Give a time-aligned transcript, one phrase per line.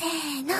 [0.00, 0.08] せー
[0.48, 0.54] の。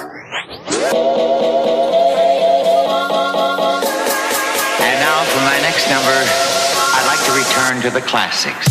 [4.84, 6.29] And now for my next number.
[7.60, 8.66] Return to the classics.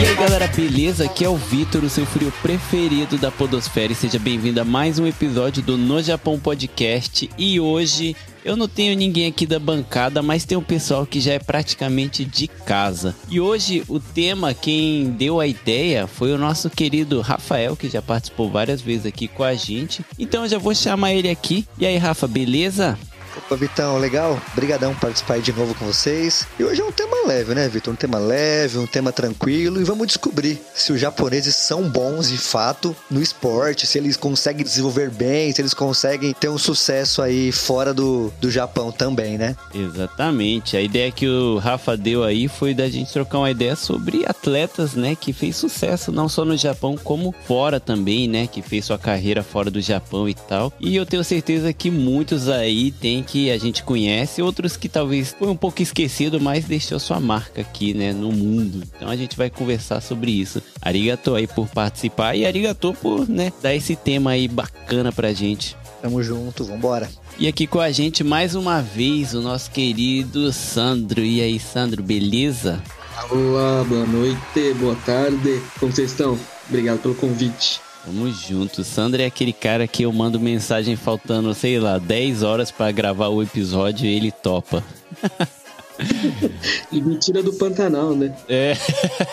[0.00, 1.04] E aí galera, beleza?
[1.04, 3.92] Aqui é o Vitor, o seu frio preferido da Podosfera.
[3.92, 7.28] E seja bem-vindo a mais um episódio do No Japão Podcast.
[7.36, 11.34] E hoje eu não tenho ninguém aqui da bancada, mas tem um pessoal que já
[11.34, 13.14] é praticamente de casa.
[13.28, 18.00] E hoje o tema, quem deu a ideia foi o nosso querido Rafael, que já
[18.00, 20.04] participou várias vezes aqui com a gente.
[20.18, 21.66] Então eu já vou chamar ele aqui.
[21.78, 22.98] E aí, Rafa, beleza?
[23.36, 24.40] Opa, Vitão, legal?
[24.52, 26.46] Obrigadão por participar de novo com vocês.
[26.58, 27.92] E hoje é um tema leve, né, Vitor?
[27.92, 29.80] Um tema leve, um tema tranquilo.
[29.80, 34.64] E vamos descobrir se os japoneses são bons de fato no esporte, se eles conseguem
[34.64, 39.54] desenvolver bem, se eles conseguem ter um sucesso aí fora do, do Japão também, né?
[39.74, 40.76] Exatamente.
[40.76, 44.94] A ideia que o Rafa deu aí foi da gente trocar uma ideia sobre atletas,
[44.94, 48.98] né, que fez sucesso não só no Japão, como fora também, né, que fez sua
[48.98, 50.72] carreira fora do Japão e tal.
[50.80, 55.34] E eu tenho certeza que muitos aí têm que a gente conhece, outros que talvez
[55.38, 58.82] foi um pouco esquecido, mas deixou sua marca aqui, né, no mundo.
[58.96, 60.62] Então a gente vai conversar sobre isso.
[60.80, 65.76] Arigato aí por participar e arigato por, né, dar esse tema aí bacana pra gente.
[66.00, 67.10] Tamo junto, vambora.
[67.38, 71.20] E aqui com a gente mais uma vez o nosso querido Sandro.
[71.20, 72.82] E aí, Sandro, beleza?
[73.30, 75.60] Olá, boa noite, boa tarde.
[75.80, 76.38] Como vocês estão?
[76.68, 77.80] Obrigado pelo convite.
[78.06, 78.84] Tamo junto.
[78.84, 83.28] Sandro é aquele cara que eu mando mensagem faltando, sei lá, 10 horas para gravar
[83.28, 84.80] o episódio e ele topa.
[86.92, 88.32] e me tira do Pantanal, né?
[88.48, 88.76] É.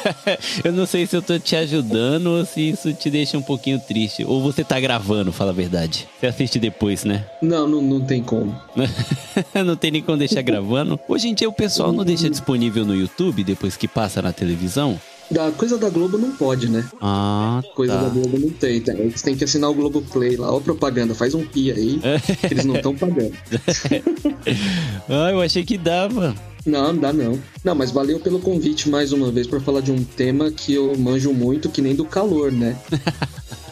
[0.65, 3.79] eu não sei se eu tô te ajudando ou se isso te deixa um pouquinho
[3.79, 4.25] triste.
[4.25, 6.07] Ou você tá gravando, fala a verdade.
[6.19, 7.27] Você assiste depois, né?
[7.43, 8.59] Não, não, não tem como.
[9.63, 10.99] não tem nem como deixar gravando.
[11.07, 14.99] Hoje em dia o pessoal não deixa disponível no YouTube depois que passa na televisão.
[15.33, 16.87] Da coisa da Globo não pode, né?
[17.01, 18.03] Ah, Coisa tá.
[18.03, 18.79] da Globo não tem.
[18.79, 18.93] Tá?
[18.93, 20.53] Eles têm que assinar o Globo Play lá.
[20.53, 21.99] Ó, propaganda, faz um pi aí,
[22.47, 23.33] que eles não estão pagando.
[25.09, 26.35] ah, eu achei que dava.
[26.65, 27.39] Não, não dá não.
[27.63, 30.95] Não, mas valeu pelo convite mais uma vez para falar de um tema que eu
[30.97, 32.77] manjo muito, que nem do calor, né?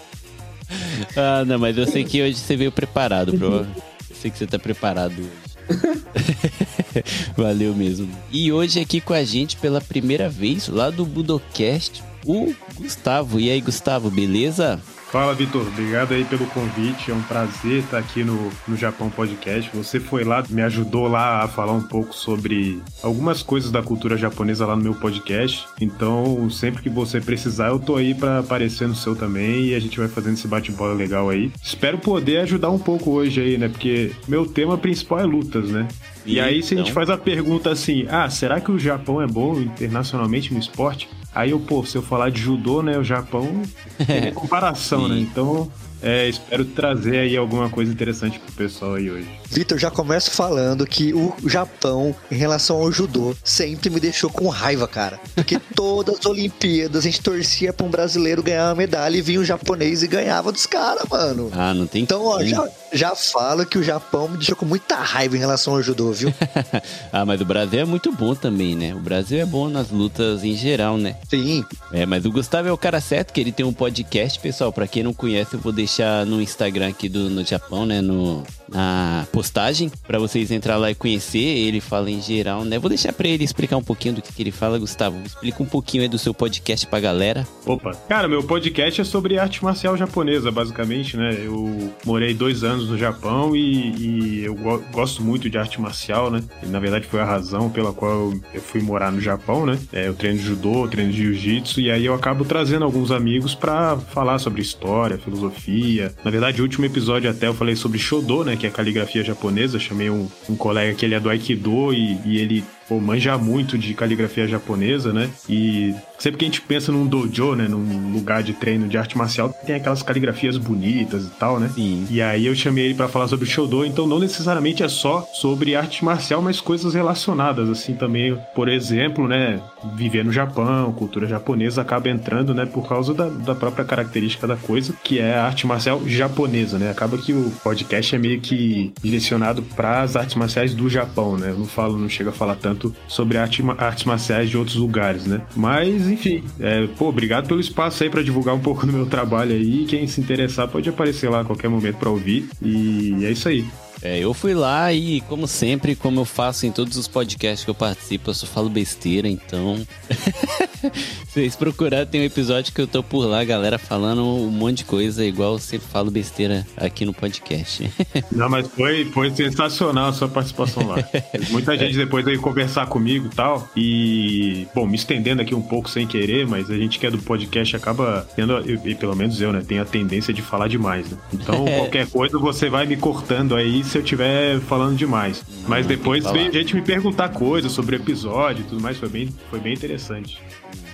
[1.15, 3.67] ah, não, mas eu sei que hoje você veio preparado, pro...
[4.09, 5.50] Eu sei que você tá preparado hoje.
[7.37, 8.09] Valeu mesmo.
[8.31, 13.39] E hoje aqui com a gente pela primeira vez, lá do Budocast, o Gustavo.
[13.39, 14.79] E aí, Gustavo, beleza?
[15.11, 15.67] Fala, Vitor.
[15.67, 17.11] Obrigado aí pelo convite.
[17.11, 19.69] É um prazer estar aqui no, no Japão Podcast.
[19.75, 24.15] Você foi lá, me ajudou lá a falar um pouco sobre algumas coisas da cultura
[24.15, 25.65] japonesa lá no meu podcast.
[25.81, 29.81] Então, sempre que você precisar, eu tô aí para aparecer no seu também e a
[29.81, 31.51] gente vai fazendo esse bate-bola legal aí.
[31.61, 33.67] Espero poder ajudar um pouco hoje aí, né?
[33.67, 35.89] Porque meu tema principal é lutas, né?
[36.25, 36.83] E, e aí, se então...
[36.83, 40.59] a gente faz a pergunta assim: ah, será que o Japão é bom internacionalmente no
[40.59, 41.09] esporte?
[41.33, 43.61] Aí eu, pô, se eu falar de judô, né, o Japão
[44.05, 45.17] tem comparação, né?
[45.19, 45.71] Então,
[46.01, 49.40] é, espero trazer aí alguma coisa interessante pro pessoal aí hoje.
[49.51, 54.47] Vitor, já começo falando que o Japão, em relação ao judô, sempre me deixou com
[54.47, 55.19] raiva, cara.
[55.35, 59.41] Porque todas as Olimpíadas a gente torcia pra um brasileiro ganhar uma medalha e vinha
[59.41, 61.51] um japonês e ganhava dos caras, mano.
[61.53, 64.95] Ah, não tem Então, ó, já, já falo que o Japão me deixou com muita
[64.95, 66.33] raiva em relação ao judô, viu?
[67.11, 68.95] ah, mas o Brasil é muito bom também, né?
[68.95, 71.17] O Brasil é bom nas lutas em geral, né?
[71.29, 71.65] Sim.
[71.91, 74.71] É, mas o Gustavo é o cara certo, que ele tem um podcast, pessoal.
[74.71, 77.99] Pra quem não conhece, eu vou deixar no Instagram aqui do no Japão, né?
[77.99, 81.39] No, na postagem para vocês entrar lá e conhecer.
[81.39, 82.79] Ele fala em geral, né?
[82.79, 85.21] Vou deixar para ele explicar um pouquinho do que, que, ele fala, Gustavo.
[85.25, 87.47] Explica um pouquinho aí do seu podcast pra galera.
[87.65, 91.37] Opa, cara, meu podcast é sobre arte marcial japonesa, basicamente, né?
[91.43, 96.31] Eu morei dois anos no Japão e, e eu go gosto muito de arte marcial,
[96.31, 96.43] né?
[96.63, 99.77] E, na verdade foi a razão pela qual eu fui morar no Japão, né?
[99.91, 104.39] É, eu treino judô, treino jiu-jitsu e aí eu acabo trazendo alguns amigos para falar
[104.39, 106.13] sobre história, filosofia.
[106.23, 108.55] Na verdade, o último episódio até eu falei sobre Shodo, né?
[108.61, 109.79] Que é caligrafia japonesa.
[109.79, 113.77] chamei um, um colega que ele é do Aikido e, e ele pô, manja muito
[113.77, 115.29] de caligrafia japonesa, né?
[115.47, 117.65] E sempre que a gente pensa num dojo, né?
[117.65, 121.71] Num lugar de treino de arte marcial, tem aquelas caligrafias bonitas e tal, né?
[121.73, 122.05] Sim.
[122.09, 125.25] E aí eu chamei ele para falar sobre o Shodo, então não necessariamente é só
[125.33, 128.37] sobre arte marcial, mas coisas relacionadas, assim, também.
[128.53, 129.61] Por exemplo, né?
[129.95, 132.65] Viver no Japão, cultura japonesa acaba entrando, né?
[132.65, 136.91] Por causa da, da própria característica da coisa, que é a arte marcial japonesa, né?
[136.91, 141.51] Acaba que o podcast é meio que direcionado para as artes marciais do Japão, né?
[141.51, 145.25] Eu não falo, não chega a falar tanto sobre arte, artes marciais de outros lugares,
[145.25, 145.41] né?
[145.55, 149.53] Mas, enfim, é, pô, obrigado pelo espaço aí para divulgar um pouco do meu trabalho
[149.53, 149.85] aí.
[149.85, 152.47] Quem se interessar pode aparecer lá a qualquer momento para ouvir.
[152.61, 153.65] E é isso aí.
[154.01, 157.69] É, eu fui lá e, como sempre, como eu faço em todos os podcasts que
[157.69, 159.85] eu participo, eu só falo besteira, então.
[161.29, 164.85] Vocês procurarem, tem um episódio que eu tô por lá, galera, falando um monte de
[164.85, 167.89] coisa, igual eu sempre falo besteira aqui no podcast.
[168.31, 170.97] Não, mas foi, foi sensacional a sua participação lá.
[171.51, 173.69] Muita gente depois veio conversar comigo e tal.
[173.77, 177.19] E, bom, me estendendo aqui um pouco sem querer, mas a gente que é do
[177.19, 181.17] podcast acaba tendo, e pelo menos eu, né, tem a tendência de falar demais, né?
[181.33, 185.43] Então, qualquer coisa você vai me cortando aí se eu estiver falando demais.
[185.67, 189.29] Mas depois veio gente me perguntar coisas sobre o episódio e tudo mais, foi bem,
[189.49, 190.39] foi bem interessante.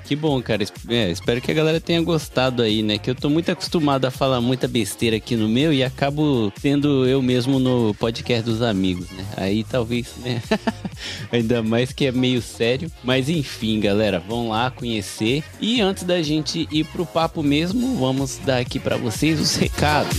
[0.03, 0.63] Que bom, cara.
[0.87, 2.97] É, espero que a galera tenha gostado aí, né?
[2.97, 7.05] Que eu tô muito acostumado a falar muita besteira aqui no meu e acabo sendo
[7.05, 9.25] eu mesmo no podcast dos amigos, né?
[9.35, 10.41] Aí talvez, né?
[11.29, 12.89] Ainda mais que é meio sério.
[13.03, 15.43] Mas enfim, galera, vão lá conhecer.
[15.59, 20.17] E antes da gente ir pro papo mesmo, vamos dar aqui para vocês os recados.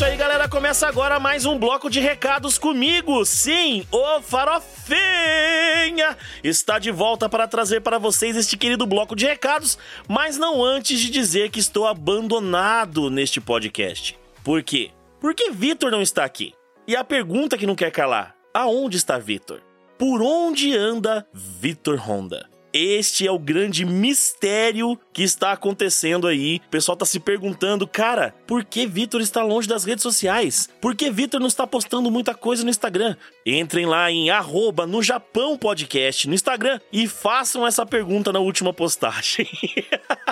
[0.00, 0.48] Isso aí, galera.
[0.48, 3.22] Começa agora mais um bloco de recados comigo.
[3.26, 9.76] Sim, o Farofinha está de volta para trazer para vocês este querido bloco de recados,
[10.08, 14.18] mas não antes de dizer que estou abandonado neste podcast.
[14.42, 14.90] Por quê?
[15.20, 16.54] Porque Vitor não está aqui.
[16.88, 19.60] E a pergunta que não quer calar: aonde está Vitor?
[19.98, 22.49] Por onde anda Vitor Honda?
[22.72, 26.60] Este é o grande mistério que está acontecendo aí.
[26.66, 30.68] O pessoal tá se perguntando, cara, por que Vitor está longe das redes sociais?
[30.80, 33.16] Por que Vitor não está postando muita coisa no Instagram?
[33.44, 38.72] Entrem lá em arroba no Japão Podcast no Instagram e façam essa pergunta na última
[38.72, 39.48] postagem.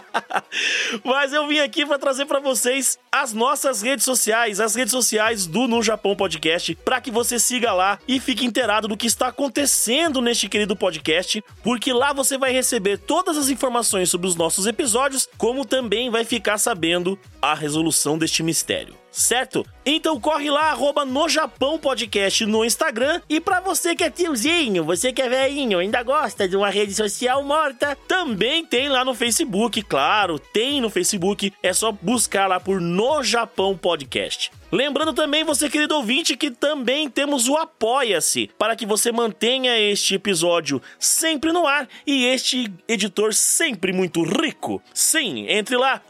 [1.05, 5.47] Mas eu vim aqui para trazer para vocês as nossas redes sociais, as redes sociais
[5.47, 9.29] do No Japão Podcast, para que você siga lá e fique inteirado do que está
[9.29, 14.67] acontecendo neste querido podcast, porque lá você vai receber todas as informações sobre os nossos
[14.67, 19.67] episódios, como também vai ficar sabendo a resolução deste mistério certo?
[19.85, 23.23] Então corre lá, arroba no Japão Podcast no Instagram.
[23.29, 26.95] E para você que é tiozinho, você que é velhinho, ainda gosta de uma rede
[26.95, 31.53] social morta, também tem lá no Facebook, claro, tem no Facebook.
[31.63, 34.51] É só buscar lá por No Japão Podcast.
[34.71, 40.17] Lembrando também, você querido ouvinte, que também temos o Apoia-se, para que você mantenha este
[40.17, 44.83] episódio sempre no ar e este editor sempre muito rico.
[44.93, 46.03] Sim, entre lá,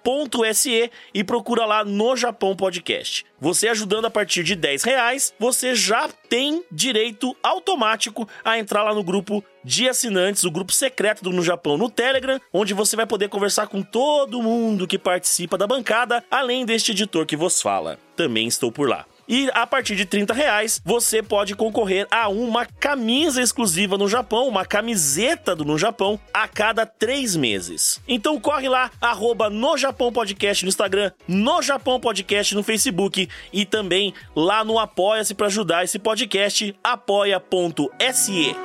[0.00, 3.24] apoia.se e procura lá no Japão Podcast.
[3.38, 8.94] Você ajudando a partir de 10 reais, você já tem direito automático a entrar lá
[8.94, 13.06] no grupo de assinantes, o grupo secreto do No Japão no Telegram, onde você vai
[13.06, 17.98] poder conversar com todo mundo que participa da bancada, além deste editor que vos fala.
[18.16, 19.06] Também estou por lá.
[19.32, 24.48] E a partir de 30 reais, você pode concorrer a uma camisa exclusiva no Japão,
[24.48, 28.00] uma camiseta do No Japão, a cada três meses.
[28.08, 33.64] Então corre lá, arroba no Japão Podcast no Instagram, no Japão Podcast no Facebook e
[33.64, 38.56] também lá no Apoia-se para ajudar esse podcast, apoia.se.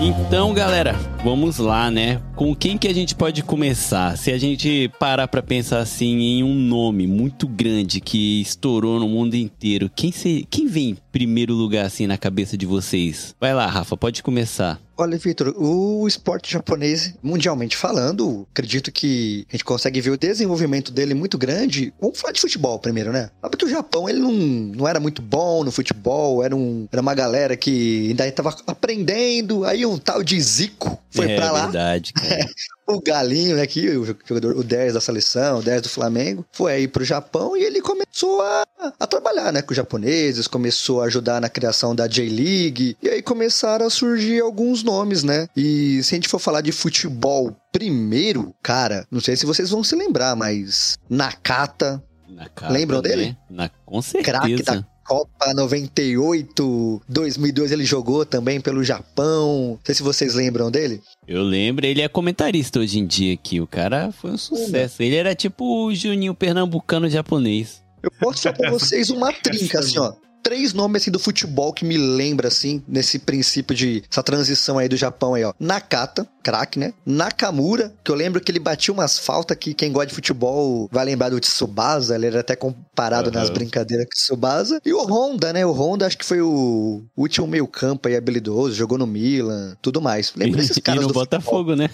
[0.00, 0.94] Então, galera,
[1.26, 2.22] vamos lá, né?
[2.36, 4.16] Com quem que a gente pode começar?
[4.16, 9.08] Se a gente parar para pensar assim em um nome muito grande que estourou no
[9.08, 13.34] mundo inteiro, quem, se, quem vem em primeiro lugar assim na cabeça de vocês?
[13.40, 14.80] Vai lá, Rafa, pode começar.
[14.98, 20.90] Olha, Vitor, o esporte japonês, mundialmente falando, acredito que a gente consegue ver o desenvolvimento
[20.90, 21.92] dele muito grande.
[22.00, 23.30] Vamos falar de futebol primeiro, né?
[23.42, 27.14] Porque o Japão, ele não, não era muito bom no futebol, era, um, era uma
[27.14, 31.62] galera que ainda estava aprendendo, aí um tal de Zico foi é, pra lá.
[31.62, 32.46] verdade, cara.
[32.86, 36.72] o Galinho, né, que o jogador, o 10 da seleção, o 10 do Flamengo, foi
[36.72, 38.64] aí pro Japão e ele começou a,
[38.98, 43.22] a trabalhar, né, com os japoneses, começou a ajudar na criação da J-League, e aí
[43.22, 45.48] começaram a surgir alguns nomes, né?
[45.56, 49.82] E se a gente for falar de futebol primeiro, cara, não sei se vocês vão
[49.82, 53.08] se lembrar, mas Nakata, Nakata lembram né?
[53.08, 53.36] dele?
[53.50, 54.38] Na, com certeza.
[54.38, 59.70] Craque da Copa 98, 2002 ele jogou também pelo Japão.
[59.70, 61.00] Não sei se vocês lembram dele.
[61.26, 63.60] Eu lembro, ele é comentarista hoje em dia aqui.
[63.60, 65.02] O cara foi um sucesso.
[65.02, 67.82] Ele era tipo o Juninho Pernambucano japonês.
[68.02, 70.12] Eu posso falar pra vocês uma trinca, assim, ó.
[70.46, 74.88] Três nomes assim do futebol que me lembra assim nesse princípio de essa transição aí
[74.88, 75.52] do Japão aí, ó.
[75.58, 76.94] Nakata, craque, né?
[77.04, 81.04] Nakamura, que eu lembro que ele batia umas faltas que quem gosta de futebol vai
[81.04, 83.34] lembrar do Tsubasa, ele era até comparado uhum.
[83.34, 84.80] nas brincadeiras com o Tsubasa.
[84.86, 85.66] E o Honda, né?
[85.66, 90.32] O Honda acho que foi o último meio-campo aí habilidoso, jogou no Milan, tudo mais.
[90.36, 91.76] Lembra desses caras e no Botafogo, futebol.
[91.76, 91.90] né?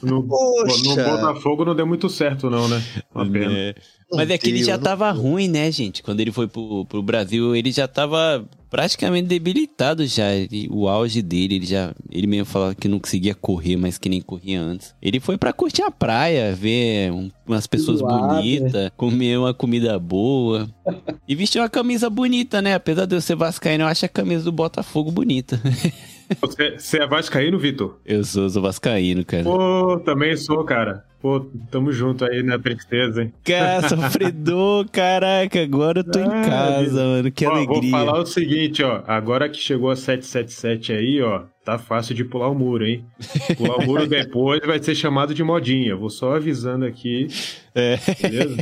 [0.00, 2.82] No, no Botafogo não deu muito certo não, né?
[3.14, 3.52] Uma pena.
[3.52, 3.74] É.
[4.16, 6.02] Mas é que ele já tava ruim, né, gente?
[6.02, 10.32] Quando ele foi pro, pro Brasil, ele já tava praticamente debilitado já.
[10.32, 11.94] Ele, o auge dele, ele já.
[12.10, 14.94] Ele mesmo falava que não conseguia correr, mas que nem corria antes.
[15.00, 20.68] Ele foi para curtir a praia, ver um, umas pessoas bonitas, comer uma comida boa.
[21.28, 22.74] e vestir uma camisa bonita, né?
[22.74, 25.60] Apesar de eu ser vascaíno, eu acho a camisa do Botafogo bonita.
[26.40, 27.98] Você, você é vascaíno, Vitor?
[28.04, 29.44] Eu sou, sou vascaíno, cara.
[29.44, 31.04] Pô, também sou, cara.
[31.24, 31.40] Pô,
[31.70, 33.32] tamo junto aí na tristeza, hein?
[33.42, 37.80] Cara, sofredor, caraca, agora eu tô ah, em casa, mano, que ó, alegria.
[37.80, 42.26] Vou falar o seguinte, ó, agora que chegou a 777 aí, ó, tá fácil de
[42.26, 43.06] pular o muro, hein?
[43.56, 47.28] Pular o muro depois vai ser chamado de modinha, vou só avisando aqui,
[47.74, 47.98] é.
[48.20, 48.56] beleza?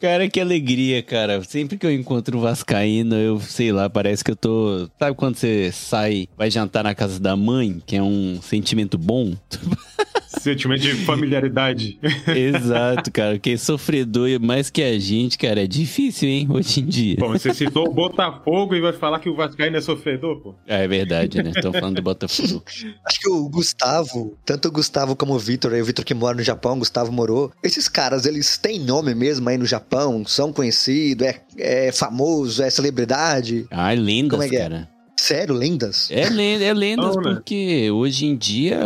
[0.00, 1.42] Cara, que alegria, cara.
[1.42, 4.88] Sempre que eu encontro um Vascaíno, eu sei lá, parece que eu tô.
[4.98, 9.34] Sabe quando você sai, vai jantar na casa da mãe, que é um sentimento bom?
[10.28, 11.98] Sentimento de familiaridade.
[12.28, 13.38] Exato, cara.
[13.38, 17.16] Quem é sofredor mais que a gente, cara, é difícil, hein, hoje em dia.
[17.18, 20.54] Bom, você citou o Botafogo e vai falar que o Vascaíno é sofredor, pô?
[20.66, 21.50] É, é verdade, né?
[21.56, 22.62] Estão falando do Botafogo.
[23.04, 26.42] Acho que o Gustavo, tanto o Gustavo como o Vitor, o Vitor que mora no
[26.42, 30.24] Japão, Gustavo morou, esses caras, eles têm nome mesmo aí no Japão?
[30.26, 31.26] São conhecidos?
[31.26, 32.62] É, é famoso?
[32.62, 33.66] É celebridade?
[33.70, 34.60] Ah, lendas, Como é que é?
[34.60, 34.88] cara.
[35.18, 36.08] Sério, lendas?
[36.12, 37.22] É, lenda, é lendas né?
[37.22, 38.82] porque hoje em dia,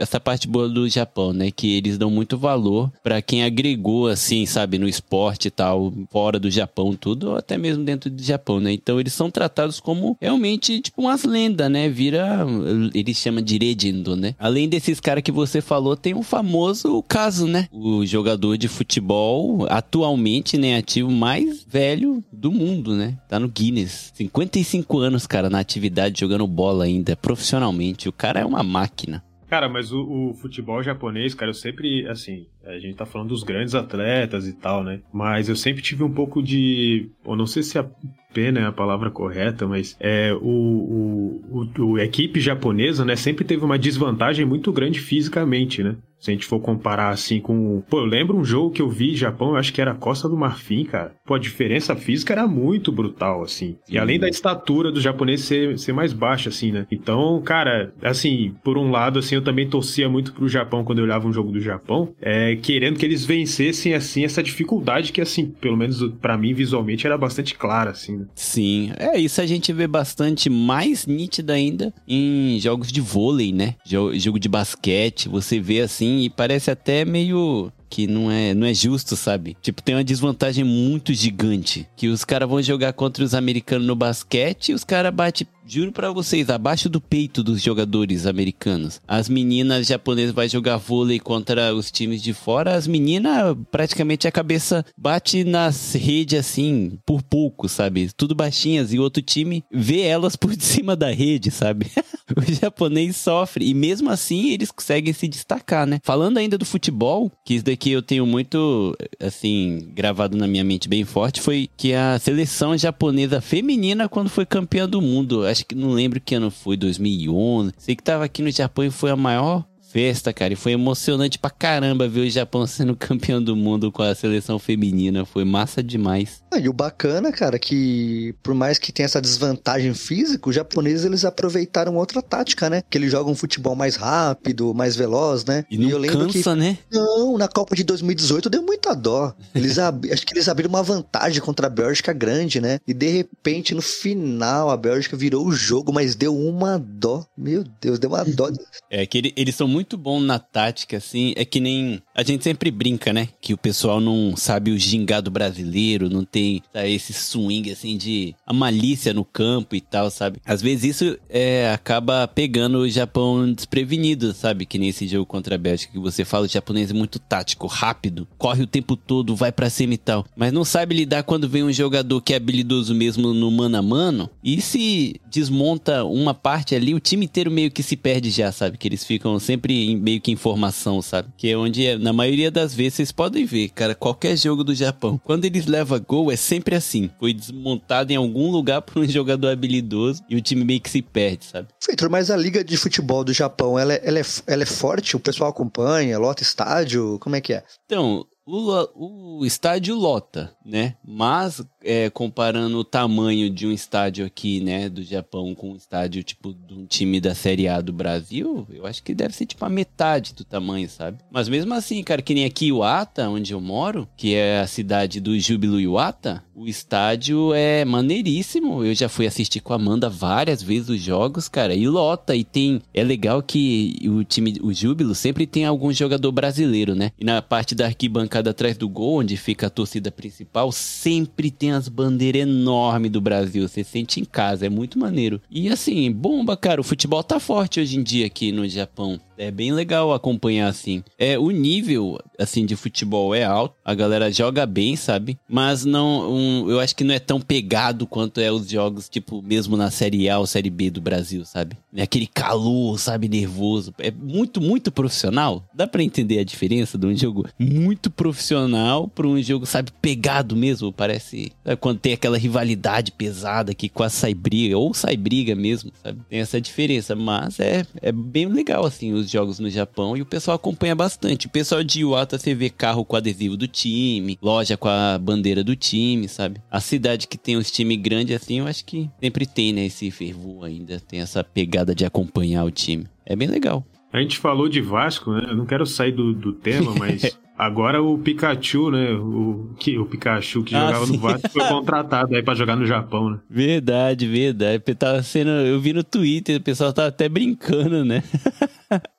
[0.00, 1.50] essa parte boa do Japão, né?
[1.50, 6.38] Que eles dão muito valor para quem agregou, assim, sabe, no esporte e tal, fora
[6.38, 8.72] do Japão, tudo, ou até mesmo dentro do Japão, né?
[8.72, 11.88] Então eles são tratados como realmente, tipo, umas lendas, né?
[11.88, 12.46] Vira.
[12.94, 14.34] Eles chamam de legendo, né?
[14.38, 17.68] Além desses caras que você falou, tem um famoso caso, né?
[17.70, 20.76] O jogador de futebol, atualmente, né?
[20.76, 23.18] Ativo mais velho do mundo, né?
[23.28, 24.12] Tá no Guinness.
[24.14, 28.08] 55 anos, cara, na atividade jogando bola ainda, profissionalmente.
[28.08, 29.22] O cara é uma máquina.
[29.50, 33.42] Cara, mas o, o, futebol japonês, cara, eu sempre, assim, a gente tá falando dos
[33.42, 35.00] grandes atletas e tal, né?
[35.12, 37.10] Mas eu sempre tive um pouco de.
[37.24, 37.86] Eu não sei se a
[38.32, 43.44] pena é a palavra correta, mas é, o, o, o, o equipe japonesa, né, sempre
[43.44, 45.96] teve uma desvantagem muito grande fisicamente, né?
[46.20, 47.82] Se a gente for comparar assim com.
[47.88, 50.36] Pô, eu lembro um jogo que eu vi Japão, eu acho que era Costa do
[50.36, 51.14] Marfim, cara.
[51.24, 53.78] Pô, a diferença física era muito brutal, assim.
[53.88, 56.86] E além da estatura do japonês ser, ser mais baixa, assim, né?
[56.90, 61.04] Então, cara, assim, por um lado, assim, eu também torcia muito pro Japão quando eu
[61.04, 65.46] olhava um jogo do Japão, é, querendo que eles vencessem, assim, essa dificuldade que, assim,
[65.46, 68.26] pelo menos para mim, visualmente, era bastante clara, assim, né?
[68.34, 68.92] Sim.
[68.98, 73.76] É, isso a gente vê bastante mais nítido ainda em jogos de vôlei, né?
[73.84, 78.66] Jogo de basquete, você vê assim assim, e parece até meio que não é, não
[78.66, 79.56] é justo, sabe?
[79.60, 81.88] Tipo, tem uma desvantagem muito gigante.
[81.96, 85.92] Que os caras vão jogar contra os americanos no basquete e os caras batem Juro
[85.92, 89.00] para vocês, abaixo do peito dos jogadores americanos.
[89.06, 94.32] As meninas japonesas vai jogar vôlei contra os times de fora, as meninas praticamente a
[94.32, 98.10] cabeça bate nas redes assim, por pouco, sabe?
[98.16, 101.90] Tudo baixinhas e o outro time vê elas por cima da rede, sabe?
[102.36, 106.00] o japonês sofre e mesmo assim eles conseguem se destacar, né?
[106.02, 110.88] Falando ainda do futebol, que isso daqui eu tenho muito assim gravado na minha mente
[110.88, 115.74] bem forte, foi que a seleção japonesa feminina quando foi campeã do mundo, acho que
[115.74, 117.72] não lembro que ano foi, 2011.
[117.76, 120.52] Sei que tava aqui no Japão e foi a maior festa, cara.
[120.52, 124.58] E foi emocionante pra caramba ver o Japão sendo campeão do mundo com a seleção
[124.58, 125.24] feminina.
[125.24, 126.42] Foi massa demais.
[126.50, 131.04] Ah, e o bacana, cara, que por mais que tenha essa desvantagem física, os japoneses
[131.04, 132.82] eles aproveitaram outra tática, né?
[132.88, 135.64] Que eles jogam um futebol mais rápido, mais veloz, né?
[135.70, 136.60] E, não e eu lembro cansa, que...
[136.60, 136.78] né?
[136.90, 139.34] Não, na Copa de 2018 deu muita dó.
[139.54, 140.10] Eles ab...
[140.12, 142.78] Acho que eles abriram uma vantagem contra a Bélgica grande, né?
[142.86, 147.24] E de repente, no final, a Bélgica virou o jogo, mas deu uma dó.
[147.36, 148.50] Meu Deus, deu uma dó.
[148.90, 151.32] É que eles são muito muito bom na tática, assim.
[151.36, 152.02] É que nem.
[152.14, 153.28] A gente sempre brinca, né?
[153.40, 158.34] Que o pessoal não sabe o gingado brasileiro, não tem tá, esse swing, assim, de
[158.46, 160.38] a malícia no campo e tal, sabe?
[160.44, 164.66] Às vezes isso é, acaba pegando o Japão desprevenido, sabe?
[164.66, 167.66] Que nem esse jogo contra a Bélgica, que você fala, o japonês é muito tático,
[167.66, 170.26] rápido, corre o tempo todo, vai pra cima e tal.
[170.36, 173.82] Mas não sabe lidar quando vem um jogador que é habilidoso mesmo no mano a
[173.82, 174.28] mano.
[174.44, 178.76] E se desmonta uma parte ali, o time inteiro meio que se perde já, sabe?
[178.76, 181.28] Que eles ficam sempre sempre meio que informação, sabe?
[181.36, 184.74] Que é onde, é, na maioria das vezes, vocês podem ver, cara, qualquer jogo do
[184.74, 187.10] Japão, quando eles levam gol, é sempre assim.
[187.18, 191.02] Foi desmontado em algum lugar por um jogador habilidoso e o time meio que se
[191.02, 191.68] perde, sabe?
[191.82, 195.16] Feitor, mas a liga de futebol do Japão, ela, é, ela, é, ela é forte?
[195.16, 197.18] O pessoal acompanha, lota estádio?
[197.20, 197.62] Como é que é?
[197.86, 200.94] Então, o, o estádio lota, né?
[201.04, 206.22] Mas é, comparando o tamanho de um estádio aqui, né, do Japão com um estádio
[206.22, 209.64] tipo de um time da Série A do Brasil, eu acho que deve ser tipo
[209.64, 211.18] a metade do tamanho, sabe?
[211.30, 215.20] Mas mesmo assim, cara, que nem aqui Iwata, onde eu moro, que é a cidade
[215.20, 218.84] do Júbilo Iwata, o estádio é maneiríssimo.
[218.84, 222.44] Eu já fui assistir com a Amanda várias vezes os jogos, cara, e lota e
[222.44, 227.12] tem é legal que o time o Júbilo sempre tem algum jogador brasileiro, né?
[227.18, 231.72] E na parte da arquibancada atrás do gol, onde fica a torcida principal, sempre tem
[231.72, 233.66] as bandeiras enormes do Brasil.
[233.66, 235.40] Você sente em casa, é muito maneiro.
[235.50, 236.80] E assim, bomba, cara.
[236.80, 239.18] O futebol tá forte hoje em dia aqui no Japão.
[239.40, 241.02] É bem legal acompanhar assim.
[241.18, 245.38] É o nível assim de futebol é alto, a galera joga bem, sabe?
[245.48, 249.40] Mas não, um, eu acho que não é tão pegado quanto é os jogos tipo
[249.40, 251.74] mesmo na série A ou série B do Brasil, sabe?
[251.94, 253.94] É aquele calor, sabe, nervoso.
[253.98, 255.64] É muito muito profissional.
[255.74, 260.54] Dá para entender a diferença de um jogo muito profissional para um jogo, sabe, pegado
[260.54, 261.76] mesmo, parece sabe?
[261.78, 266.20] quando tem aquela rivalidade pesada que quase sai briga ou sai briga mesmo, sabe?
[266.28, 270.26] Tem essa diferença, mas é é bem legal assim os jogos no Japão e o
[270.26, 271.46] pessoal acompanha bastante.
[271.46, 275.62] O pessoal de Iwata você vê carro com adesivo do time, loja com a bandeira
[275.62, 276.60] do time, sabe?
[276.70, 280.10] A cidade que tem os times grandes assim, eu acho que sempre tem, né, esse
[280.10, 283.06] fervor ainda, tem essa pegada de acompanhar o time.
[283.24, 283.84] É bem legal.
[284.12, 285.46] A gente falou de Vasco, né?
[285.48, 289.12] Eu não quero sair do, do tema, mas agora o Pikachu, né?
[289.12, 291.12] O, que, o Pikachu que ah, jogava sim.
[291.12, 293.38] no Vasco foi contratado aí pra jogar no Japão, né?
[293.48, 294.82] Verdade, verdade.
[294.94, 298.22] Tava sendo, eu vi no Twitter, o pessoal tava até brincando, né?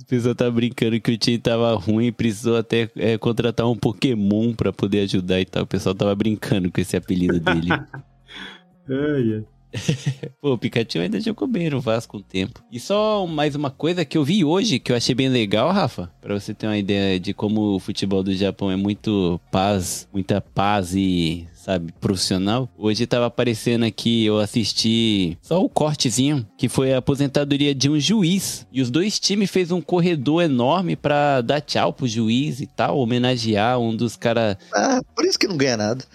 [0.00, 3.76] O pessoal tá brincando que o time tava ruim e precisou até é, contratar um
[3.76, 5.62] Pokémon para poder ajudar e tal.
[5.64, 7.68] O pessoal tava brincando com esse apelido dele.
[8.88, 9.44] ai.
[10.40, 12.62] Pô, o Pikachu ainda jogou bem no Vasco um tempo.
[12.70, 16.10] E só mais uma coisa que eu vi hoje, que eu achei bem legal, Rafa,
[16.20, 20.40] para você ter uma ideia de como o futebol do Japão é muito paz, muita
[20.40, 22.68] paz e sabe, profissional.
[22.76, 27.98] Hoje tava aparecendo aqui, eu assisti só o cortezinho, que foi a aposentadoria de um
[27.98, 28.66] juiz.
[28.70, 32.98] E os dois times fez um corredor enorme pra dar tchau pro juiz e tal,
[32.98, 34.56] homenagear um dos caras.
[34.74, 36.04] Ah, por isso que não ganha nada.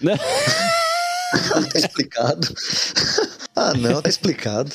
[1.72, 2.48] tá explicado.
[3.60, 4.72] Ah, não, tá explicado.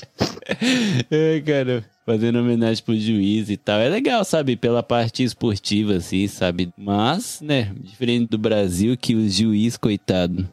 [1.09, 3.79] É, cara fazendo homenagem pro juiz e tal.
[3.79, 4.55] É legal, sabe?
[4.55, 6.71] Pela parte esportiva, assim, sabe?
[6.77, 10.47] Mas, né, diferente do Brasil, que o juiz, coitado,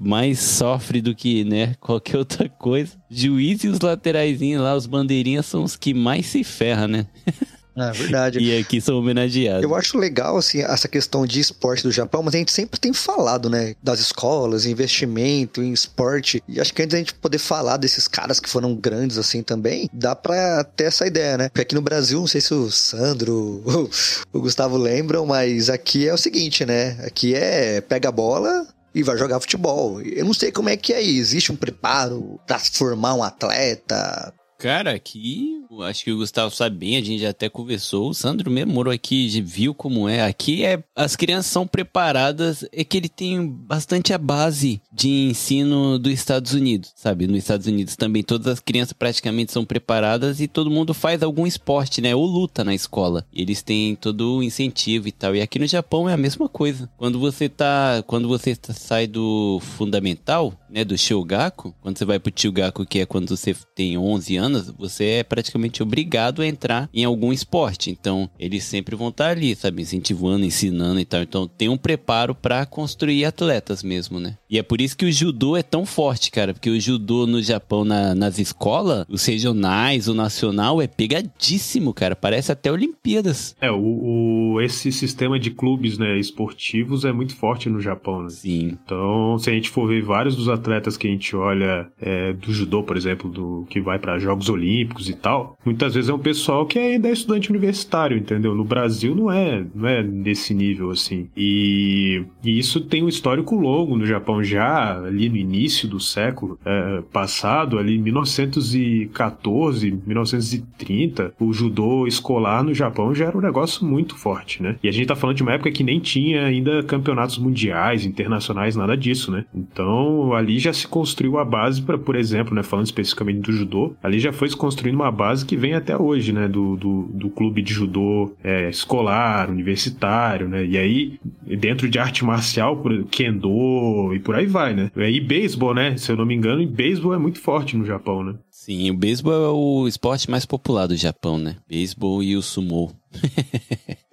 [0.00, 2.96] mais sofre do que, né, qualquer outra coisa.
[3.08, 7.06] Juiz e os lateraizinhos lá, os bandeirinhas, são os que mais se ferram, né?
[7.76, 8.38] É verdade.
[8.38, 9.62] e aqui são homenageados.
[9.62, 12.92] Eu acho legal, assim, essa questão de esporte do Japão, mas a gente sempre tem
[12.92, 16.42] falado, né, das escolas, investimento em esporte.
[16.48, 19.88] E acho que antes da gente poder falar desses caras que foram grandes, assim, também,
[19.92, 21.48] dá pra ter essa ideia, né?
[21.48, 23.62] Porque aqui no Brasil, não sei se o Sandro,
[24.32, 26.96] o Gustavo lembram, mas aqui é o seguinte, né?
[27.04, 30.00] Aqui é pega a bola, e vai jogar futebol.
[30.00, 31.18] Eu não sei como é que é aí.
[31.18, 34.32] Existe um preparo para formar um atleta?
[34.58, 38.08] Cara, aqui, acho que o Gustavo sabe bem, a gente já até conversou.
[38.08, 40.22] O Sandro mesmo morou aqui, viu como é.
[40.22, 45.98] Aqui é as crianças são preparadas, é que ele tem bastante a base de ensino
[45.98, 47.26] dos Estados Unidos, sabe?
[47.26, 51.46] Nos Estados Unidos também todas as crianças praticamente são preparadas e todo mundo faz algum
[51.46, 52.14] esporte, né?
[52.14, 53.26] Ou luta na escola.
[53.32, 55.36] Eles têm todo o incentivo e tal.
[55.36, 56.88] E aqui no Japão é a mesma coisa.
[56.96, 62.18] Quando você tá, quando você tá, sai do fundamental, né, do Shogaku, quando você vai
[62.18, 66.46] pro Chugaku, que é quando você tem 11 anos, anos, você é praticamente obrigado a
[66.46, 67.90] entrar em algum esporte.
[67.90, 71.22] Então, eles sempre vão estar ali, sabe, incentivando, ensinando e tal.
[71.22, 74.36] Então, tem um preparo para construir atletas mesmo, né?
[74.48, 77.42] E é por isso que o judô é tão forte, cara, porque o judô no
[77.42, 82.14] Japão, na, nas escolas, os regionais, o nacional, é pegadíssimo, cara.
[82.14, 83.56] Parece até Olimpíadas.
[83.60, 88.30] É, o, o esse sistema de clubes, né, esportivos é muito forte no Japão, né?
[88.30, 88.78] Sim.
[88.84, 92.52] Então, se a gente for ver vários dos atletas que a gente olha é, do
[92.52, 96.14] judô, por exemplo, do que vai para jogos Jogos Olímpicos e tal, muitas vezes é
[96.14, 98.54] um pessoal que ainda é estudante universitário, entendeu?
[98.54, 101.28] No Brasil não é, não é desse nível assim.
[101.36, 106.58] E, e isso tem um histórico longo no Japão já ali no início do século
[106.64, 114.16] é, passado, ali 1914, 1930, o judô escolar no Japão já era um negócio muito
[114.16, 114.76] forte, né?
[114.82, 118.76] E a gente tá falando de uma época que nem tinha ainda campeonatos mundiais, internacionais,
[118.76, 119.44] nada disso, né?
[119.54, 123.94] Então ali já se construiu a base para, por exemplo, né, falando especificamente do judô,
[124.02, 126.48] ali já já foi se construindo uma base que vem até hoje, né?
[126.48, 130.64] Do, do, do clube de judô é, escolar, universitário, né?
[130.64, 131.18] E aí,
[131.58, 134.90] dentro de arte marcial, por, kendo e por aí vai, né?
[134.96, 135.96] E beisebol, né?
[135.96, 138.34] Se eu não me engano, e beisebol é muito forte no Japão, né?
[138.50, 141.56] Sim, o beisebol é o esporte mais popular do Japão, né?
[141.68, 142.92] Beisebol e o sumo.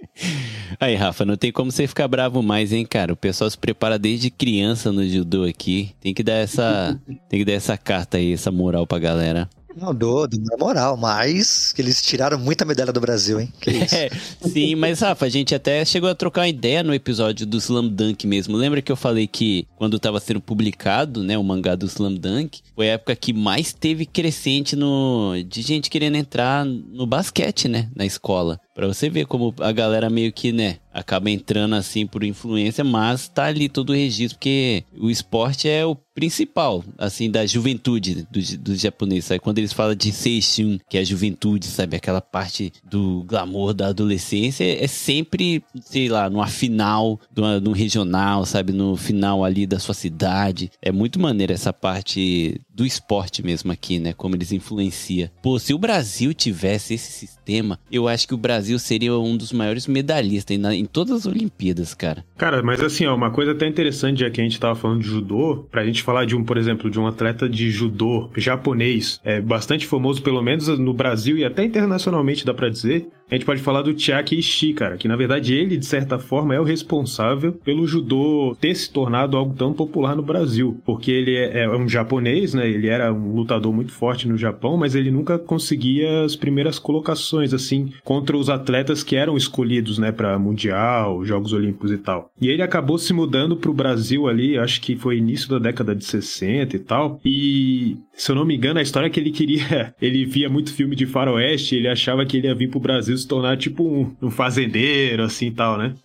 [0.80, 3.14] Aí, Rafa, não tem como você ficar bravo mais, hein, cara?
[3.14, 5.92] O pessoal se prepara desde criança no judô aqui.
[6.00, 7.00] Tem que dar essa,
[7.30, 9.50] tem que dar essa carta aí, essa moral pra galera.
[9.76, 13.52] Não, dou, na moral, mas que eles tiraram muita medalha do Brasil, hein?
[13.94, 14.10] É,
[14.48, 17.88] sim, mas Rafa, a gente até chegou a trocar uma ideia no episódio do Slam
[17.88, 18.56] Dunk mesmo.
[18.56, 22.62] Lembra que eu falei que quando estava sendo publicado, né, o mangá do Slam Dunk,
[22.76, 27.90] foi a época que mais teve crescente no de gente querendo entrar no basquete, né,
[27.96, 28.60] na escola.
[28.74, 33.28] Pra você ver como a galera meio que, né, acaba entrando assim por influência, mas
[33.28, 38.56] tá ali todo o registro, porque o esporte é o principal, assim, da juventude dos
[38.56, 39.40] do japoneses, sabe?
[39.40, 41.98] Quando eles falam de Seishun, que é a juventude, sabe?
[41.98, 48.46] Aquela parte do glamour da adolescência, é sempre, sei lá, numa final do, do regional,
[48.46, 48.72] sabe?
[48.72, 50.70] No final ali da sua cidade.
[50.82, 54.14] É muito maneiro essa parte do esporte mesmo aqui, né?
[54.14, 55.30] Como eles influenciam.
[55.42, 59.52] Pô, se o Brasil tivesse esse sistema, eu acho que o Brasil seria um dos
[59.52, 62.26] maiores medalhistas em, em todas as Olimpíadas, cara.
[62.44, 65.08] Cara, mas assim, ó, uma coisa até interessante, já que a gente tava falando de
[65.08, 69.40] judô, pra gente falar de um, por exemplo, de um atleta de judô japonês, é
[69.40, 73.62] bastante famoso, pelo menos no Brasil e até internacionalmente, dá pra dizer, a gente pode
[73.62, 77.54] falar do Chiaki Ishii, cara, que na verdade ele, de certa forma, é o responsável
[77.54, 80.80] pelo judô ter se tornado algo tão popular no Brasil.
[80.86, 82.70] Porque ele é, é um japonês, né?
[82.70, 87.56] Ele era um lutador muito forte no Japão, mas ele nunca conseguia as primeiras colocações,
[87.56, 92.30] assim, contra os atletas que eram escolhidos, né, para Mundial, Jogos Olímpicos e tal.
[92.42, 96.04] E ele acabou se mudando pro Brasil ali, acho que foi início da década de
[96.04, 97.20] 60 e tal.
[97.24, 99.94] E, se eu não me engano, a história é que ele queria.
[100.02, 103.28] Ele via muito filme de faroeste, ele achava que ele ia vir pro Brasil se
[103.28, 105.96] tornar tipo um, um fazendeiro, assim e tal, né?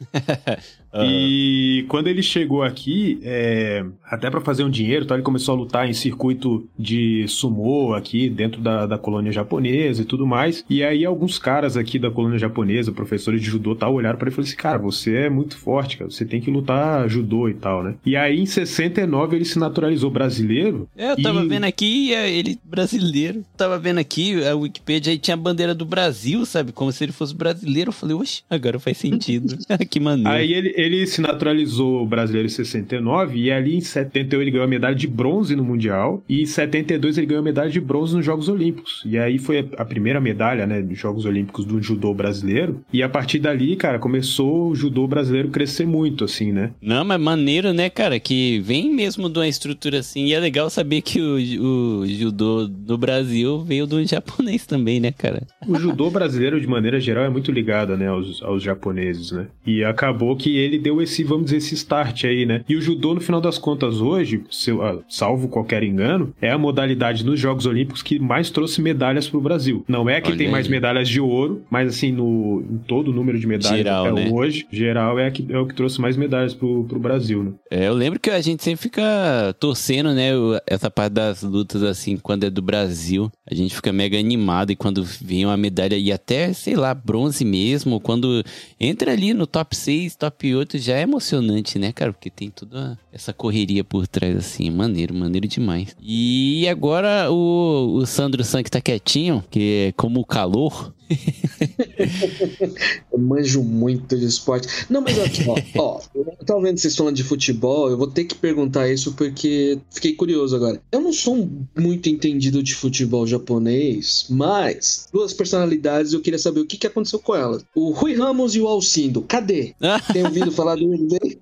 [0.92, 1.02] Uhum.
[1.04, 5.58] E quando ele chegou aqui, é, até para fazer um dinheiro, então ele começou a
[5.58, 10.64] lutar em circuito de sumô aqui dentro da, da colônia japonesa e tudo mais.
[10.68, 14.32] E aí alguns caras aqui da colônia japonesa, professores de judô tal, olharam para ele
[14.32, 17.54] e falaram assim: "Cara, você é muito forte, cara, você tem que lutar judô e
[17.54, 17.94] tal, né?".
[18.04, 20.88] E aí em 69 ele se naturalizou brasileiro.
[20.96, 21.48] É, eu tava e...
[21.48, 23.44] vendo aqui, ele brasileiro.
[23.56, 26.72] Tava vendo aqui, a Wikipedia aí tinha a bandeira do Brasil, sabe?
[26.72, 27.88] Como se ele fosse brasileiro.
[27.88, 29.58] Eu falei, oxe, agora faz sentido.
[29.88, 30.30] que maneiro.
[30.30, 34.68] Aí ele, ele se naturalizou brasileiro em 69 e ali em 71 ele ganhou a
[34.68, 38.24] medalha de bronze no Mundial e em 72 ele ganhou a medalha de bronze nos
[38.24, 39.02] Jogos Olímpicos.
[39.04, 42.80] E aí foi a primeira medalha, né, dos Jogos Olímpicos do judô brasileiro.
[42.92, 46.70] E a partir dali, cara, começou o judô brasileiro crescer muito, assim, né?
[46.80, 50.26] Não, mas maneiro, né, cara, que vem mesmo de uma estrutura assim.
[50.26, 55.12] E é legal saber que o, o judô do Brasil veio do japonês também, né,
[55.12, 55.42] cara?
[55.66, 59.46] O judô brasileiro, de maneira geral, é muito ligado, né, aos, aos japoneses, né?
[59.66, 62.64] E acabou que ele deu esse, vamos dizer, esse start aí, né?
[62.68, 64.42] E o judô, no final das contas, hoje,
[64.80, 69.40] ah, salvo qualquer engano, é a modalidade nos Jogos Olímpicos que mais trouxe medalhas pro
[69.40, 69.84] Brasil.
[69.88, 70.52] Não é que Olha tem aí.
[70.52, 74.24] mais medalhas de ouro, mas assim, no, em todo o número de medalhas geral, até
[74.24, 74.30] né?
[74.32, 77.52] hoje, geral é, que, é o que trouxe mais medalhas pro, pro Brasil, né?
[77.70, 80.30] É, eu lembro que a gente sempre fica torcendo, né?
[80.66, 84.76] Essa parte das lutas, assim, quando é do Brasil, a gente fica mega animado e
[84.76, 88.42] quando vem uma medalha e até, sei lá, bronze mesmo, quando
[88.80, 92.12] entra ali no top 6, top 8, já é emocionante, né, cara?
[92.12, 95.96] Porque tem toda essa correria por trás, assim, maneiro, maneiro demais.
[96.00, 100.94] E agora o, o Sandro Sank tá quietinho, que é como o calor.
[103.12, 104.68] eu manjo muito de esporte.
[104.88, 108.24] Não, mas aqui, ó, ó, eu tava vendo vocês falando de futebol, eu vou ter
[108.24, 110.80] que perguntar isso porque fiquei curioso agora.
[110.92, 116.66] Eu não sou muito entendido de futebol japonês, mas duas personalidades eu queria saber o
[116.66, 117.64] que, que aconteceu com elas.
[117.74, 119.74] O Rui Ramos e o Alcindo, cadê?
[120.12, 121.38] Tem ouvido falar deles?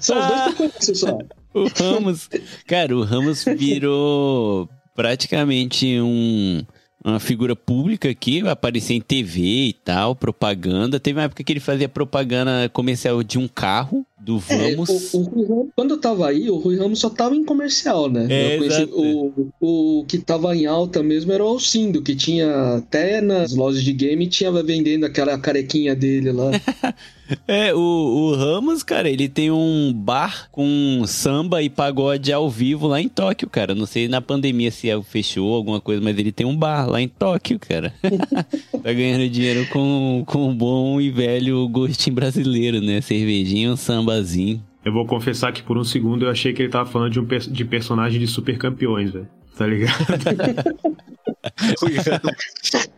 [0.00, 1.18] São os dois que eu conheço só.
[1.54, 2.28] O Ramos,
[2.66, 6.64] cara, o Ramos virou praticamente um
[7.08, 11.00] uma figura pública aqui, aparecer em TV e tal, propaganda.
[11.00, 15.14] Teve uma época que ele fazia propaganda comercial de um carro, do Vamos.
[15.14, 18.10] É, o, o Ramos, quando eu tava aí, o Rui Ramos só tava em comercial,
[18.10, 18.26] né?
[18.28, 23.20] É, conheci, o, o que tava em alta mesmo era o Alcindo, que tinha até
[23.20, 26.50] nas lojas de game tinha vendendo aquela carequinha dele lá.
[27.46, 32.86] É, o, o, Ramos, cara, ele tem um bar com samba e pagode ao vivo
[32.86, 33.74] lá em Tóquio, cara.
[33.74, 37.08] Não sei na pandemia se fechou alguma coisa, mas ele tem um bar lá em
[37.08, 37.92] Tóquio, cara.
[38.82, 43.00] tá ganhando dinheiro com, com um bom e velho gostinho brasileiro, né?
[43.02, 43.76] Cervejinha, um
[44.08, 44.62] sambazinho.
[44.84, 47.26] Eu vou confessar que por um segundo eu achei que ele tava falando de um
[47.26, 49.28] de personagem de super campeões, velho.
[49.56, 49.92] Tá ligado?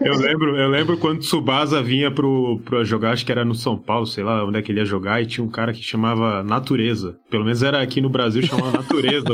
[0.00, 3.76] Eu lembro, eu lembro quando Tsubasa vinha pro, pro jogar, acho que era no São
[3.76, 6.42] Paulo, sei lá onde é que ele ia jogar, e tinha um cara que chamava
[6.42, 7.18] Natureza.
[7.28, 9.28] Pelo menos era aqui no Brasil, chamava Natureza,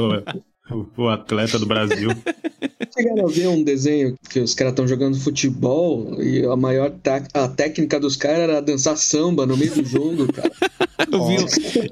[0.71, 2.11] o, o atleta do Brasil.
[2.97, 6.93] Chegaram a ver um desenho que os caras estão jogando futebol e a maior
[7.35, 10.51] a técnica dos caras era dançar samba no meio do jogo, cara.
[11.13, 11.37] Eu vi,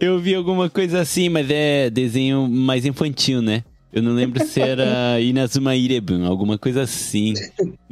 [0.00, 3.62] eu vi alguma coisa assim, mas é desenho mais infantil, né?
[3.92, 7.34] Eu não lembro se era Inazuma Irebun, alguma coisa assim.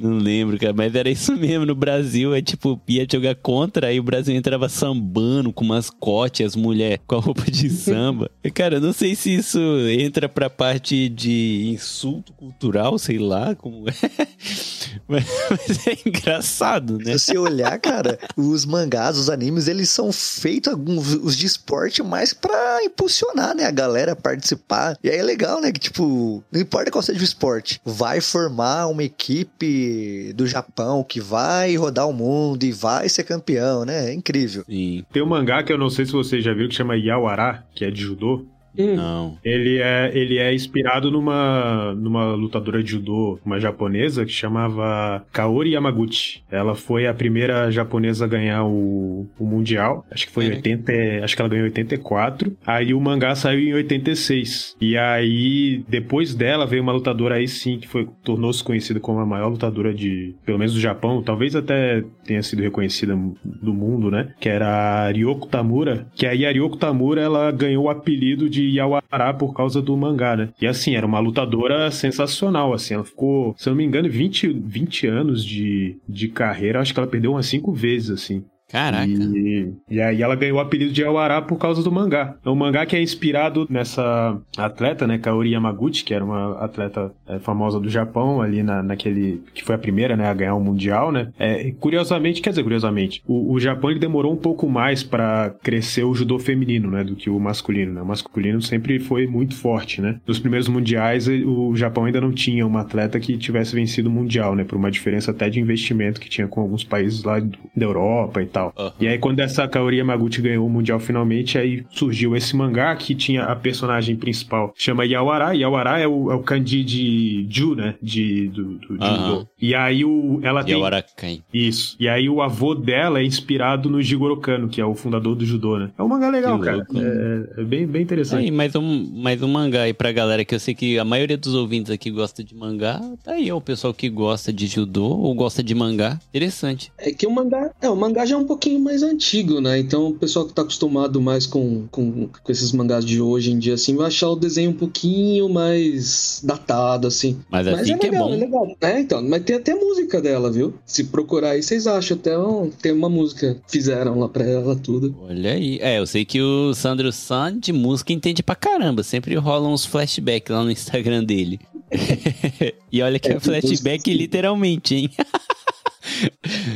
[0.02, 0.72] Não lembro, cara.
[0.72, 1.64] Mas era isso mesmo.
[1.64, 6.56] No Brasil, é tipo, ia jogar contra, aí o Brasil entrava sambando com mascote, as
[6.56, 8.30] mulheres com a roupa de samba.
[8.42, 13.88] E, cara, não sei se isso entra pra parte de insulto cultural, sei lá, como
[13.88, 13.92] é.
[15.08, 17.16] Mas, mas é engraçado, né?
[17.16, 22.02] Se você olhar, cara, os mangás, os animes, eles são feitos alguns os de esporte
[22.02, 24.96] mais pra impulsionar, né, a galera a participar.
[25.02, 28.86] E aí é legal, né, que tipo, não importa qual seja o esporte, vai formar
[28.86, 29.91] uma equipe
[30.34, 34.10] do Japão que vai rodar o mundo e vai ser campeão, né?
[34.10, 34.64] É incrível.
[34.64, 35.04] Sim.
[35.12, 37.84] Tem um mangá que eu não sei se você já viu que chama Yawara, que
[37.84, 38.44] é de judô.
[38.76, 39.36] Não.
[39.44, 45.72] Ele é, ele é inspirado numa, numa lutadora de judô, uma japonesa, que chamava Kaori
[45.72, 46.42] Yamaguchi.
[46.50, 50.06] Ela foi a primeira japonesa a ganhar o, o Mundial.
[50.10, 50.56] Acho que foi em Uhum.
[50.56, 50.92] 80.
[51.24, 52.56] Acho que ela ganhou em 84.
[52.66, 54.76] Aí o mangá saiu em 86.
[54.80, 59.26] E aí, depois dela, veio uma lutadora aí sim, que foi tornou-se conhecida como a
[59.26, 60.34] maior lutadora de.
[60.44, 61.22] Pelo menos do Japão.
[61.22, 64.32] Talvez até tenha sido reconhecida do mundo, né?
[64.40, 66.06] Que era a Ryoko Tamura.
[66.14, 70.36] Que aí a Ryoko Tamura ela ganhou o apelido de Yawara por causa do mangá,
[70.36, 70.48] né?
[70.60, 72.94] E assim, era uma lutadora sensacional, assim.
[72.94, 76.80] Ela ficou, se eu não me engano, 20, 20 anos de, de carreira.
[76.80, 78.44] Acho que ela perdeu umas 5 vezes, assim.
[78.72, 79.06] Caraca.
[79.06, 82.36] E, e aí ela ganhou o apelido de Yawara por causa do mangá.
[82.42, 87.12] É um mangá que é inspirado nessa atleta, né, Kaori Yamaguchi, que era uma atleta
[87.28, 89.42] é, famosa do Japão, ali na, naquele...
[89.52, 91.28] que foi a primeira, né, a ganhar o Mundial, né.
[91.38, 96.04] É, curiosamente, quer dizer, curiosamente, o, o Japão ele demorou um pouco mais para crescer
[96.04, 98.00] o judô feminino, né, do que o masculino, né.
[98.00, 100.18] O masculino sempre foi muito forte, né.
[100.26, 104.54] Nos primeiros mundiais, o Japão ainda não tinha uma atleta que tivesse vencido o Mundial,
[104.54, 108.40] né, por uma diferença até de investimento que tinha com alguns países lá da Europa
[108.40, 108.61] e tal.
[108.66, 108.90] Uhum.
[109.00, 113.14] E aí, quando essa Kaori Yamaguchi ganhou o Mundial finalmente, aí surgiu esse mangá que
[113.14, 115.54] tinha a personagem principal, chama Yawara.
[115.54, 117.94] Yawara é o, é o kanji de Ju, né?
[118.02, 119.04] De, do, do judô.
[119.04, 119.46] Aham.
[119.60, 120.74] E aí, o, ela tem...
[120.74, 121.42] Yawara Kai.
[121.52, 121.96] Isso.
[121.98, 125.44] E aí, o avô dela é inspirado no Jigoro Kano, que é o fundador do
[125.44, 125.90] judô, né?
[125.98, 126.76] É um mangá legal, Que cara.
[126.76, 126.98] louco.
[126.98, 128.44] É, é bem, bem interessante.
[128.44, 131.36] Aí, mais um, mais um mangá aí pra galera que eu sei que a maioria
[131.36, 133.00] dos ouvintes aqui gosta de mangá.
[133.22, 136.18] Tá aí, ó, o pessoal que gosta de judô ou gosta de mangá.
[136.28, 136.92] Interessante.
[136.98, 139.78] É que o mangá, é, o mangá já é um pouquinho mais antigo, né?
[139.78, 143.58] Então o pessoal que tá acostumado mais com, com, com esses mangás de hoje em
[143.58, 147.38] dia, assim, vai achar o desenho um pouquinho mais datado, assim.
[147.50, 148.34] Mas assim é que é legal, bom.
[148.34, 148.76] é legal.
[148.82, 150.74] É, então, mas tem até música dela, viu?
[150.84, 155.16] Se procurar aí, vocês acham até um, tem uma música fizeram lá pra ela, tudo.
[155.22, 155.78] Olha aí.
[155.80, 159.02] É, eu sei que o Sandro San de música entende pra caramba.
[159.02, 161.58] Sempre rolam uns flashbacks lá no Instagram dele.
[162.92, 165.10] e olha que é, É, flashback literalmente, hein?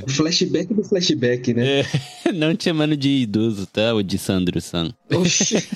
[0.06, 1.80] O flashback do flashback, né?
[1.80, 3.92] É, não te chamando de idoso, tá?
[3.94, 4.92] Ou de Sandro San.
[5.12, 5.56] Oxi.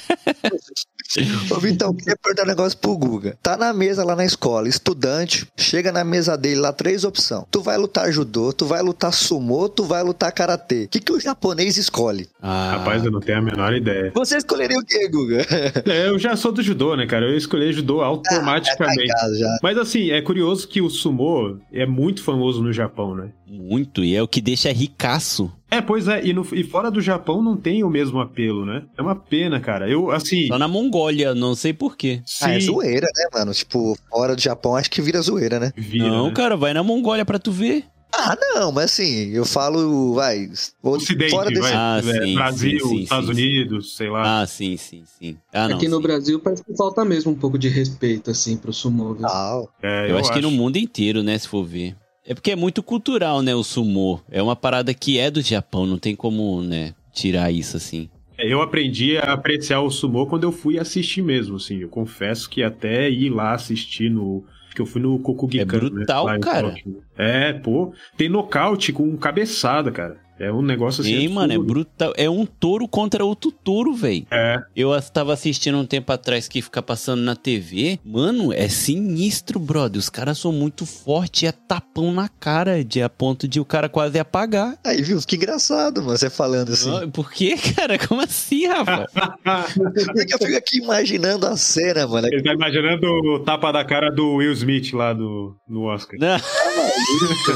[1.50, 3.36] Ô, Vitão, queria perguntar um negócio pro Guga.
[3.42, 7.44] Tá na mesa lá na escola, estudante, chega na mesa dele lá, três opções.
[7.50, 10.84] Tu vai lutar judô, tu vai lutar sumô, tu vai lutar karatê.
[10.84, 12.28] O que, que o japonês escolhe?
[12.40, 14.12] Ah, Rapaz, eu não tenho a menor ideia.
[14.14, 15.44] Você escolheria o quê, Guga?
[15.86, 17.26] É, eu já sou do judô, né, cara?
[17.26, 19.02] Eu escolhi judô Tá automaticamente.
[19.02, 19.58] em casa já.
[19.64, 23.30] Mas assim, é curioso que o sumô é muito famoso no Japão, né?
[23.50, 24.04] Muito.
[24.04, 25.50] E é o que deixa ricaço.
[25.70, 28.84] É, pois é, e, no- e fora do Japão não tem o mesmo apelo, né?
[28.96, 29.88] É uma pena, cara.
[29.88, 30.46] Eu, assim.
[30.46, 32.22] Só na Mongólia, não sei porquê.
[32.24, 33.52] Se Ah, é zoeira, né, mano?
[33.52, 35.72] Tipo, fora do Japão, acho que vira zoeira, né?
[35.76, 36.32] vira, não, né?
[36.34, 37.84] cara, vai na Mongólia pra tu ver.
[38.12, 40.48] Ah, não, mas assim, eu falo, vai,
[40.82, 41.60] Ocidente, fora desse...
[41.60, 41.72] vai.
[41.74, 44.40] Ah, É, sim, Brasil, sim, sim, Estados sim, Unidos, sei lá.
[44.42, 45.36] Ah, sim, sim, sim.
[45.52, 45.76] Ah, não.
[45.76, 46.02] Aqui no sim.
[46.02, 49.14] Brasil parece que falta mesmo um pouco de respeito, assim, pro sumô.
[49.14, 49.26] viu?
[49.28, 51.94] Ah, É, Eu, acho, que no mundo inteiro, né, se for ver.
[52.30, 54.20] É porque é muito cultural, né, o sumô.
[54.30, 58.08] É uma parada que é do Japão, não tem como, né, tirar isso assim.
[58.38, 61.78] É, Eu aprendi a apreciar o sumô quando eu fui assistir mesmo, assim.
[61.78, 64.44] Eu confesso que até ir lá assistir no.
[64.72, 65.62] Que eu fui no Kokugikan.
[65.62, 66.76] É brutal, né, cara.
[67.18, 67.92] É, pô.
[68.16, 70.16] Tem nocaute com cabeçada, cara.
[70.40, 71.20] É um negócio assim.
[71.20, 71.72] Sim, mano, é absurdo.
[71.74, 72.12] brutal.
[72.16, 74.26] É um touro contra outro touro, velho.
[74.30, 74.56] É.
[74.74, 77.98] Eu tava assistindo um tempo atrás que fica passando na TV.
[78.02, 79.98] Mano, é sinistro, brother.
[79.98, 83.88] Os caras são muito fortes, é tapão na cara, de a ponto de o cara
[83.88, 84.78] quase apagar.
[84.82, 85.20] Aí, viu?
[85.20, 86.90] Que engraçado, mano, você falando assim.
[86.90, 87.98] Ah, Por quê, cara?
[87.98, 89.06] Como assim, Rafa?
[90.14, 92.26] Porque eu fico aqui imaginando a cena, mano.
[92.28, 96.18] Ele tá imaginando o tapa da cara do Will Smith lá do, no Oscar.
[96.18, 96.38] Não,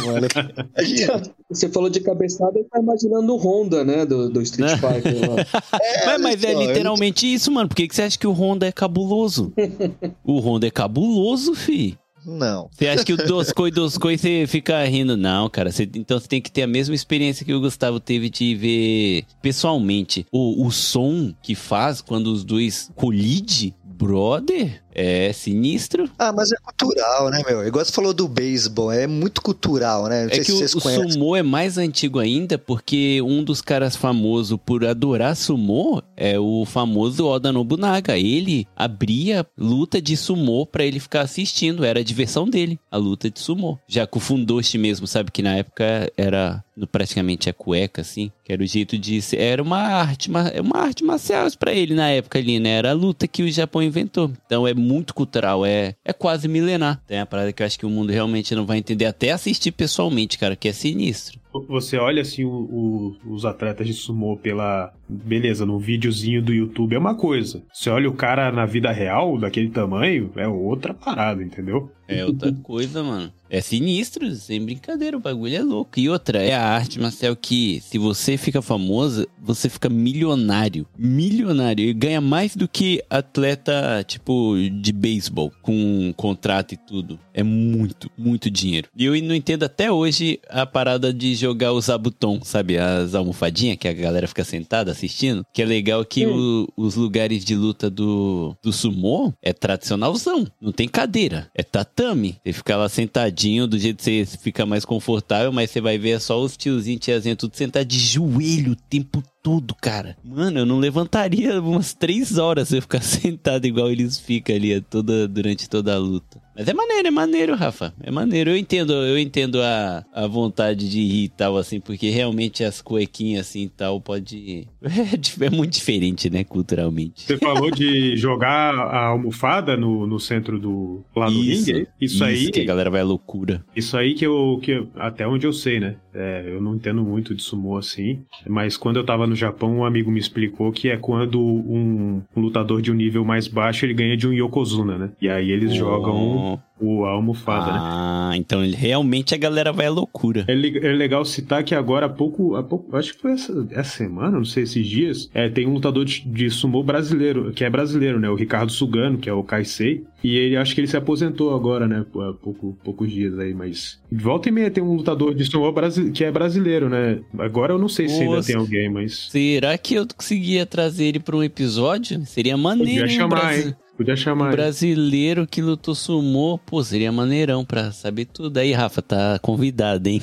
[0.07, 0.27] mano.
[0.77, 1.23] Imagina.
[1.51, 4.05] Você falou de cabeçada tá imaginando o Honda, né?
[4.05, 5.47] Do, do Street Fighter lá.
[6.07, 7.69] mas, mas é literalmente isso, mano.
[7.69, 9.53] Por que, que você acha que o Honda é cabuloso?
[10.25, 11.97] o Honda é cabuloso, fi.
[12.27, 12.71] Não.
[12.73, 15.15] Você acha que o Doscoi Doscoi você fica rindo?
[15.17, 15.71] Não, cara.
[15.71, 19.25] Você- então você tem que ter a mesma experiência que o Gustavo teve de ver
[19.43, 20.27] pessoalmente.
[20.33, 26.09] O, o som que faz quando os dois colidem, brother, é sinistro.
[26.19, 27.67] Ah, mas é cultural, né, meu?
[27.67, 30.25] Igual você falou do beisebol, é muito cultural, né?
[30.25, 34.59] Não É que o, o sumô é mais antigo ainda, porque um dos caras famosos
[34.65, 38.17] por adorar sumô é o famoso Oda Nobunaga.
[38.19, 43.31] Ele abria luta de sumô pra ele ficar assistindo, era a diversão dele, a luta
[43.31, 43.79] de sumô.
[43.89, 48.53] Já com o Fundoshi mesmo, sabe que na época era praticamente a cueca, assim, que
[48.53, 49.39] era o jeito de ser.
[49.39, 52.71] Era uma arte, ma- é uma arte marcial pra ele na época ali, né?
[52.71, 54.31] Era a luta que o Japão inventou.
[54.47, 57.03] Então é muito cultural, é, é quase milenar.
[57.07, 59.73] Tem a parada que eu acho que o mundo realmente não vai entender até assistir
[59.73, 61.41] pessoalmente, cara, que é sinistro.
[61.69, 64.93] Você olha assim o- o- os atletas de sumô pela.
[65.09, 67.63] Beleza, no videozinho do YouTube é uma coisa.
[67.73, 71.91] Você olha o cara na vida real, daquele tamanho, é outra parada, entendeu?
[72.09, 73.33] É outra coisa, mano.
[73.51, 75.99] É sinistro, sem brincadeira, o bagulho é louco.
[76.01, 80.87] E outra, é a arte, Marcel, que se você fica famosa, você fica milionário.
[80.99, 81.85] Milionário.
[81.85, 87.19] E ganha mais do que atleta, tipo, de beisebol, com contrato e tudo.
[87.33, 88.89] É muito, muito dinheiro.
[88.97, 92.79] E eu não entendo até hoje a parada de jogar os abutom, sabe?
[92.79, 95.45] As almofadinhas que a galera fica sentada assistindo.
[95.53, 100.47] Que é legal que o- os lugares de luta do, do sumô é tradicionalzão.
[100.61, 101.49] Não tem cadeira.
[101.55, 102.37] É tatame.
[102.45, 106.11] Você fica lá sentadinho, do jeito que você fica mais confortável, mas você vai ver
[106.11, 110.17] é só os tiozinhos, tiazinha, tudo sentado de joelho o tempo todo, cara.
[110.25, 114.81] Mano, eu não levantaria umas três horas se eu ficar sentado igual eles ficam ali
[114.81, 116.43] toda, durante toda a luta.
[116.57, 117.93] Mas é maneiro, é maneiro, Rafa.
[118.01, 118.51] É maneiro.
[118.51, 122.81] Eu entendo, eu entendo a, a vontade de rir e tal, assim, porque realmente as
[122.81, 124.67] cuequinhas assim e tal pode.
[125.05, 127.23] É, é muito diferente, né, culturalmente.
[127.25, 131.03] Você falou de jogar a almofada no, no centro do.
[131.17, 131.89] lá no Isso, ringue?
[132.01, 132.51] Isso, aí.
[132.51, 133.65] que a galera vai à loucura.
[133.75, 135.97] Isso aí que eu, que eu- até onde eu sei, né?
[136.15, 139.85] É, eu não entendo muito de sumô assim, mas quando eu tava no Japão, um
[139.85, 144.17] amigo me explicou que é quando um, lutador de um nível mais baixo ele ganha
[144.17, 145.11] de um yokozuna, né?
[145.21, 147.79] E aí eles jogam o, a almofada, né?
[147.81, 150.45] Ah, então ele- realmente a galera vai à loucura.
[150.49, 153.97] É, é legal citar que agora há pouco, há pouco acho que foi essa, essa
[153.97, 157.71] semana, não sei, esses dias, é, tem um lutador de, de sumô brasileiro, que é
[157.71, 158.29] brasileiro, né?
[158.29, 160.05] O Ricardo Sugano, que é o Kaisei.
[160.23, 162.01] E ele acho que ele se aposentou agora, né?
[162.01, 164.01] Há pouco, poucos dias aí, mas.
[164.11, 165.71] Volta e meia tem um lutador de sumô
[166.15, 167.21] que é brasileiro, né?
[167.39, 169.29] Agora eu não sei se ainda tem alguém, mas.
[169.31, 172.25] Será que eu conseguia trazer ele pra um episódio?
[172.25, 173.75] Seria maneiro, Podia chamar, hein?
[173.97, 174.47] Podia Um chamar.
[174.51, 174.57] hein?
[174.57, 178.59] brasileiro que lutou sumô, pô, seria maneirão pra saber tudo.
[178.59, 180.21] Aí, Rafa, tá convidado, hein?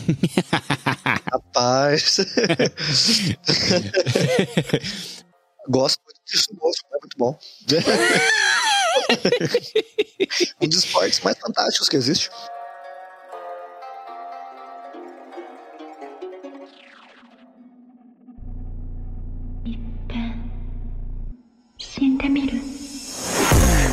[1.31, 2.17] Rapaz.
[5.69, 7.39] Gosto muito de sumô, é muito bom.
[10.61, 12.29] um dos esportes mais fantásticos que existe.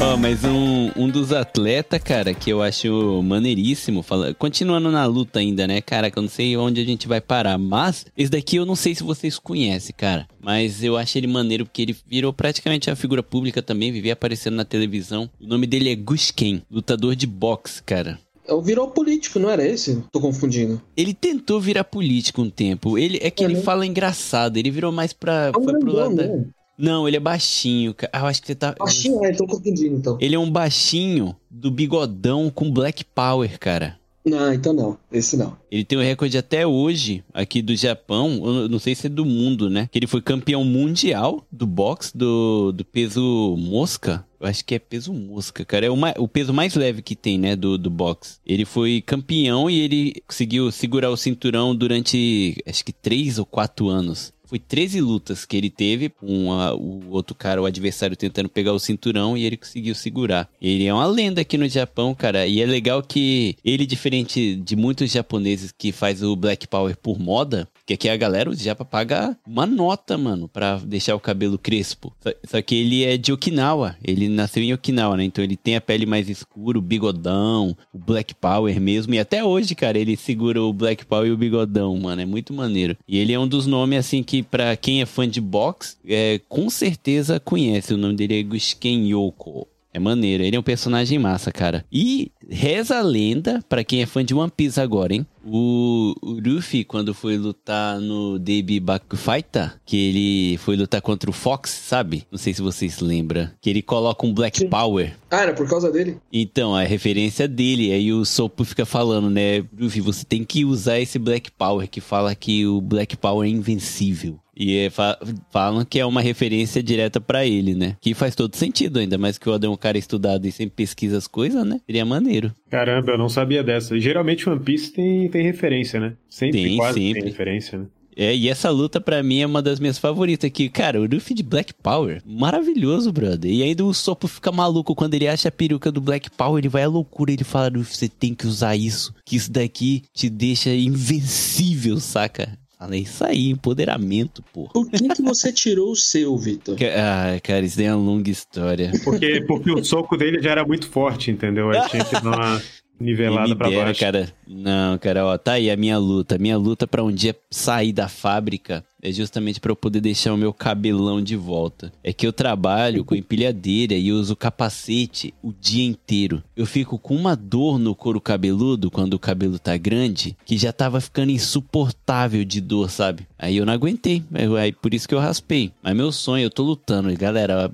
[0.01, 5.41] Ó, mas um, um dos atletas, cara, que eu acho maneiríssimo, fala, continuando na luta
[5.41, 8.57] ainda, né, cara, que eu não sei onde a gente vai parar, mas esse daqui
[8.57, 12.33] eu não sei se vocês conhecem, cara, mas eu acho ele maneiro porque ele virou
[12.33, 15.29] praticamente uma figura pública também, vivia aparecendo na televisão.
[15.41, 18.19] O nome dele é Gushken, lutador de boxe, cara.
[18.47, 20.03] É Virou político, não era esse?
[20.11, 20.81] Tô confundindo.
[20.97, 22.97] Ele tentou virar político um tempo.
[22.97, 23.61] Ele é que É, ele né?
[23.61, 24.57] fala engraçado.
[24.57, 25.53] Ele virou mais pra.
[25.55, 26.47] É um foi pro lado né?
[26.79, 27.93] Não, ele é baixinho.
[27.93, 28.11] cara.
[28.15, 28.75] Ah, eu acho que você tá.
[28.79, 30.17] Baixinho, é, tô confundindo então.
[30.21, 33.99] Ele é um baixinho do bigodão com Black Power, cara.
[34.25, 34.99] Não, então não.
[35.11, 35.57] Esse não.
[35.71, 39.25] Ele tem o recorde até hoje aqui do Japão, eu não sei se é do
[39.25, 39.89] mundo, né?
[39.91, 44.25] Que ele foi campeão mundial do boxe do, do peso mosca.
[44.39, 45.87] Eu acho que é peso mosca, cara.
[45.87, 48.37] É o, ma- o peso mais leve que tem, né, do, do boxe.
[48.47, 53.89] Ele foi campeão e ele conseguiu segurar o cinturão durante, acho que três ou quatro
[53.89, 54.33] anos.
[54.49, 58.79] Foi 13 lutas que ele teve com o outro cara, o adversário, tentando pegar o
[58.79, 60.49] cinturão e ele conseguiu segurar.
[60.61, 62.47] Ele é uma lenda aqui no Japão, cara.
[62.47, 67.19] E é legal que ele, diferente de muitos japoneses que faz o Black Power por
[67.19, 71.59] moda, que aqui a galera, o japa paga uma nota, mano, pra deixar o cabelo
[71.59, 72.15] crespo.
[72.23, 73.97] Só, só que ele é de Okinawa.
[74.03, 75.25] Ele nasceu em Okinawa, né?
[75.25, 79.15] Então ele tem a pele mais escura, o bigodão, o Black Power mesmo.
[79.15, 82.23] E até hoje, cara, ele segura o Black Power e o bigodão, mano.
[82.23, 82.97] É muito maneiro.
[83.07, 86.41] E ele é um dos nomes, assim, que pra quem é fã de boxe, é,
[86.49, 87.95] com certeza conhece.
[87.95, 89.67] O nome dele é Gusken Yoko.
[89.99, 91.85] É maneiro, ele é um personagem massa, cara.
[91.91, 95.27] E reza a lenda, pra quem é fã de One Piece agora, hein?
[95.45, 101.29] O, o Luffy, quando foi lutar no Debi Baku Fighter, que ele foi lutar contra
[101.29, 102.25] o Fox, sabe?
[102.31, 103.51] Não sei se vocês lembram.
[103.61, 104.69] Que ele coloca um Black Sim.
[104.69, 105.17] Power.
[105.31, 106.19] Ah, era por causa dele?
[106.33, 109.65] Então, a referência dele, aí o Sopo fica falando, né?
[109.77, 113.51] Luffy, você tem que usar esse Black Power, que fala que o Black Power é
[113.51, 114.39] invencível.
[114.59, 115.17] E é, fa-
[115.53, 117.97] falam que é uma referência direta pra ele, né?
[118.01, 120.75] Que faz todo sentido, ainda mais que o Oda é um cara estudado e sempre
[120.75, 121.81] pesquisa as coisas, né?
[121.87, 122.53] Seria maneiro.
[122.69, 123.99] Caramba, eu não sabia dessa.
[124.01, 126.15] Geralmente One Piece tem, tem referência, né?
[126.29, 127.21] Sempre, Tem, quase sempre.
[127.23, 127.87] tem referência, né?
[128.21, 130.69] É, e essa luta pra mim é uma das minhas favoritas aqui.
[130.69, 133.49] Cara, o Luffy de Black Power, maravilhoso, brother.
[133.49, 136.69] E ainda o Sopo fica maluco quando ele acha a peruca do Black Power, ele
[136.69, 140.29] vai à loucura, ele fala, Luffy, você tem que usar isso, que isso daqui te
[140.29, 142.59] deixa invencível, saca?
[142.79, 144.73] Fala, é isso aí, empoderamento, porra.
[144.73, 146.77] Por que, que você tirou o seu, Vitor?
[146.77, 148.93] Que- Ah, cara, isso é uma longa história.
[149.05, 151.71] Porque, porque o soco dele já era muito forte, entendeu?
[151.71, 152.63] Aí tinha que dar uma
[153.01, 154.01] nivelada pra dera, baixo.
[154.01, 154.33] cara.
[154.47, 156.37] Não, cara, ó, tá aí a minha luta.
[156.37, 160.33] A minha luta pra um dia sair da fábrica é justamente pra eu poder deixar
[160.33, 161.93] o meu cabelão de volta.
[162.03, 166.43] É que eu trabalho com empilhadeira e uso capacete o dia inteiro.
[166.57, 170.73] Eu fico com uma dor no couro cabeludo quando o cabelo tá grande, que já
[170.73, 173.27] tava ficando insuportável de dor, sabe?
[173.39, 174.23] Aí eu não aguentei.
[174.61, 175.73] Aí por isso que eu raspei.
[175.83, 177.17] Mas meu sonho, eu tô lutando.
[177.17, 177.71] Galera,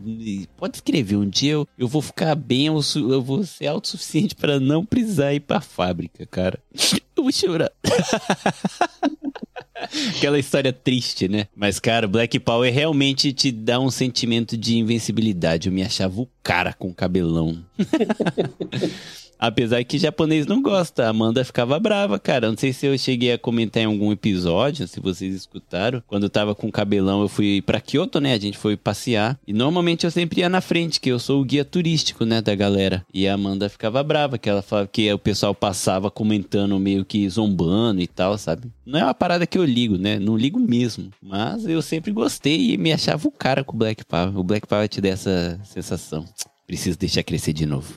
[0.57, 1.16] pode escrever.
[1.16, 5.41] Um dia eu, eu vou ficar bem, eu, vou ser autossuficiente pra não precisar ir
[5.41, 6.59] pra fábrica, cara.
[7.17, 7.71] Eu vou chorar.
[10.17, 11.47] Aquela história triste, né?
[11.55, 15.69] Mas, cara, Black Power realmente te dá um sentimento de invencibilidade.
[15.69, 17.65] Eu me achava o cara com cabelão.
[19.47, 22.49] Apesar que japonês não gosta, a Amanda ficava brava, cara.
[22.49, 26.03] Não sei se eu cheguei a comentar em algum episódio, se vocês escutaram.
[26.07, 28.32] Quando eu tava com cabelão, eu fui pra Kyoto, né?
[28.32, 29.38] A gente foi passear.
[29.47, 32.55] E normalmente eu sempre ia na frente, que eu sou o guia turístico, né, da
[32.55, 33.05] galera.
[33.12, 37.28] E a Amanda ficava brava, que ela falava que o pessoal passava comentando meio que
[37.28, 38.72] zombando e tal, sabe?
[38.86, 40.18] Não é uma parada que eu ligo, né?
[40.18, 41.11] Não ligo mesmo.
[41.20, 44.38] Mas eu sempre gostei e me achava o cara com o Black Power.
[44.38, 46.24] O Black Power te dá essa sensação.
[46.67, 47.95] Preciso deixar crescer de novo.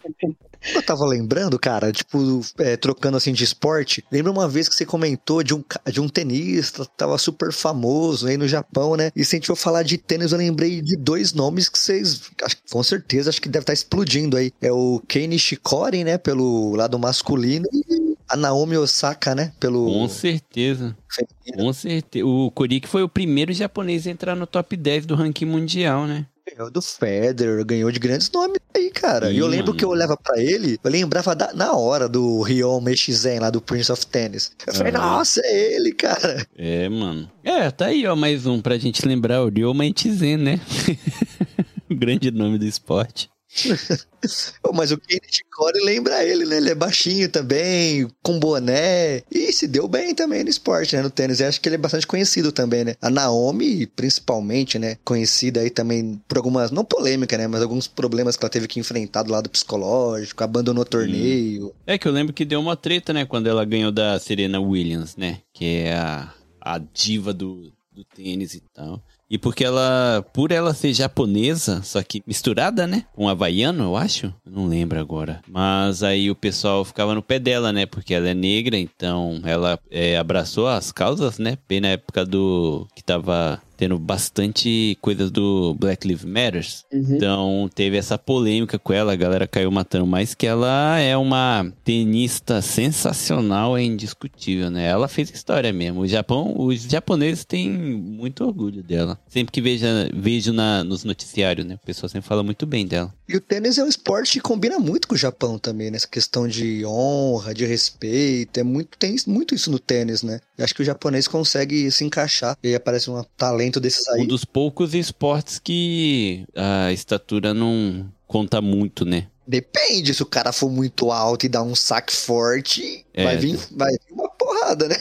[0.74, 4.04] Eu tava lembrando, cara, tipo, é, trocando assim de esporte.
[4.12, 8.36] Lembra uma vez que você comentou de um, de um tenista, tava super famoso aí
[8.36, 9.12] no Japão, né?
[9.16, 12.24] E se a gente for falar de tênis, eu lembrei de dois nomes que vocês,
[12.70, 14.52] com certeza, acho que deve estar explodindo aí.
[14.62, 20.10] É o Kei Nishikori, né, pelo lado masculino, e a Naomi Osaka, né, pelo Com
[20.10, 20.98] certeza.
[21.10, 21.66] feminino.
[21.66, 22.26] Com certeza.
[22.26, 26.26] O Korik foi o primeiro japonês a entrar no top 10 do ranking mundial, né?
[26.58, 29.32] Ganhou do Federer, ganhou de grandes nomes aí, cara.
[29.32, 29.78] e eu lembro mano.
[29.78, 33.62] que eu olhava pra ele, eu lembrava da- na hora do Ryon Meishizen lá do
[33.62, 34.52] Prince of Tennis.
[34.66, 35.18] Eu falei, Aham.
[35.18, 36.48] nossa, é ele, cara.
[36.58, 37.30] É, mano.
[37.44, 40.60] É, tá aí, ó, mais um pra gente lembrar, o Ryo Maitizen, né?
[41.88, 43.30] o grande nome do esporte.
[44.74, 45.22] Mas o Kenny
[45.56, 46.58] Core lembra ele, né?
[46.58, 49.24] Ele é baixinho também, com boné.
[49.32, 51.02] E se deu bem também no esporte, né?
[51.02, 51.40] No tênis.
[51.40, 52.96] Eu acho que ele é bastante conhecido também, né?
[53.02, 54.98] A Naomi, principalmente, né?
[55.04, 57.48] Conhecida aí também por algumas, não polêmica, né?
[57.48, 61.74] Mas alguns problemas que ela teve que enfrentar do lado psicológico, abandonou o torneio.
[61.86, 65.16] É que eu lembro que deu uma treta, né, quando ela ganhou da Serena Williams,
[65.16, 65.42] né?
[65.54, 69.02] Que é a, a diva do, do tênis e tal.
[69.30, 73.04] E porque ela, por ela ser japonesa, só que misturada, né?
[73.14, 74.34] Com havaiano, eu acho.
[74.46, 75.42] Não lembro agora.
[75.48, 77.86] Mas aí o pessoal ficava no pé dela, né?
[77.86, 81.58] Porque ela é negra, então ela é, abraçou as causas, né?
[81.68, 82.88] Bem na época do.
[82.96, 86.86] que tava tendo bastante coisas do Black Lives Matters.
[86.92, 87.16] Uhum.
[87.16, 91.72] Então teve essa polêmica com ela, a galera caiu matando, mas que ela é uma
[91.84, 94.88] tenista sensacional, é indiscutível, né?
[94.88, 96.02] Ela fez história mesmo.
[96.02, 99.20] O Japão, os japoneses têm muito orgulho dela.
[99.28, 101.76] Sempre que vejo, vejo na, nos noticiários, né?
[101.76, 103.14] O pessoal sempre fala muito bem dela.
[103.30, 106.48] E o tênis é um esporte que combina muito com o Japão também, nessa questão
[106.48, 108.60] de honra, de respeito.
[108.60, 110.40] É muito, tem muito isso no tênis, né?
[110.58, 112.58] Eu acho que o japonês consegue se encaixar.
[112.64, 114.22] E aí aparece um talento desses aí.
[114.22, 119.28] Um dos poucos esportes que a estatura não conta muito, né?
[119.48, 123.24] Depende, se o cara for muito alto e dar um saque forte, É.
[123.24, 124.98] vai, vir, vai vir uma porrada, né?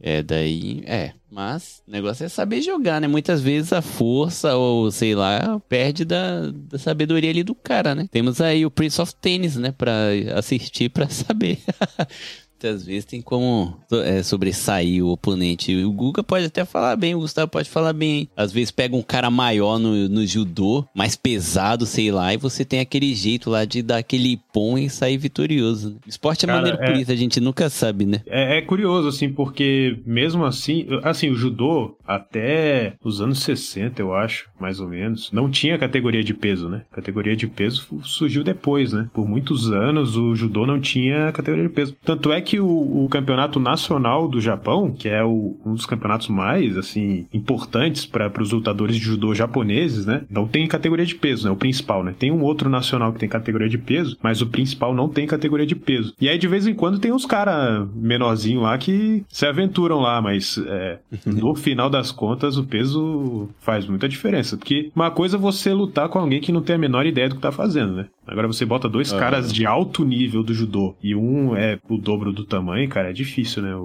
[0.00, 1.12] É, daí, é.
[1.30, 3.06] Mas o negócio é saber jogar, né?
[3.06, 8.08] Muitas vezes a força, ou sei lá, perde da, da sabedoria ali do cara, né?
[8.10, 9.70] Temos aí o Prince of Tennis, né?
[9.70, 9.92] Pra
[10.34, 11.60] assistir, pra saber.
[12.62, 15.74] Muitas vezes tem como é, sobressair o oponente.
[15.82, 18.28] O Guga pode até falar bem, o Gustavo pode falar bem.
[18.36, 22.62] Às vezes pega um cara maior no, no judô, mais pesado, sei lá, e você
[22.62, 25.92] tem aquele jeito lá de dar aquele pom e sair vitorioso.
[25.92, 25.96] Né?
[26.06, 28.20] Esporte é Cara, maneiro por é- isso, a gente nunca sabe, né?
[28.26, 34.14] É, é curioso, assim, porque mesmo assim, assim, o judô, até os anos 60, eu
[34.14, 36.82] acho, mais ou menos, não tinha categoria de peso, né?
[36.92, 39.08] Categoria de peso surgiu depois, né?
[39.14, 41.96] Por muitos anos o judô não tinha categoria de peso.
[42.04, 46.28] Tanto é que o, o campeonato nacional do Japão, que é o- um dos campeonatos
[46.28, 50.22] mais, assim, importantes para os lutadores de judô japoneses, né?
[50.30, 51.50] Não tem categoria de peso, né?
[51.50, 52.14] O principal, né?
[52.18, 55.66] Tem um outro nacional que tem categoria de peso, mas o principal não tem categoria
[55.66, 56.14] de peso.
[56.20, 60.20] E aí, de vez em quando, tem uns caras menorzinhos lá que se aventuram lá,
[60.20, 64.56] mas é, no final das contas, o peso faz muita diferença.
[64.56, 67.36] Porque uma coisa é você lutar com alguém que não tem a menor ideia do
[67.36, 68.06] que tá fazendo, né?
[68.26, 69.18] Agora você bota dois Aham.
[69.20, 73.12] caras de alto nível do judô e um é o dobro do tamanho, cara, é
[73.12, 73.74] difícil, né?
[73.76, 73.84] O,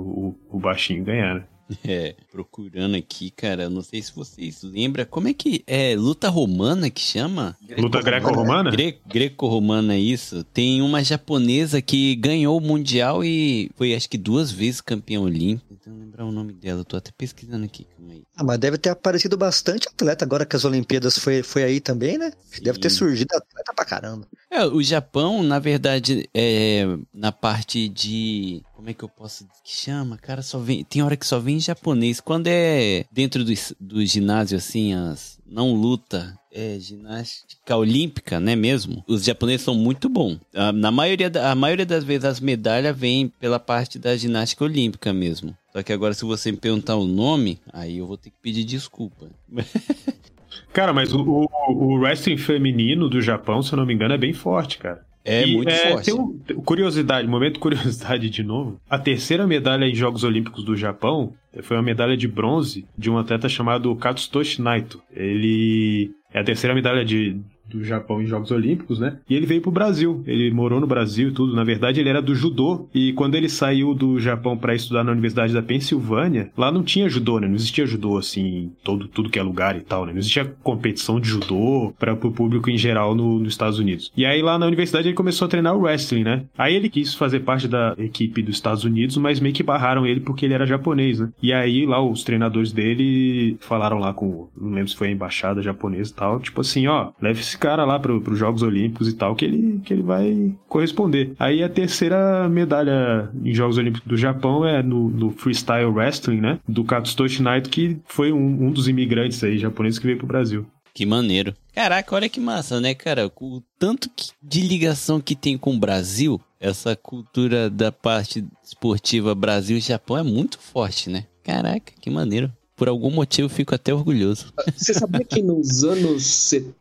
[0.52, 1.48] o- o baixinho ganhar, né?
[1.88, 5.06] É, procurando aqui, cara, eu não sei se vocês lembram.
[5.06, 5.96] Como é que é?
[5.96, 7.58] Luta romana que chama?
[7.78, 8.70] Luta greco-romana?
[8.72, 10.44] Gre- Greco-romana, isso.
[10.46, 15.66] Tem uma japonesa que ganhou o Mundial e foi acho que duas vezes campeã olímpica.
[15.72, 18.24] Então lembrar o nome dela, eu tô até pesquisando aqui, calma aí.
[18.36, 22.18] Ah, mas deve ter aparecido bastante atleta agora que as Olimpíadas foi, foi aí também,
[22.18, 22.32] né?
[22.62, 22.98] Deve ter Sim.
[22.98, 24.28] surgido atleta pra caramba.
[24.52, 28.62] É, o Japão, na verdade, é na parte de.
[28.76, 30.18] Como é que eu posso que chama?
[30.18, 30.84] Cara, só vem.
[30.84, 32.20] Tem hora que só vem em japonês.
[32.20, 35.40] Quando é dentro do, do ginásio, assim, as.
[35.46, 36.38] Não luta.
[36.52, 39.04] É ginástica olímpica, né mesmo?
[39.08, 40.40] Os japoneses são muito bons.
[40.54, 45.12] A, na maioria, a maioria das vezes as medalhas vêm pela parte da ginástica olímpica
[45.14, 45.56] mesmo.
[45.74, 48.64] Só que agora, se você me perguntar o nome, aí eu vou ter que pedir
[48.64, 49.30] desculpa.
[50.72, 54.18] Cara, mas o, o, o wrestling feminino do Japão, se eu não me engano, é
[54.18, 55.06] bem forte, cara.
[55.26, 56.06] É E, muito forte.
[56.06, 58.80] Tem um, curiosidade, momento curiosidade de novo.
[58.88, 63.18] A terceira medalha em Jogos Olímpicos do Japão foi uma medalha de bronze de um
[63.18, 65.02] atleta chamado Katsutoshi Naito.
[65.12, 69.18] Ele é a terceira medalha de, do Japão em Jogos Olímpicos, né?
[69.30, 70.24] E ele veio pro Brasil.
[70.28, 71.56] Ele morou no Brasil e tudo.
[71.56, 72.88] Na verdade, ele era do judô.
[72.94, 77.10] E quando ele saiu do Japão para estudar na Universidade da Pensilvânia, lá não tinha
[77.10, 77.48] judô, né?
[77.48, 80.12] Não existia judô assim, todo tudo que é lugar e tal, né?
[80.12, 84.12] Não existia competição de judô para o público em geral no- nos Estados Unidos.
[84.16, 86.44] E aí lá na universidade ele começou a treinar o wrestling, né?
[86.58, 90.20] Aí ele quis fazer parte da equipe dos Estados Unidos, mas meio que barraram ele
[90.20, 91.30] porque ele era japonês, né?
[91.42, 95.62] E aí lá os treinadores dele falaram lá com, não lembro se foi a embaixada
[95.62, 99.14] japonesa e tal, tipo assim, ó, leve esse cara lá pro, pros Jogos Olímpicos e
[99.14, 101.34] tal, que ele, que ele vai corresponder.
[101.40, 106.60] Aí a terceira medalha em Jogos Olímpicos do Japão é no, no freestyle wrestling, né?
[106.68, 110.66] Do Katsutoshi Naito, que foi um, um dos imigrantes aí japoneses que veio pro Brasil.
[110.94, 111.54] Que maneiro.
[111.74, 113.30] Caraca, olha que massa, né, cara?
[113.42, 119.36] O tanto que- de ligação que tem com o Brasil, essa cultura da parte esportiva
[119.36, 121.26] Brasil e Japão é muito forte, né?
[121.44, 122.52] Caraca, que maneiro.
[122.78, 124.54] Por algum motivo eu fico até orgulhoso.
[124.76, 126.74] Você sabia que nos anos 70,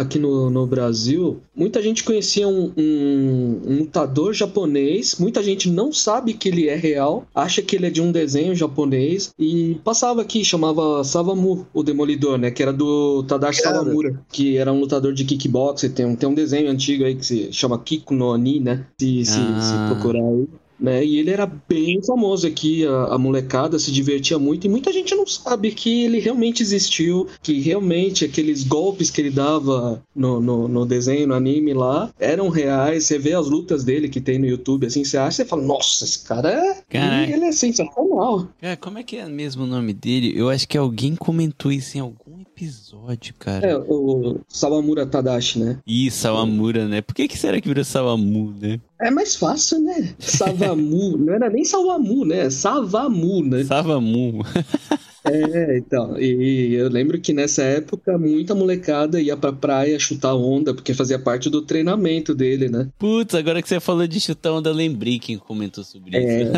[0.00, 5.92] aqui no, no Brasil, muita gente conhecia um, um, um lutador japonês, muita gente não
[5.92, 10.22] sabe que ele é real, acha que ele é de um desenho japonês, e passava
[10.22, 12.50] aqui, chamava Savamu, o Demolidor, né?
[12.50, 13.76] Que era do Tadashi Cara.
[13.76, 17.26] Sawamura, que era um lutador de kickboxer, tem um, tem um desenho antigo aí que
[17.26, 18.86] se chama Kiku no Oni, né?
[18.98, 19.60] Se, se, Ah.
[19.60, 20.48] se procurar aí
[20.80, 21.04] né?
[21.04, 25.14] E ele era bem famoso aqui, a, a molecada se divertia muito, e muita gente
[25.14, 30.68] não sabe que ele realmente existiu, que realmente aqueles golpes que ele dava no, no,
[30.68, 33.04] no desenho, no anime lá, eram reais.
[33.04, 36.04] Você vê as lutas dele que tem no YouTube, assim, você acha, você fala, nossa,
[36.04, 36.82] esse cara é.
[36.88, 37.32] Caraca.
[37.32, 38.48] Ele é sensacional.
[38.60, 40.32] Cara, como é que é mesmo o nome dele?
[40.36, 43.66] Eu acho que alguém comentou isso em algum episódio, cara.
[43.66, 45.78] É, o Sawamura Tadashi, né?
[45.86, 47.00] Ih, Sawamura, né?
[47.00, 48.80] Por que, que será que virou Sawamu, né?
[49.00, 50.14] É mais fácil, né?
[50.18, 52.50] Savamu, não era nem Sawamu, né?
[52.50, 53.64] Savamu, né?
[53.64, 54.44] Savamu.
[55.22, 60.72] É, então, e eu lembro que nessa época muita molecada ia pra praia chutar onda,
[60.72, 62.88] porque fazia parte do treinamento dele, né?
[62.98, 66.52] Putz, agora que você falou de chutar onda, lembrei quem comentou sobre É, isso.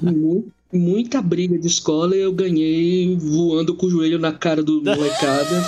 [0.00, 4.82] mu- muita briga de escola e eu ganhei voando com o joelho na cara do
[4.82, 5.62] molecada.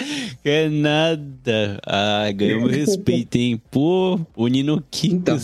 [0.44, 1.78] É nada.
[1.86, 3.60] Ah, ganhou meu respeito, hein?
[3.70, 5.38] Pô, o Nino Kiko, Então.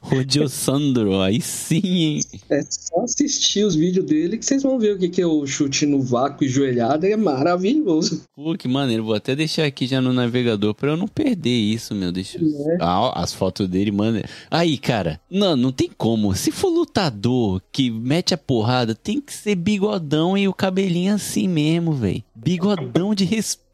[0.00, 2.20] Rodio Sandro, aí sim, hein?
[2.48, 5.46] É só assistir os vídeos dele que vocês vão ver o que, que é o
[5.46, 7.08] chute no vácuo e joelhada.
[7.08, 8.22] É maravilhoso.
[8.34, 9.04] Pô, que maneiro.
[9.04, 12.12] Vou até deixar aqui já no navegador pra eu não perder isso, meu.
[12.12, 12.46] Deixa eu...
[12.46, 12.78] É.
[12.80, 14.22] Ah, as fotos dele, mano.
[14.50, 16.34] Aí, cara, não, não tem como.
[16.34, 21.48] Se for lutador que mete a porrada, tem que ser bigodão e o cabelinho assim
[21.48, 22.22] mesmo, velho.
[22.34, 23.65] Bigodão de respeito,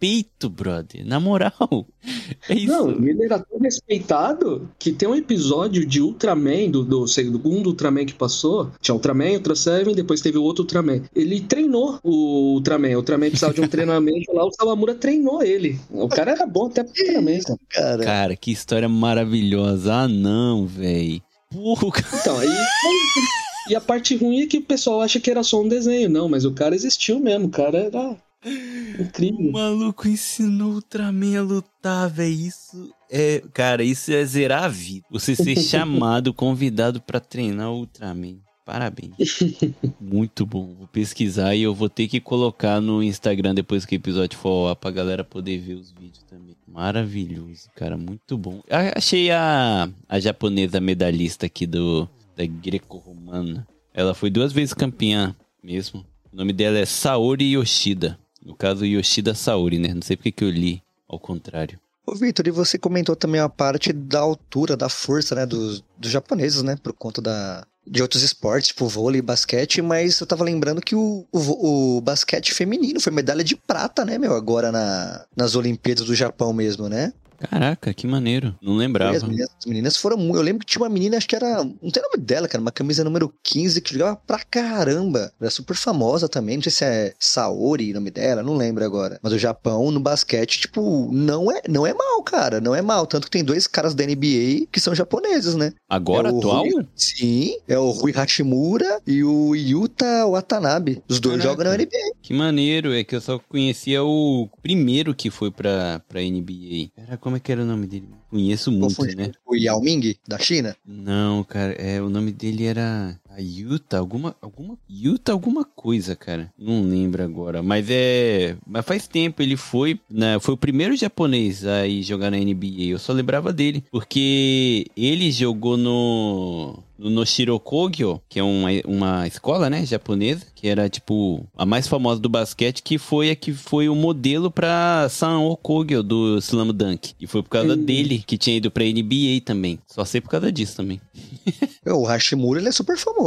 [0.51, 1.05] brother.
[1.07, 1.87] Na moral.
[2.49, 2.67] É isso.
[2.67, 8.05] Não, ele era tão respeitado que tem um episódio de Ultraman, do, do segundo Ultraman
[8.05, 8.73] que passou.
[8.81, 11.03] Tinha Ultraman, Ultra Seven, depois teve o outro Ultraman.
[11.15, 12.95] Ele treinou o Ultraman.
[12.95, 15.79] O Ultraman precisava de um treinamento lá, o Sawamura treinou ele.
[15.91, 17.57] O cara era bom até pro treinamento.
[17.69, 19.95] Cara, Cara, que história maravilhosa.
[19.95, 21.23] Ah, não, velho.
[21.49, 22.49] Porra, Então, aí.
[23.71, 26.11] E a parte ruim é que o pessoal acha que era só um desenho.
[26.11, 27.47] Não, mas o cara existiu mesmo.
[27.47, 29.53] O cara era O incrível.
[29.53, 32.33] maluco ensinou o Ultraman a lutar, velho.
[32.33, 33.43] Isso é.
[33.53, 35.07] Cara, isso é zerar a vida.
[35.11, 38.39] Você ser chamado, convidado pra treinar o Ultraman.
[38.65, 39.13] Parabéns.
[40.01, 40.75] Muito bom.
[40.79, 44.71] Vou pesquisar e eu vou ter que colocar no Instagram depois que o episódio for
[44.71, 46.57] ar pra galera poder ver os vídeos também.
[46.67, 47.97] Maravilhoso, cara.
[47.97, 48.63] Muito bom.
[48.95, 53.67] Achei a, a japonesa medalhista aqui do da greco-romana.
[53.93, 56.05] Ela foi duas vezes campeã mesmo.
[56.33, 58.19] O nome dela é Saori Yoshida.
[58.45, 59.95] No caso, Yoshida Saori, né?
[59.95, 61.79] Não sei porque que eu li ao contrário.
[62.05, 66.11] Ô, Vitor, e você comentou também a parte da altura, da força, né, dos, dos
[66.11, 70.81] japoneses, né, por conta da, de outros esportes, tipo vôlei basquete, mas eu tava lembrando
[70.81, 75.55] que o, o, o basquete feminino foi medalha de prata, né, meu, agora na, nas
[75.55, 77.13] Olimpíadas do Japão mesmo, né?
[77.51, 78.55] Caraca, que maneiro.
[78.63, 79.17] Não lembrava.
[79.17, 80.37] As meninas, as meninas foram muito.
[80.37, 81.63] Eu lembro que tinha uma menina, acho que era.
[81.65, 82.61] Não tem o nome dela, cara.
[82.63, 85.33] Uma camisa número 15 que jogava pra caramba.
[85.41, 86.57] Era super famosa também.
[86.57, 89.19] Não sei se é Saori nome dela, não lembro agora.
[89.23, 92.61] Mas o Japão, no basquete, tipo, não é, não é mal, cara.
[92.61, 93.07] Não é mal.
[93.07, 95.73] Tanto que tem dois caras da NBA que são japoneses, né?
[95.89, 96.63] Agora, É atual?
[96.65, 101.03] Rui- sim, é o Rui Hashimura e o Yuta Watanabe.
[101.09, 101.51] Os dois Caraca.
[101.51, 102.13] jogam na NBA.
[102.23, 102.93] Que maneiro.
[102.93, 106.91] É que eu só conhecia o primeiro que foi pra, pra NBA.
[106.97, 108.09] Era, como é que era o nome dele?
[108.31, 109.33] Conheço muito, né?
[109.47, 110.77] O Yao Ming, da China.
[110.85, 116.53] Não, cara, é, o nome dele era a Yuta, alguma, alguma, Yuta alguma coisa, cara.
[116.59, 121.65] Não lembro agora, mas é, mas faz tempo ele foi, né, foi o primeiro japonês
[121.67, 122.85] a ir jogar na NBA.
[122.91, 129.27] Eu só lembrava dele, porque ele jogou no no Noshiro Kogyo, que é uma, uma
[129.27, 133.53] escola, né, japonesa, que era tipo a mais famosa do basquete, que foi a que
[133.53, 137.15] foi o modelo pra San Kogyo do Slam Dunk.
[137.19, 137.85] E foi por causa Hum.
[137.85, 139.81] dele que tinha ido pra NBA também.
[139.89, 141.01] Só sei por causa disso também.
[141.85, 143.22] É, O Hashimura, ele é super famoso.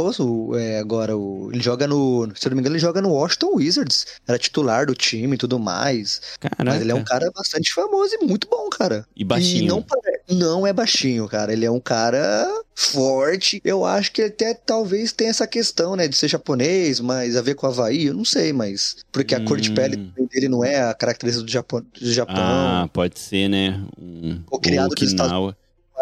[0.58, 2.28] É, agora, o, ele joga no.
[2.34, 4.06] Se eu não me engano, ele joga no Washington Wizards.
[4.26, 6.20] Era titular do time e tudo mais.
[6.40, 6.64] Caraca.
[6.64, 9.06] Mas ele é um cara bastante famoso e muito bom, cara.
[9.16, 9.64] E baixinho.
[9.64, 9.84] E não,
[10.28, 11.52] não é baixinho, cara.
[11.52, 13.60] Ele é um cara forte.
[13.64, 17.54] Eu acho que até talvez tenha essa questão, né, de ser japonês, mas a ver
[17.54, 18.96] com o Havaí, eu não sei, mas.
[19.10, 19.74] Porque a cor de Hum.
[19.74, 19.96] pele
[20.30, 21.80] dele não é a característica do Japão.
[21.80, 23.82] Do Japão Ah, pode ser, né?
[23.98, 25.56] Um, Ou criado nos Okinawa.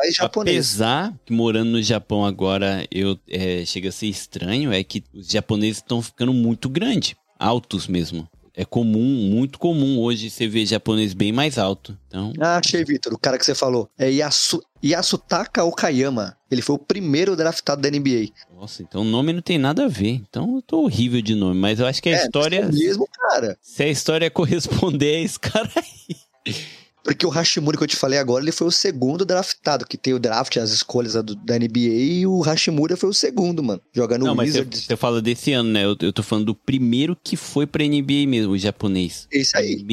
[0.04, 0.56] Mais japonês.
[0.56, 5.28] Apesar que morando no Japão agora, eu é, chega a ser estranho, é que os
[5.28, 8.28] japoneses estão ficando muito grandes, altos mesmo.
[8.56, 11.98] É comum, muito comum hoje você ver japonês bem mais alto.
[12.06, 13.12] Então, Ah, achei, Vitor.
[13.12, 13.90] O cara que você falou.
[13.98, 16.36] É Yasu, Yasutaka Okayama.
[16.48, 18.28] Ele foi o primeiro draftado da NBA.
[18.54, 20.22] nossa, então o nome não tem nada a ver.
[20.28, 23.08] Então eu tô horrível de nome, mas eu acho que a É, história, é mesmo
[23.08, 23.58] cara.
[23.60, 26.54] se a história corresponder a esse cara aí.
[27.04, 30.14] Porque o Hashimura que eu te falei agora, ele foi o segundo draftado, que tem
[30.14, 33.80] o draft, as escolhas da, NBA, e o Hashimura foi o segundo, mano.
[33.92, 34.86] Jogando Não, no mas você, Wizards.
[34.98, 35.84] fala desse ano, né?
[35.84, 39.28] Eu, eu tô falando do primeiro que foi pra NBA mesmo, o japonês.
[39.30, 39.84] Esse aí.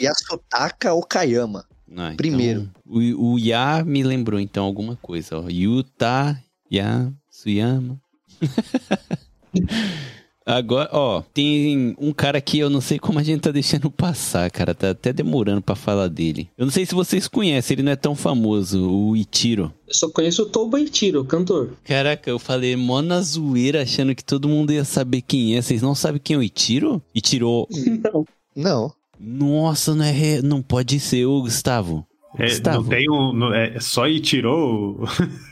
[0.00, 1.66] Yasutaka Okayama.
[1.94, 2.68] Ah, então, Primeiro.
[2.84, 5.48] o, o Ya me lembrou então alguma coisa, ó.
[5.48, 6.42] Yuta,
[6.72, 8.00] Ya, Suyama.
[10.48, 14.48] Agora, ó, tem um cara aqui, eu não sei como a gente tá deixando passar,
[14.48, 14.72] cara.
[14.76, 16.48] Tá até demorando pra falar dele.
[16.56, 19.72] Eu não sei se vocês conhecem, ele não é tão famoso, o Ichiro.
[19.88, 21.72] Eu só conheço o Toba Itiro, cantor.
[21.84, 25.62] Caraca, eu falei mó na zoeira, achando que todo mundo ia saber quem é.
[25.62, 27.02] Vocês não sabem quem é o Ichiro?
[27.12, 27.66] Ichiro.
[28.04, 28.24] Não.
[28.54, 28.92] Não.
[29.18, 30.12] Nossa, não é.
[30.12, 32.06] re- Não pode ser, ô Gustavo.
[32.38, 33.32] É, não tem um.
[33.32, 35.00] não- é só e tirou.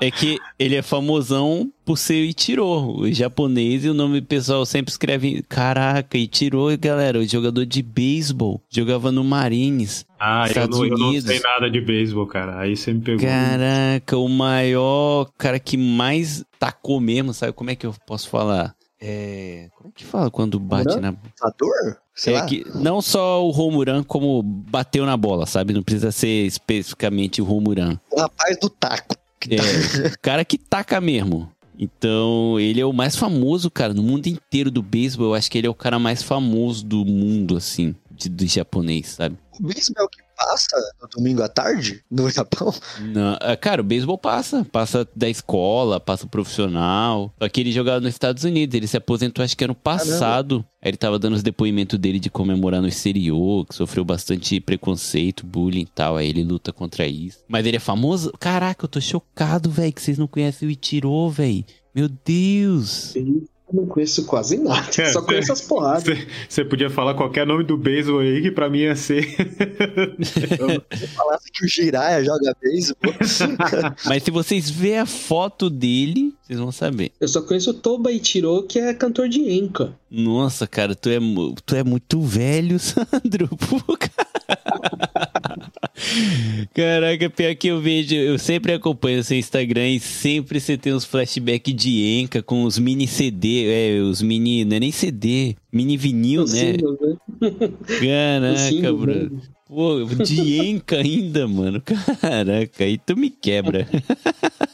[0.00, 4.64] É que ele é famosão por ser Ichiro, o japonês, e o nome do pessoal
[4.66, 5.42] sempre escreve.
[5.48, 8.60] Caraca, Ichiro, galera, o jogador de beisebol.
[8.70, 10.04] Jogava no Marines.
[10.18, 11.26] Ah, eu Estados não, eu não Unidos.
[11.28, 12.58] sei nada de beisebol, cara.
[12.60, 13.20] Aí você me pegou.
[13.26, 18.74] Caraca, o maior cara que mais tacou mesmo, sabe como é que eu posso falar?
[19.00, 19.68] É.
[19.76, 21.00] Como é que fala quando bate Hã?
[21.00, 21.14] na.
[21.38, 21.98] Fatador?
[22.16, 22.46] Sei é lá.
[22.46, 25.72] que não só o Romuran como bateu na bola, sabe?
[25.72, 27.98] Não precisa ser especificamente o Romuran.
[28.10, 29.14] O rapaz do taco.
[29.38, 31.48] que tá- É, o cara que taca mesmo.
[31.78, 35.26] Então, ele é o mais famoso, cara, no mundo inteiro do beisebol.
[35.28, 39.08] Eu acho que ele é o cara mais famoso do mundo, assim, de, do japonês,
[39.08, 39.36] sabe?
[39.60, 42.72] O beisebol é o que passa no domingo à tarde no Japão.
[43.00, 44.64] Não, ah, cara, o beisebol passa.
[44.70, 47.32] Passa da escola, passa profissional.
[47.40, 48.74] Só que ele jogava nos Estados Unidos.
[48.74, 50.64] Ele se aposentou, acho que ano passado.
[50.82, 55.44] Aí ele tava dando os depoimentos dele de comemorar no exterior, que sofreu bastante preconceito,
[55.44, 56.16] bullying e tal.
[56.16, 57.38] Aí ele luta contra isso.
[57.48, 58.32] Mas ele é famoso?
[58.38, 61.64] Caraca, eu tô chocado, velho, que vocês não conhecem o Ichiro, velho.
[61.94, 63.16] Meu Deus.
[63.16, 64.86] Eu não conheço quase nada.
[64.98, 66.18] É, Só conheço as porradas.
[66.48, 69.24] Você podia falar qualquer nome do beisebol aí, que pra mim ia ser.
[70.22, 73.12] Se falasse que o Jiraiya joga beisebol.
[74.06, 77.10] Mas se vocês ver a foto dele, vocês vão saber.
[77.20, 79.92] Eu só conheço o Toba Ichiro, que é cantor de Enka.
[80.10, 81.18] Nossa, cara, tu é,
[81.64, 83.48] tu é muito velho, Sandro.
[83.48, 84.25] Pô, cara.
[86.74, 91.04] Caraca, pior que eu vejo, eu sempre acompanho seu Instagram e sempre você tem uns
[91.04, 95.96] flashbacks de Enca com os mini CD, é, os mini, não é nem CD, mini
[95.96, 96.72] vinil, Os né?
[96.72, 97.16] singles, né?
[98.00, 99.14] Caraca, singles, bro.
[99.14, 99.30] né?
[99.68, 101.80] Pô, de Enca ainda, mano.
[101.82, 103.86] Caraca, aí tu me quebra.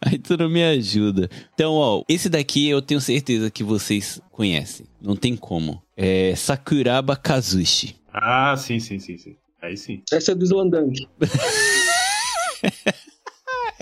[0.00, 1.28] Aí tu não me ajuda.
[1.54, 4.86] Então, ó, esse daqui eu tenho certeza que vocês conhecem.
[5.00, 5.80] Não tem como.
[5.94, 7.94] É Sakuraba Kazushi.
[8.12, 9.36] ah, sim, sim, sim, sim.
[9.62, 10.02] Aí sim.
[10.12, 11.08] Essa é do Islandante.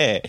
[0.02, 0.22] É,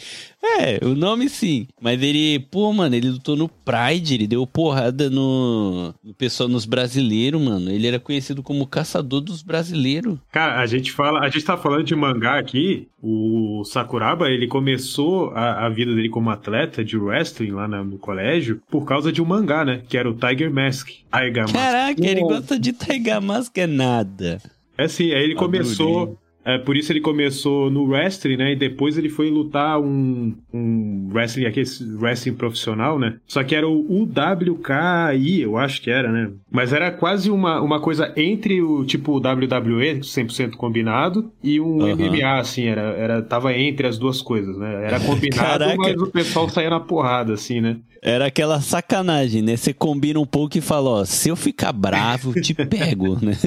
[0.44, 1.66] é, o nome sim.
[1.80, 6.66] Mas ele, pô, mano, ele lutou no Pride, ele deu porrada no, no pessoal, nos
[6.66, 7.72] brasileiros, mano.
[7.72, 10.18] Ele era conhecido como caçador dos brasileiros.
[10.30, 12.90] Cara, a gente fala, a gente tá falando de mangá aqui.
[13.02, 17.98] O Sakuraba, ele começou a, a vida dele como atleta de wrestling lá na- no
[17.98, 19.84] colégio por causa de um mangá, né?
[19.88, 20.88] Que era o Tiger Mask.
[20.90, 21.54] Tiger Mask.
[21.54, 24.42] Caraca, ele gosta de Tiger Mask é nada.
[24.82, 26.18] É assim, aí ele começou.
[26.44, 28.54] É, por isso ele começou no wrestling, né?
[28.54, 31.68] E depois ele foi lutar um, um wrestling, aquele
[32.00, 33.18] wrestling profissional, né?
[33.28, 36.32] Só que era o UWKI, eu acho que era, né?
[36.50, 41.78] Mas era quase uma, uma coisa entre o tipo WWE, 100% combinado, e um.
[41.96, 44.86] MMA, assim, era, era, tava entre as duas coisas, né?
[44.86, 45.78] Era combinado, Caraca.
[45.78, 47.78] mas o pessoal saía na porrada, assim, né?
[48.02, 49.56] Era aquela sacanagem, né?
[49.56, 53.38] Você combina um pouco e fala, ó, se eu ficar bravo, te pego, né?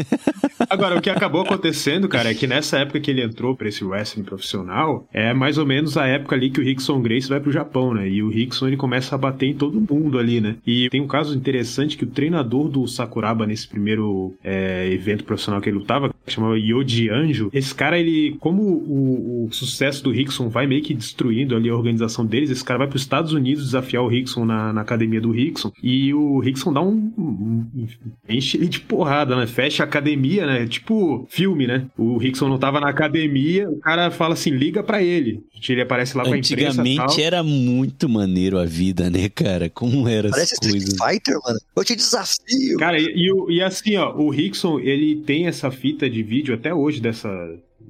[0.70, 3.84] Agora, o que acabou acontecendo, cara, é que nessa época que ele entrou pra esse
[3.84, 7.50] wrestling profissional, é mais ou menos a época ali que o Rickson Grace vai pro
[7.50, 8.08] Japão, né?
[8.08, 10.54] E o Rickson, ele começa a bater em todo mundo ali, né?
[10.64, 15.60] E tem um caso interessante que o treinador do Sakuraba nesse primeiro é, evento profissional
[15.60, 20.12] que ele lutava, que chamava Yoji Anjo, esse cara, ele, como o, o sucesso do
[20.12, 23.64] Rickson vai meio que destruindo ali a organização deles, esse cara vai pros Estados Unidos
[23.64, 27.86] desafiar o Rickson na, na academia do Rickson, e o Rickson dá um, um-
[28.28, 29.46] enche ele de porrada, né?
[29.46, 30.66] Fecha a academia, né?
[30.66, 31.86] Tipo filme, né?
[31.96, 35.40] O Rickson não tava na academia, o cara fala assim, liga pra ele.
[35.68, 39.70] Ele aparece lá com a imprensa Antigamente era muito maneiro a vida, né, cara?
[39.70, 40.96] Como eram as Parece Street coisas.
[40.98, 41.58] Fighter, mano.
[41.76, 42.78] Eu te desafio.
[42.78, 46.74] Cara, e, e e assim, ó, o Rickson, ele tem essa fita de vídeo até
[46.74, 47.28] hoje dessa,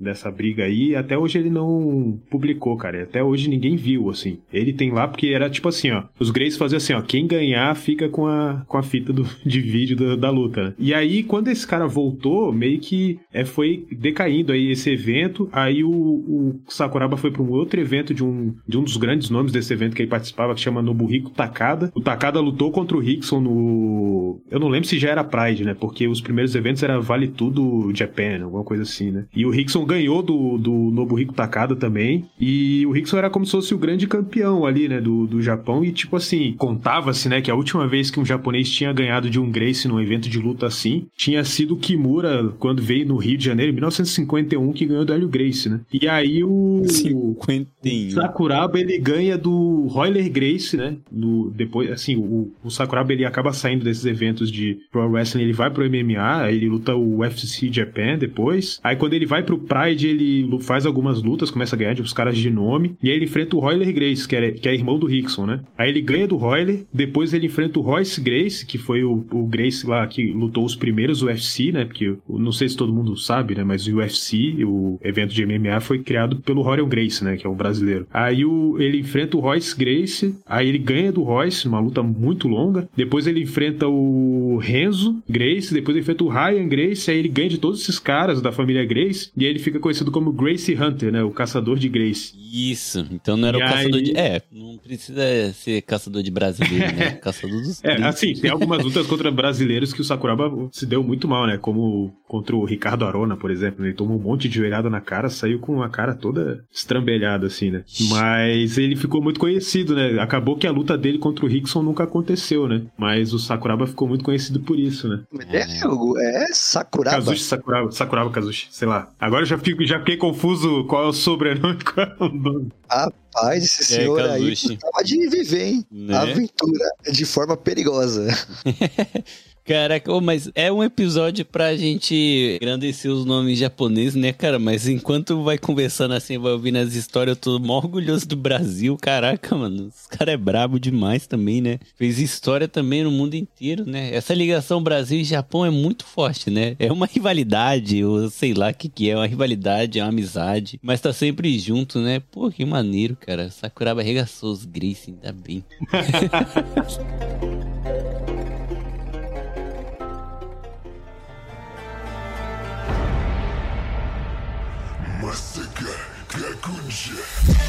[0.01, 3.03] dessa briga aí, até hoje ele não publicou, cara.
[3.03, 4.39] Até hoje ninguém viu, assim.
[4.53, 6.05] Ele tem lá porque era tipo assim, ó.
[6.19, 7.03] Os Grace faziam assim, ó.
[7.03, 10.75] Quem ganhar fica com a, com a fita do, de vídeo da, da luta, né?
[10.79, 15.49] E aí, quando esse cara voltou, meio que é, foi decaindo aí esse evento.
[15.53, 19.31] Aí o, o Sakuraba foi pra um outro evento de um, de um dos grandes
[19.31, 21.91] nomes desse evento que ele participava, que chama Nobuhiko Takada.
[21.95, 24.41] O Takada lutou contra o Rickson no.
[24.51, 25.75] Eu não lembro se já era Pride, né?
[25.75, 29.27] Porque os primeiros eventos era Vale Tudo Japan, alguma coisa assim, né?
[29.35, 32.25] E o Rickson ganhou do, do Nobuhiko Takada também.
[32.39, 35.01] E o Rickson era como se fosse o grande campeão ali, né?
[35.01, 35.85] Do, do Japão.
[35.85, 37.41] E tipo assim, contava-se, né?
[37.41, 40.39] Que a última vez que um japonês tinha ganhado de um Grace num evento de
[40.39, 44.87] luta assim, tinha sido o Kimura quando veio no Rio de Janeiro, em 1951, que
[44.87, 45.81] ganhou do Hélio Grace, né?
[45.93, 46.83] E aí o.
[46.85, 48.11] 51.
[48.11, 50.97] Sakuraba ele ganha do Royler Grace, né?
[51.11, 55.53] No, depois, assim, o, o Sakuraba ele acaba saindo desses eventos de Pro Wrestling, ele
[55.53, 58.81] vai pro MMA, ele luta o UFC Japan depois.
[58.83, 62.13] Aí quando ele vai pro Pride, ele faz algumas lutas, começa a ganhar de uns
[62.13, 65.01] caras de nome, e aí ele enfrenta o Royler Grace, que é, que é irmão
[65.01, 65.61] do Rickson, né?
[65.77, 69.45] Aí ele ganha do Royler, depois ele enfrenta o Royce Grace, que foi o, o
[69.47, 71.85] Grace lá que lutou os primeiros UFC, né?
[71.85, 73.65] Porque não sei se todo mundo sabe, né?
[73.65, 77.37] Mas o UFC, o evento de MMA, foi criado pelo Rorion Grace, né?
[77.37, 78.07] Que é o brasileiro.
[78.13, 82.47] Aí o, ele enfrenta o Royce Grace, aí ele ganha do Royce, uma luta muito
[82.47, 82.89] longa.
[82.97, 87.49] Depois ele enfrenta o Renzo Grace, depois ele enfrenta o Ryan Grace, aí ele ganha
[87.49, 91.11] de todos esses caras da família Grace, e aí ele fica conhecido como Grace Hunter,
[91.13, 91.23] né?
[91.23, 92.33] O caçador de Grace.
[92.53, 93.07] Isso.
[93.11, 94.17] Então não era E o caçador aí- de.
[94.17, 95.23] É, não precisa
[95.55, 97.11] ser caçador de brasileiro, né?
[97.25, 97.83] Caçador dos.
[97.83, 101.57] É, assim, tem algumas lutas contra brasileiros que o Sakuraba se deu muito mal, né?
[101.59, 103.81] Como contra o Ricardo Arona, por exemplo.
[103.83, 103.89] né?
[103.89, 107.71] Ele tomou um monte de joelhada na cara, saiu com a cara toda estrambelhada, assim,
[107.71, 107.83] né?
[108.11, 110.21] Mas ele ficou muito conhecido, né?
[110.21, 112.83] Acabou que a luta dele contra o Rickson nunca aconteceu, né?
[112.99, 115.21] Mas o Sakuraba ficou muito conhecido por isso, né?
[115.51, 117.17] É, o- é Sakuraba.
[117.17, 119.09] Kazushi Sakuraba, Sakuraba Kazushi, sei lá.
[119.19, 122.29] Agora eu já, fico, já fiquei confuso qual é o sobrenome e qual é o
[122.29, 122.73] nome.
[122.89, 124.77] Rapaz, esse É, senhor aí Kazushi.
[124.79, 125.87] tava de viver, hein?
[125.91, 126.17] Né?
[126.17, 128.27] Aventura de forma perigosa.
[129.65, 134.59] Caraca, ô, mas é um episódio pra gente engrandecer os nomes japoneses, né, cara?
[134.59, 138.99] Mas enquanto vai conversando assim, vai ouvindo as histórias, eu tô mó orgulhoso do Brasil.
[139.01, 141.79] Caraca, mano, os caras é brabo demais também, né?
[141.97, 144.15] Fez história também no mundo inteiro, né?
[144.15, 146.77] Essa ligação Brasil e Japão é muito forte, né?
[146.79, 150.79] É uma rivalidade, ou sei lá o que que é, uma rivalidade, é uma amizade,
[150.83, 152.21] mas tá sempre junto, né?
[152.31, 153.51] Pô, que maneiro, cara.
[153.51, 155.65] Sakuraba arregaçou os Grace, ainda bem.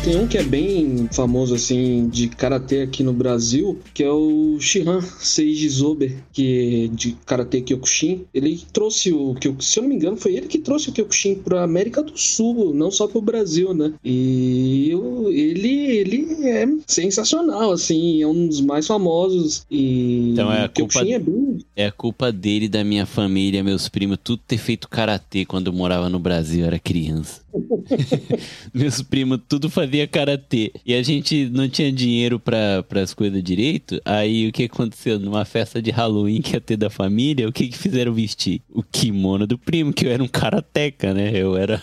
[0.04, 4.58] Tem um que é bem famoso, assim, de karatê aqui no Brasil, que é o
[4.60, 8.26] Shihan Seiji Zobe, que é de karatê Kyokushin.
[8.34, 11.36] Ele trouxe o Kyokushin, se eu não me engano, foi ele que trouxe o Kyokushin
[11.36, 13.94] pra América do Sul, não só pro Brasil, né?
[14.04, 14.92] E
[15.32, 19.66] ele, ele é sensacional, assim, é um dos mais famosos.
[19.70, 23.06] E Então é a o Kyokushin culpa- é bem É a culpa dele, da minha
[23.06, 27.45] família, meus primos, tudo ter feito karatê quando eu morava no Brasil, eu era criança.
[28.74, 30.72] meus primos tudo fazia karatê.
[30.86, 34.00] E a gente não tinha dinheiro para as coisas direito.
[34.06, 35.20] Aí o que aconteceu?
[35.20, 38.62] Numa festa de Halloween que ia ter da família, o que que fizeram vestir?
[38.70, 41.32] O kimono do primo, que eu era um karateca, né?
[41.34, 41.82] Eu era.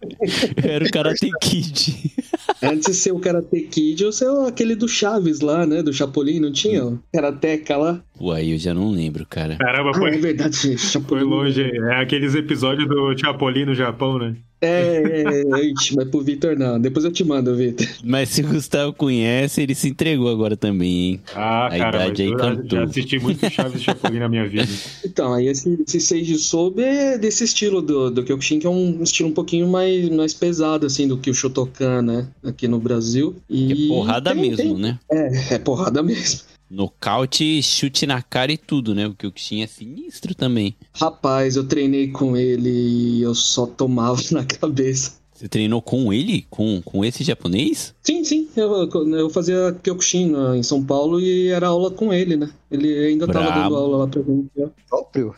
[0.62, 2.12] era o karate kid.
[2.62, 5.82] Antes de ser o Karate Kid, ou ser aquele do Chaves lá, né?
[5.82, 6.86] Do Chapolin, não tinha?
[6.86, 8.00] O Karateka lá.
[8.34, 9.56] Aí eu já não lembro, cara.
[9.56, 11.24] Caramba, Ah, é foi, verdade, foi Chapolin.
[11.24, 11.60] longe.
[11.62, 14.36] É aqueles episódios do Chapolin no Japão, né?
[14.58, 16.80] É, é, é, mas pro Vitor não.
[16.80, 17.86] Depois eu te mando, Vitor.
[18.02, 21.20] Mas se o Gustavo conhece, ele se entregou agora também, hein?
[21.34, 22.78] Ah, A cara, idade aí eu já- cantou.
[22.78, 24.66] já assisti muito Chaves e Chapolin na minha vida.
[25.04, 29.02] Então, aí esse, esse Seiji Sobe é desse estilo do, do Kyokushin, que é um
[29.02, 32.28] estilo um pouquinho mais, mais pesado, assim, do que o Shotokan, né?
[32.44, 33.36] Aqui no Brasil.
[33.48, 34.98] E é porrada tem- mesmo, tem- né?
[35.10, 36.40] É, é porrada mesmo.
[36.68, 39.06] Nocaute, chute na cara e tudo, né?
[39.06, 40.74] O Kyokushin é sinistro também.
[40.94, 45.12] Rapaz, eu treinei com ele e eu só tomava na cabeça.
[45.32, 46.46] Você treinou com ele?
[46.50, 47.94] Com, com esse japonês?
[48.02, 52.36] Sim, sim, eu, eu fazia Kyokushin né, em São Paulo e era aula com ele,
[52.36, 52.50] né?
[52.70, 53.60] Ele ainda tava Brabo.
[53.62, 54.48] dando aula lá pra gente.
[54.56, 54.68] né?
[54.88, 55.34] Próprio.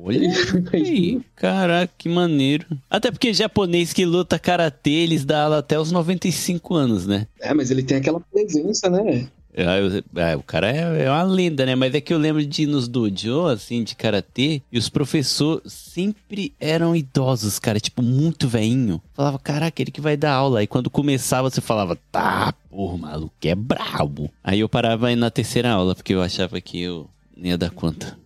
[0.00, 0.30] Olha
[0.72, 2.66] aí, caraca, que maneiro.
[2.88, 7.26] Até porque japonês que luta karatê, eles dão aula até os 95 anos, né?
[7.40, 9.28] É, mas ele tem aquela presença, né?
[9.60, 11.74] Ah, o cara é, é uma lenda, né?
[11.74, 15.72] Mas é que eu lembro de ir nos dojo, assim, de karatê, e os professores
[15.72, 19.02] sempre eram idosos, cara, tipo, muito veinho.
[19.14, 20.60] Falava, caraca, ele que vai dar aula.
[20.60, 24.30] Aí quando começava, você falava, tá, porra, o maluco é brabo.
[24.44, 27.70] Aí eu parava aí na terceira aula, porque eu achava que eu não ia dar
[27.70, 28.16] conta.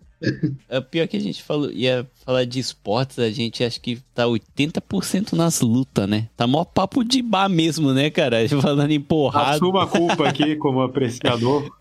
[0.68, 4.24] É pior que a gente falou, ia falar de esportes, a gente acha que tá
[4.24, 6.28] 80% nas lutas, né?
[6.36, 8.48] Tá mó papo de bar mesmo, né, cara?
[8.60, 9.56] Falando em porrada.
[9.56, 11.70] Assuma a culpa aqui como apreciador.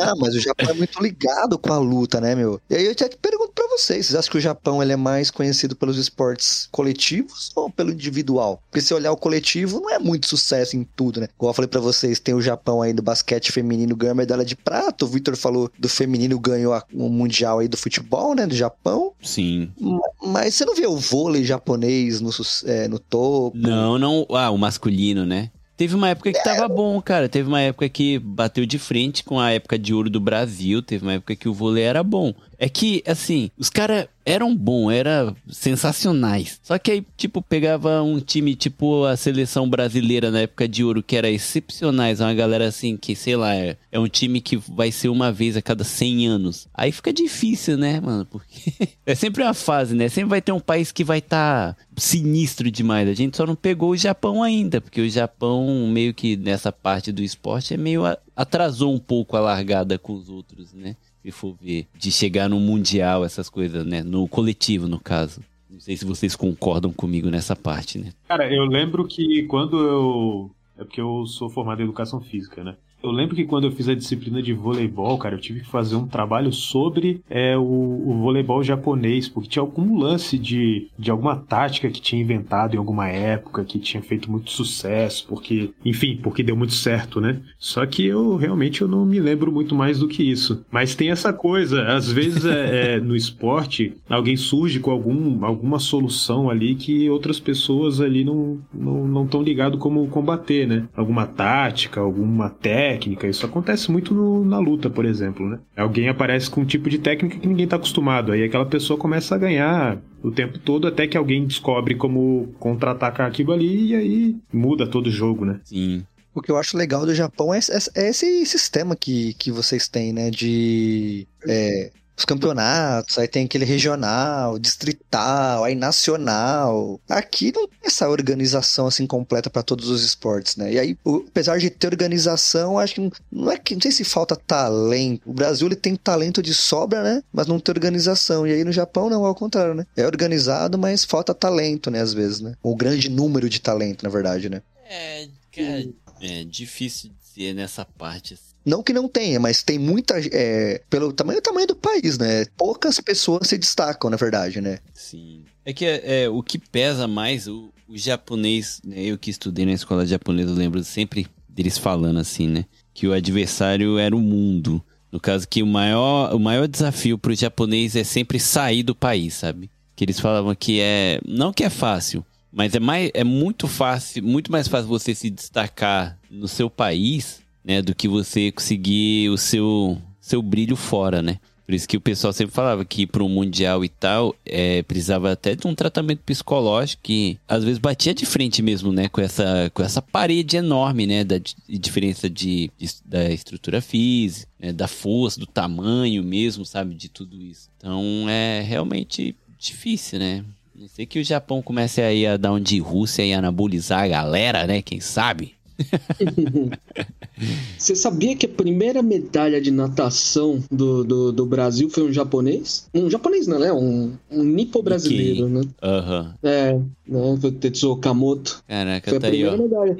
[0.00, 2.60] Ah, mas o Japão é muito ligado com a luta, né, meu?
[2.70, 5.30] E aí eu te pergunto pra vocês, vocês acham que o Japão ele é mais
[5.30, 8.62] conhecido pelos esportes coletivos ou pelo individual?
[8.70, 11.28] Porque se olhar o coletivo, não é muito sucesso em tudo, né?
[11.36, 14.44] Igual eu falei pra vocês, tem o Japão aí do basquete feminino ganhou a medalha
[14.44, 18.46] de prata, o Victor falou do feminino ganhou a- o mundial aí do futebol, né,
[18.46, 19.12] do Japão.
[19.22, 19.70] Sim.
[19.80, 22.30] Ma- Mas você não vê o vôlei japonês no,
[22.66, 23.56] é, no topo?
[23.56, 24.26] Não, não.
[24.30, 25.50] Ah, o masculino, né?
[25.76, 27.28] Teve uma época que tava bom, cara.
[27.28, 30.80] Teve uma época que bateu de frente com a época de ouro do Brasil.
[30.82, 32.32] Teve uma época que o vôlei era bom.
[32.58, 36.60] É que, assim, os caras eram bons, eram sensacionais.
[36.62, 41.02] Só que aí, tipo, pegava um time tipo a seleção brasileira na época de ouro,
[41.02, 42.20] que era excepcionais.
[42.20, 45.56] Uma galera assim, que, sei lá, é, é um time que vai ser uma vez
[45.56, 46.68] a cada 100 anos.
[46.74, 48.24] Aí fica difícil, né, mano?
[48.26, 48.72] Porque
[49.06, 50.08] é sempre uma fase, né?
[50.08, 53.08] Sempre vai ter um país que vai estar sinistro demais.
[53.08, 57.10] A gente só não pegou o Japão ainda, porque o Japão, meio que nessa parte
[57.12, 60.96] do esporte, é meio a- atrasou um pouco a largada com os outros, né?
[61.22, 64.02] Se for ver, de chegar no mundial, essas coisas, né?
[64.02, 65.40] No coletivo, no caso.
[65.70, 68.12] Não sei se vocês concordam comigo nessa parte, né?
[68.28, 70.50] Cara, eu lembro que quando eu.
[70.76, 72.76] É porque eu sou formado em educação física, né?
[73.02, 75.96] Eu lembro que quando eu fiz a disciplina de voleibol, cara, eu tive que fazer
[75.96, 81.36] um trabalho sobre é, o, o voleibol japonês, porque tinha algum lance de, de alguma
[81.36, 86.42] tática que tinha inventado em alguma época, que tinha feito muito sucesso, porque, enfim, porque
[86.42, 87.40] deu muito certo, né?
[87.58, 90.64] Só que eu realmente eu não me lembro muito mais do que isso.
[90.70, 95.78] Mas tem essa coisa, às vezes é, é, no esporte, alguém surge com algum, alguma
[95.78, 100.84] solução ali que outras pessoas ali não não não estão ligado como combater, né?
[100.96, 102.91] Alguma tática, alguma técnica.
[103.28, 105.58] Isso acontece muito no, na luta, por exemplo, né?
[105.76, 108.32] Alguém aparece com um tipo de técnica que ninguém está acostumado.
[108.32, 113.26] Aí aquela pessoa começa a ganhar o tempo todo até que alguém descobre como contra-atacar
[113.28, 115.60] aquilo ali e aí muda todo o jogo, né?
[115.64, 116.04] Sim.
[116.34, 119.86] O que eu acho legal do Japão é, é- é esse sistema que, que vocês
[119.88, 120.30] têm, né?
[120.30, 121.26] De.
[121.46, 127.00] é, os campeonatos, aí tem aquele regional, distrital, aí nacional.
[127.08, 130.72] Aqui não tem essa organização assim completa para todos os esportes, né?
[130.72, 133.90] E aí, o- apesar de ter organização, acho que não, não é que não sei
[133.92, 135.22] se falta talento.
[135.28, 137.22] O Brasil ele tem talento de sobra, né?
[137.32, 138.46] Mas não tem organização.
[138.46, 139.86] E aí no Japão não, ao contrário, né?
[139.96, 142.00] É organizado, mas falta talento, né?
[142.00, 142.54] Às vezes, né?
[142.62, 144.62] Ou grande número de talento, na verdade, né?
[144.88, 145.88] É, cara,
[146.20, 148.34] é difícil dizer nessa parte.
[148.34, 148.51] assim.
[148.64, 150.14] Não que não tenha, mas tem muita.
[150.32, 152.44] é, pelo tamanho, tamanho do país, né?
[152.56, 154.78] Poucas pessoas se destacam, na verdade, né?
[154.94, 155.44] Sim.
[155.64, 159.72] É que é, o que pesa mais, o, o japonês, né, eu que estudei na
[159.72, 162.64] escola japonesa, eu lembro sempre deles falando assim, né?
[162.94, 164.82] Que o adversário era o mundo.
[165.10, 169.34] No caso que o maior, o maior desafio pro japonês é sempre sair do país,
[169.34, 169.70] sabe?
[169.94, 171.20] Que eles falavam que é.
[171.26, 175.28] Não que é fácil, mas é, mais, é muito fácil, muito mais fácil você se
[175.28, 177.80] destacar no seu país, né?
[177.82, 181.38] Do que você conseguir o seu, seu brilho fora, né?
[181.64, 185.30] Por isso que o pessoal sempre falava que para um mundial e tal, é, precisava
[185.32, 189.08] até de um tratamento psicológico que às vezes batia de frente mesmo, né?
[189.08, 191.22] Com essa, com essa parede enorme, né?
[191.24, 196.94] Da di- diferença de, de- da estrutura física, né, da força, do tamanho mesmo, sabe?
[196.94, 197.70] De tudo isso.
[197.78, 200.44] Então é realmente difícil, né?
[200.74, 204.08] Não sei que o Japão comece aí a dar um de Rússia e anabolizar a
[204.08, 204.82] galera, né?
[204.82, 205.54] Quem sabe?
[207.78, 212.88] Você sabia que a primeira medalha de natação do, do, do Brasil foi um japonês?
[212.94, 213.72] Um japonês não, né?
[213.72, 215.62] Um, um nipo-brasileiro, né?
[215.82, 216.34] Aham.
[216.42, 217.36] É, né?
[217.40, 218.62] Foi o Tetsuo Okamoto.
[218.68, 219.62] Caraca, Foi a tá aí, primeira ó.
[219.62, 219.96] medalha.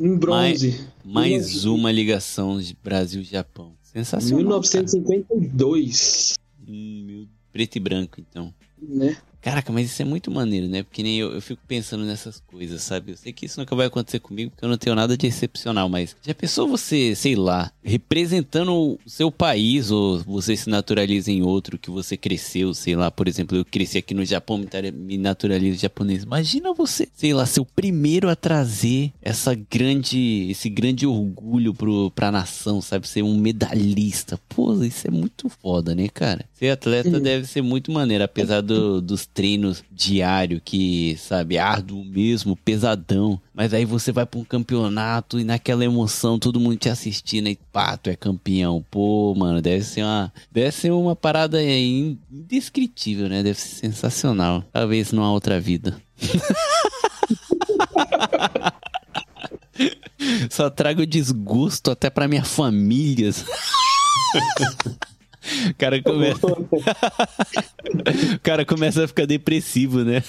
[0.00, 0.80] Em bronze.
[1.04, 3.72] Mais uma ligação de Brasil e Japão.
[3.82, 4.38] Sensacional.
[4.38, 6.34] 1952,
[6.66, 8.54] Hum, preto e branco, então.
[8.80, 9.16] né?
[9.42, 10.82] Caraca, mas isso é muito maneiro, né?
[10.84, 13.12] Porque nem eu, eu fico pensando nessas coisas, sabe?
[13.12, 15.88] Eu sei que isso nunca vai acontecer comigo, porque eu não tenho nada de excepcional,
[15.88, 21.42] mas já pensou você, sei lá, representando o seu país, ou você se naturaliza em
[21.42, 24.62] outro que você cresceu, sei lá, por exemplo, eu cresci aqui no Japão,
[24.94, 26.22] me naturalizo japonês.
[26.22, 32.10] Imagina você, sei lá, ser o primeiro a trazer essa grande, esse grande orgulho pro,
[32.12, 33.08] pra nação, sabe?
[33.08, 34.38] Ser um medalhista.
[34.48, 36.44] Pô, isso é muito foda, né, cara?
[36.54, 42.54] Ser atleta deve ser muito maneiro, apesar do- dos treinos diários, que, sabe, árduo mesmo,
[42.56, 43.40] pesadão.
[43.54, 47.58] Mas aí você vai pra um campeonato e naquela emoção, todo mundo te assistindo e
[47.72, 48.84] pá, tu é campeão.
[48.90, 53.42] Pô, mano, deve ser uma, deve ser uma parada in- indescritível, né?
[53.42, 54.64] Deve ser sensacional.
[54.72, 55.96] Talvez numa outra vida.
[60.50, 63.30] Só trago desgosto até pra minha família.
[65.70, 66.46] O cara começa,
[68.34, 70.22] o cara começa a ficar depressivo, né?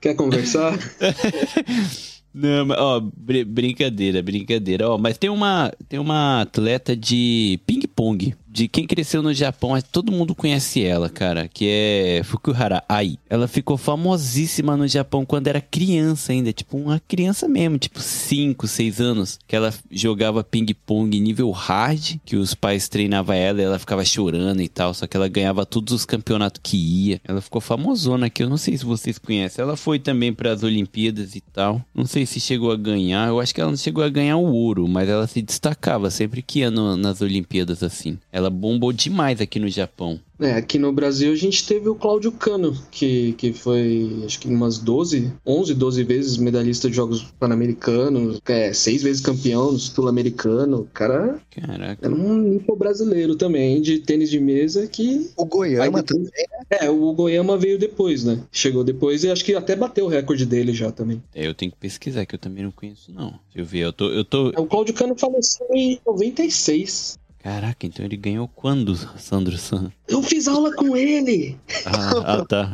[0.00, 0.78] Quer conversar?
[2.32, 4.88] Não, mas, ó, br- brincadeira, brincadeira.
[4.88, 10.10] Ó, mas tem uma, tem uma atleta de ping-pong, de quem cresceu no Japão, todo
[10.10, 13.16] mundo conhece ela, cara, que é Fukuhara Ai.
[13.28, 18.66] Ela ficou famosíssima no Japão quando era criança ainda, tipo uma criança mesmo, tipo 5,
[18.66, 23.78] 6 anos, que ela jogava ping-pong nível hard, que os pais treinavam ela e ela
[23.78, 27.20] ficava chorando e tal, só que ela ganhava todos os campeonatos que ia.
[27.24, 29.62] Ela ficou famosona aqui, eu não sei se vocês conhecem.
[29.62, 31.80] Ela foi também para as Olimpíadas e tal.
[31.94, 34.52] Não sei se chegou a ganhar, eu acho que ela não chegou a ganhar o
[34.52, 38.18] ouro, mas ela se destacava sempre que ia no- nas Olimpíadas assim.
[38.32, 40.18] Ela bombou demais aqui no Japão.
[40.38, 44.48] É, aqui no Brasil a gente teve o Cláudio Cano, que, que foi, acho que
[44.48, 50.78] umas 12, 11, 12 vezes medalhista de Jogos Pan-Americanos, é, seis vezes campeão sul-americano.
[50.80, 52.06] O cara Caraca.
[52.06, 55.30] era um nipo brasileiro também, de tênis de mesa, que...
[55.36, 56.30] O Goiama Aí depois-
[56.70, 58.40] É, o Goiama veio depois, né?
[58.50, 61.22] Chegou depois e acho que até bateu o recorde dele já também.
[61.34, 63.30] É, eu tenho que pesquisar, que eu também não conheço, não.
[63.52, 64.08] Deixa eu ver, eu tô.
[64.10, 64.48] Eu tô...
[64.50, 67.18] O Cláudio Cano faleceu em 96.
[67.42, 69.90] Caraca, então ele ganhou quando, Sandro San?
[70.06, 71.58] Eu fiz aula com ele!
[71.86, 72.70] Ah, ah, tá.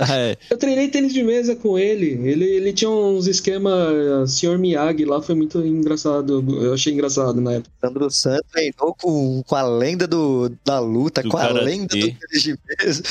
[0.00, 0.36] Ah, é.
[0.48, 2.20] Eu treinei tênis de mesa com ele.
[2.28, 4.58] Ele, ele tinha uns esquemas Sr.
[4.58, 6.44] Miyagi lá, foi muito engraçado.
[6.62, 7.70] Eu achei engraçado na época.
[7.80, 12.00] Sandro Santos treinou com, com a lenda do, da luta, Do com a lenda do
[12.00, 13.02] tênis de mesa.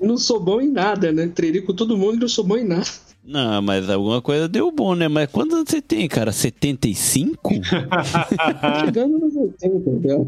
[0.00, 1.30] Não sou bom em nada, né?
[1.34, 2.88] Treinei com todo mundo e não sou bom em nada.
[3.26, 5.08] Não, mas alguma coisa deu bom, né?
[5.08, 6.30] Mas quantos anos você tem, cara?
[6.30, 7.50] 75?
[8.84, 10.26] Chegando nos 80, né?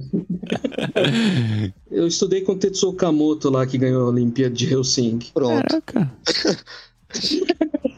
[1.90, 5.30] Eu estudei com o Tetsuo Kamoto lá, que ganhou a Olimpíada de Helsinki.
[5.32, 5.82] Pronto.
[5.84, 6.10] Caraca.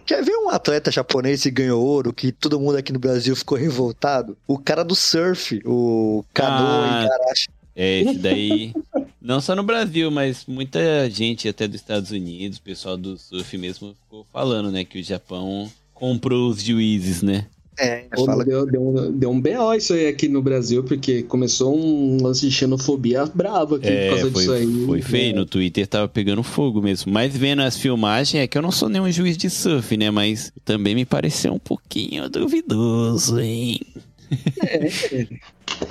[0.04, 3.56] Quer ver um atleta japonês que ganhou ouro, que todo mundo aqui no Brasil ficou
[3.58, 4.36] revoltado?
[4.46, 7.04] O cara do surf, o Kanoa Ah.
[7.04, 7.48] Igarashi.
[7.76, 8.72] É, esse daí.
[9.20, 13.94] Não só no Brasil, mas muita gente até dos Estados Unidos, pessoal do surf mesmo,
[14.04, 14.84] ficou falando, né?
[14.84, 17.46] Que o Japão comprou os juízes, né?
[17.80, 21.78] É, fala deu, deu, um, deu um BO isso aí aqui no Brasil, porque começou
[21.78, 24.66] um lance de xenofobia bravo aqui por É, causa disso aí.
[24.66, 25.30] foi, foi feio.
[25.30, 25.32] É.
[25.36, 27.12] No Twitter tava pegando fogo mesmo.
[27.12, 30.10] Mas vendo as filmagens, é que eu não sou nenhum juiz de surf, né?
[30.10, 33.80] Mas também me pareceu um pouquinho duvidoso, hein?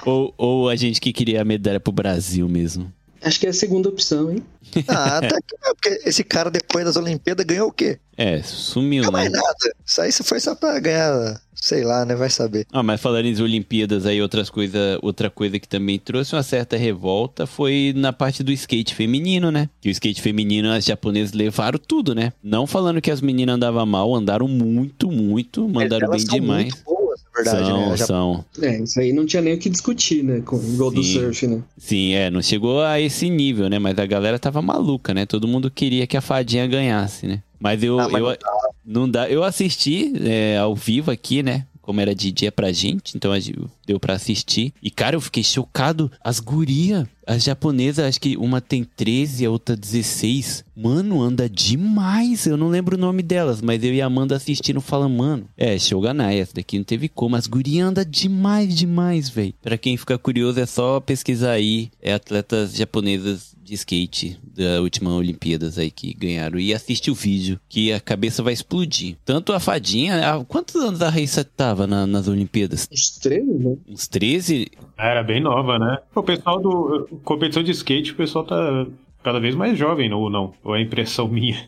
[0.06, 2.92] ou, ou a gente que queria a medalha pro Brasil mesmo.
[3.28, 4.44] Acho que é a segunda opção, hein?
[4.88, 8.00] Ah, até que não, porque esse cara depois das Olimpíadas ganhou o quê?
[8.18, 9.20] É, sumiu, Não né?
[9.20, 9.74] mais nada.
[9.86, 12.16] Isso aí foi só pra ganhar, sei lá, né?
[12.16, 12.66] Vai saber.
[12.72, 16.76] Ah, mas falando em Olimpíadas aí, outras coisa, outra coisa que também trouxe uma certa
[16.76, 19.70] revolta foi na parte do skate feminino, né?
[19.80, 22.34] Que o skate feminino, as japonesas levaram tudo, né?
[22.44, 26.64] Não falando que as meninas andavam mal, andaram muito, muito, mandaram Elas bem são demais.
[26.74, 26.97] muito
[27.44, 27.98] verdade, são, né?
[27.98, 28.46] Já- são.
[28.62, 30.42] É, isso aí não tinha nem o que discutir, né?
[30.46, 31.14] Com o gol do Sim.
[31.14, 31.62] surf, né?
[31.78, 33.80] Sim, é, não chegou a esse nível, né?
[33.80, 35.26] Mas a galera tava maluca, né?
[35.26, 37.42] Todo mundo queria que a fadinha ganhasse, né?
[37.60, 38.70] Mas eu, Ah, mas eu não dá.
[38.86, 39.30] não dá.
[39.30, 41.66] Eu assisti é, ao vivo aqui, né?
[41.82, 43.58] Como era de dia pra gente, então a gente-
[43.88, 44.74] deu pra assistir.
[44.84, 46.12] E, cara, eu fiquei chocado.
[46.24, 50.64] As guria, as japonesas, acho que uma tem 13, a outra 16.
[50.76, 52.46] Mano, anda demais.
[52.46, 55.48] Eu não lembro o nome delas, mas eu e a Amanda assistindo falando, mano.
[55.58, 57.36] É, Shogunai, essa daqui não teve como.
[57.36, 59.54] As guria anda demais, demais, velho.
[59.62, 61.90] Pra quem fica curioso, é só pesquisar aí.
[62.02, 66.58] É atletas japonesas de skate da última Olimpíadas aí que ganharam.
[66.60, 69.18] E assiste o vídeo, que a cabeça vai explodir.
[69.26, 70.34] Tanto a fadinha.
[70.36, 72.88] ah, quantos anos a Raíssa tava na- nas Olimpíadas?
[72.92, 73.76] Os treinos, né?
[73.88, 74.72] Uns 13?
[74.98, 76.00] Era bem nova, né?
[76.16, 77.08] O pessoal do.
[77.24, 78.86] Competição de skate, o pessoal tá
[79.24, 80.54] cada vez mais jovem, ou não?
[80.64, 81.68] Ou é impressão minha?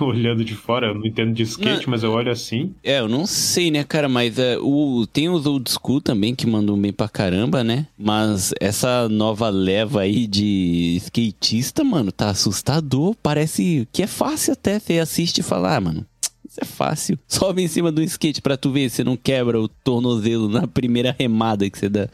[0.00, 2.74] Olhando de fora, eu não entendo de skate, mas eu olho assim.
[2.82, 6.46] É, eu não sei, né, cara, mas é, o, tem os old school também que
[6.46, 7.86] mandam bem pra caramba, né?
[7.96, 13.14] Mas essa nova leva aí de skatista, mano, tá assustador.
[13.22, 14.78] Parece que é fácil até.
[14.78, 16.06] Você assiste e fala, ah, mano,
[16.50, 17.18] isso é fácil.
[17.28, 21.14] Sobe em cima do skate pra tu ver se não quebra o tornozelo na primeira
[21.18, 22.08] remada que você dá.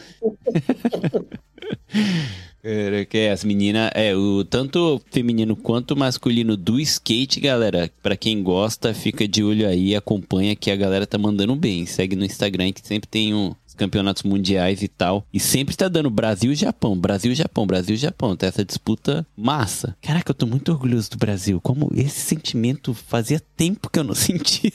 [2.62, 8.16] Cara, que é, as meninas, é, o tanto feminino quanto masculino do skate, galera, pra
[8.16, 11.87] quem gosta, fica de olho aí, acompanha que a galera tá mandando bem.
[11.87, 15.27] Segue no Instagram que sempre tem um- campeonatos mundiais e tal.
[15.33, 18.37] E sempre tá dando Brasil e Japão, Brasil e Japão, Brasil e Japão.
[18.37, 19.97] Tá essa disputa massa.
[20.03, 21.61] Caraca, eu tô muito orgulhoso do Brasil.
[21.61, 24.72] Como esse sentimento fazia tempo que eu não sentia.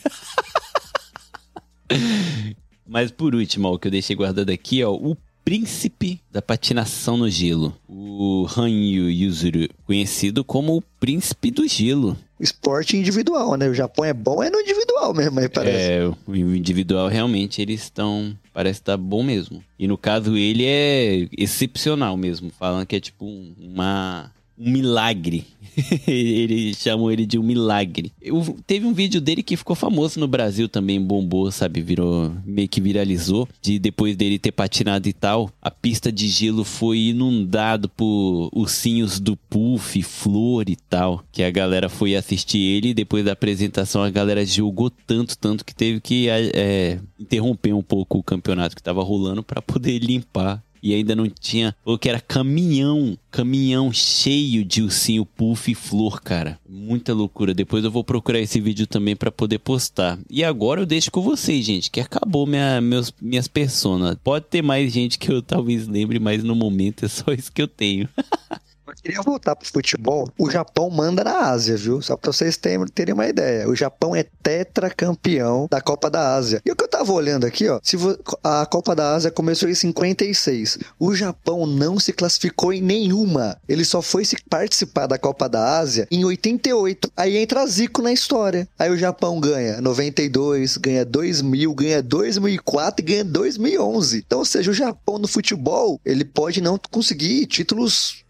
[2.87, 7.17] Mas por último, ó, o que eu deixei guardado aqui, ó, o príncipe da patinação
[7.17, 12.17] no gelo, o Hanyu Yuzuru, conhecido como o príncipe do gelo.
[12.39, 13.69] Esporte individual, né?
[13.69, 15.91] O Japão é bom, é no individual mesmo, aí parece.
[15.91, 19.63] É, o individual realmente eles estão, parece estar bom mesmo.
[19.79, 24.31] E no caso ele é excepcional mesmo, falando que é tipo um- uma
[24.61, 25.45] um milagre.
[26.07, 28.11] ele chamou ele de um milagre.
[28.21, 31.81] Eu, teve um vídeo dele que ficou famoso no Brasil também, bombou, sabe?
[31.81, 33.47] Virou, meio que viralizou.
[33.61, 39.19] De depois dele ter patinado e tal, a pista de gelo foi inundado por ursinhos
[39.19, 41.23] do Puff, flor e tal.
[41.31, 45.65] Que a galera foi assistir ele e depois da apresentação a galera jogou tanto, tanto
[45.65, 50.61] que teve que é, interromper um pouco o campeonato que tava rolando para poder limpar
[50.81, 51.75] e ainda não tinha.
[51.83, 56.59] Falou que era caminhão, caminhão cheio de ursinho puff e flor, cara.
[56.67, 57.53] Muita loucura.
[57.53, 60.17] Depois eu vou procurar esse vídeo também pra poder postar.
[60.29, 64.15] E agora eu deixo com vocês, gente, que acabou minha, meus, minhas personas.
[64.23, 67.61] Pode ter mais gente que eu talvez lembre, mas no momento é só isso que
[67.61, 68.09] eu tenho.
[69.01, 70.29] Queria voltar pro futebol.
[70.37, 72.01] O Japão manda na Ásia, viu?
[72.01, 73.67] Só pra vocês terem, uma ideia.
[73.67, 76.61] O Japão é tetracampeão da Copa da Ásia.
[76.65, 77.97] E o que eu tava olhando aqui, ó, se
[78.43, 80.79] a Copa da Ásia começou em 56.
[80.99, 83.57] O Japão não se classificou em nenhuma.
[83.67, 87.11] Ele só foi se participar da Copa da Ásia em 88.
[87.15, 88.67] Aí entra Zico na história.
[88.77, 94.23] Aí o Japão ganha 92, ganha 2000, ganha 2004 e ganha 2011.
[94.25, 98.23] Então, ou seja, o Japão no futebol, ele pode não conseguir títulos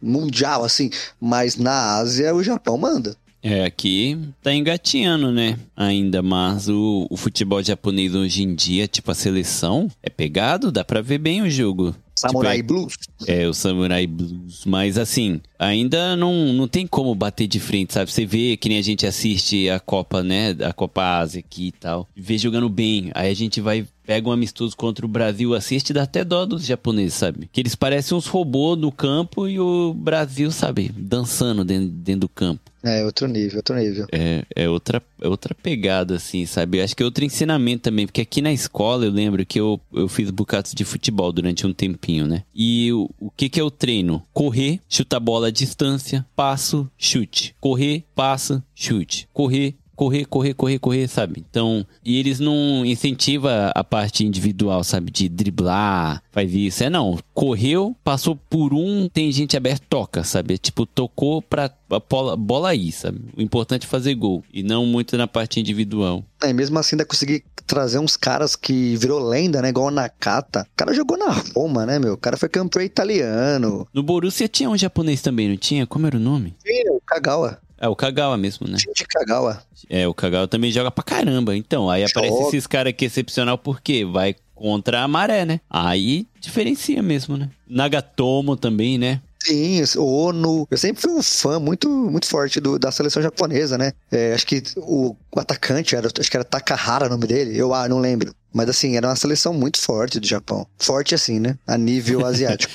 [0.52, 0.90] mundial, assim,
[1.20, 3.16] mas na Ásia o Japão manda.
[3.44, 5.58] É, aqui tá engatinhando, né?
[5.76, 10.84] Ainda, mas o, o futebol japonês hoje em dia, tipo a seleção, é pegado, dá
[10.84, 11.96] pra ver bem o jogo.
[12.16, 12.94] Samurai Tipo, Blues.
[13.26, 14.64] É, o Samurai Blues.
[14.64, 18.12] Mas assim, ainda não, não tem como bater de frente, sabe?
[18.12, 20.56] Você vê que nem a gente assiste a Copa, né?
[20.64, 22.08] A Copa Ásia aqui e tal.
[22.16, 23.10] Vê jogando bem.
[23.16, 26.66] Aí a gente vai, pega um amistoso contra o Brasil, assiste, dá até dó dos
[26.66, 27.50] japoneses, sabe?
[27.52, 30.92] Que eles parecem uns robôs no campo e o Brasil, sabe?
[30.96, 32.72] Dançando dentro, dentro do campo.
[32.84, 34.08] É, outro nível, outro nível.
[34.12, 36.80] É, é outra, é outra pegada, assim, sabe?
[36.80, 39.80] Eu acho que é outro ensinamento também, porque aqui na escola eu lembro que eu,
[39.94, 42.44] eu fiz bocados de futebol durante um tempinho, né?
[42.54, 44.24] E o, o que que é o treino?
[44.34, 47.56] Correr, chutar bola à distância, passo, chute.
[47.60, 49.28] Correr, passa, chute.
[49.32, 51.46] Correr, correr, correr, correr, correr, sabe?
[51.48, 55.12] Então, e eles não incentivam a parte individual, sabe?
[55.12, 56.84] De driblar, faz isso.
[56.84, 60.56] É não, correu, passou por um, tem gente aberta, toca, sabe?
[60.56, 61.70] É tipo, tocou pra
[62.10, 63.22] bola, bola aí, sabe?
[63.38, 64.44] O importante é fazer gol.
[64.52, 66.26] E não muito na parte individual.
[66.42, 69.70] É, mesmo assim ainda consegui trazer uns caras que virou lenda, né?
[69.70, 70.62] Igual o Nakata.
[70.62, 72.14] O cara jogou na Roma, né, meu?
[72.14, 73.88] O cara foi campeão italiano.
[73.94, 75.86] No Borussia tinha um japonês também, não tinha?
[75.86, 76.56] Como era o nome?
[76.66, 77.60] Sim, o Kagawa.
[77.82, 78.78] É o Kagawa mesmo, né?
[78.78, 79.64] De Kagawa.
[79.90, 81.58] É, o Kagawa também joga pra caramba.
[81.58, 82.48] Então, aí aparece Joga.
[82.48, 85.60] esses caras aqui excepcional porque vai contra a maré, né?
[85.68, 87.50] Aí diferencia mesmo, né?
[87.68, 89.20] Nagatomo também, né?
[89.44, 90.68] Sim, o Ono.
[90.70, 93.92] Eu sempre fui um fã muito, muito forte do- da seleção japonesa, né?
[94.12, 97.74] É, acho que o, o atacante, era, acho que era Takahara o nome dele, eu
[97.74, 98.32] ah, não lembro.
[98.54, 100.68] Mas assim, era uma seleção muito forte do Japão.
[100.78, 101.58] Forte assim, né?
[101.66, 102.74] A nível asiático.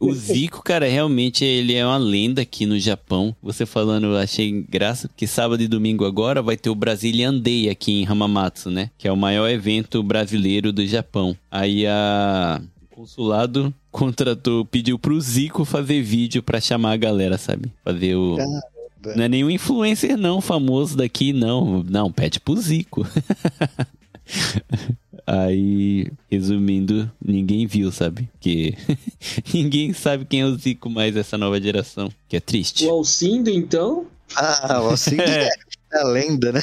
[0.00, 3.34] O Zico, cara, realmente ele é uma lenda aqui no Japão.
[3.42, 7.68] Você falando, eu achei graça, porque sábado e domingo agora vai ter o Brazilian Day
[7.68, 8.90] aqui em Hamamatsu, né?
[8.98, 11.36] Que é o maior evento brasileiro do Japão.
[11.50, 12.60] Aí a
[12.90, 17.70] o consulado contratou, pediu pro Zico fazer vídeo pra chamar a galera, sabe?
[17.84, 19.16] Fazer o Caramba.
[19.16, 21.82] Não é nenhum influencer não famoso daqui, não.
[21.84, 23.06] Não, pede pro Zico.
[25.26, 28.28] Aí, resumindo, ninguém viu, sabe?
[28.40, 28.74] Que
[29.52, 32.10] ninguém sabe quem é o Zico mais dessa nova geração.
[32.28, 32.86] Que é triste.
[32.86, 34.06] O Alcindo, então?
[34.34, 35.48] Ah, o Alcinde É.
[35.92, 36.60] é a lenda, né?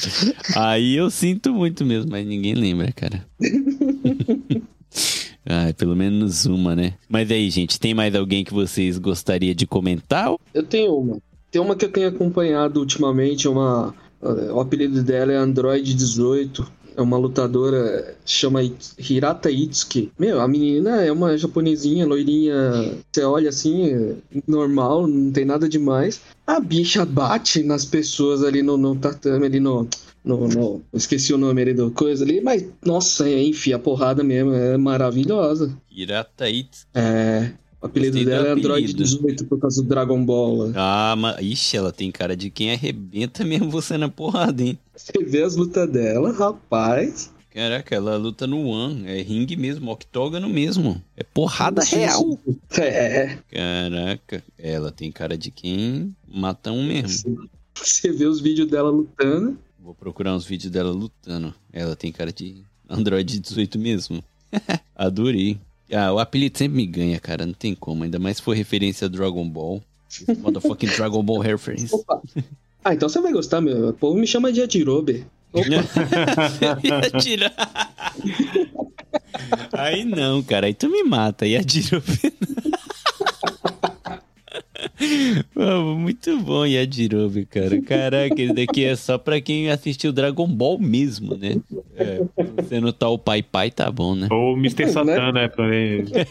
[0.56, 3.24] Aí eu sinto muito mesmo, mas ninguém lembra, cara.
[5.48, 6.94] Ai, pelo menos uma, né?
[7.08, 10.34] Mas aí, gente, tem mais alguém que vocês gostariam de comentar?
[10.54, 11.18] Eu tenho uma.
[11.52, 13.94] Tem uma que eu tenho acompanhado ultimamente, é uma.
[14.22, 16.68] O apelido dela é Android 18.
[16.98, 18.62] É uma lutadora, chama
[18.98, 20.12] Hirata Itsuki.
[20.18, 22.56] Meu, a menina é uma japonesinha, loirinha.
[23.12, 24.16] Você olha assim,
[24.48, 26.22] normal, não tem nada demais.
[26.48, 29.88] A bicha bate nas pessoas ali no, no tatame, ali no,
[30.24, 34.54] no, no- Esqueci o nome ali do coisa ali, mas nossa, enfia a porrada mesmo,
[34.54, 35.76] é maravilhosa.
[35.92, 36.86] Hirata Itsuki.
[36.94, 37.52] É.
[37.82, 39.04] O apelido Gostei dela é Android apelido.
[39.04, 40.72] 18 por causa do Dragon Ball.
[40.76, 41.38] Ah, mas...
[41.42, 44.80] Ixi, ela tem cara de quem arrebenta mesmo você na porrada, hein?
[44.96, 47.34] Você vê as lutas dela, rapaz.
[47.56, 49.08] Caraca, ela luta no One.
[49.08, 51.02] É ringue mesmo, octógono mesmo.
[51.16, 52.40] É porrada Sim, real.
[52.78, 53.38] É.
[53.50, 57.50] Caraca, ela tem cara de quem mata um mesmo.
[57.74, 59.58] Você vê os vídeos dela lutando.
[59.80, 61.54] Vou procurar uns vídeos dela lutando.
[61.72, 64.24] Ela tem cara de Android 18 mesmo.
[64.96, 65.60] Adorei.
[65.94, 67.46] Ah, o apelido sempre me ganha, cara.
[67.46, 68.04] Não tem como.
[68.04, 69.82] Ainda mais se for referência a Dragon Ball.
[70.40, 71.94] Motherfucking Dragon Ball reference.
[71.94, 72.22] Opa.
[72.88, 73.90] Ah, então você vai gostar, meu.
[73.90, 75.26] O povo me chama de Adirobe.
[77.20, 77.52] Tirar.
[79.74, 80.68] Aí não, cara.
[80.68, 81.46] Aí tu me mata.
[81.48, 82.06] E a Jirobe.
[85.54, 87.82] Pô, Muito bom, Yajirobe, cara.
[87.82, 91.58] Caraca, esse daqui é só pra quem assistiu Dragon Ball mesmo, né?
[91.98, 92.22] É,
[92.62, 94.28] você não tá o pai pai, tá bom, né?
[94.32, 94.86] Ou o Mr.
[94.86, 94.92] Né?
[94.92, 95.48] Satan, né?
[95.48, 96.12] Pra ele-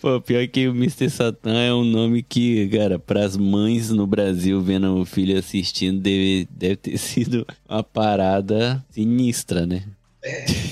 [0.00, 1.10] Pô, pior que o Mr.
[1.10, 6.48] Satan é um nome que, cara, pras mães no Brasil vendo o filho assistindo, deve,
[6.50, 9.82] deve ter sido uma parada sinistra, né?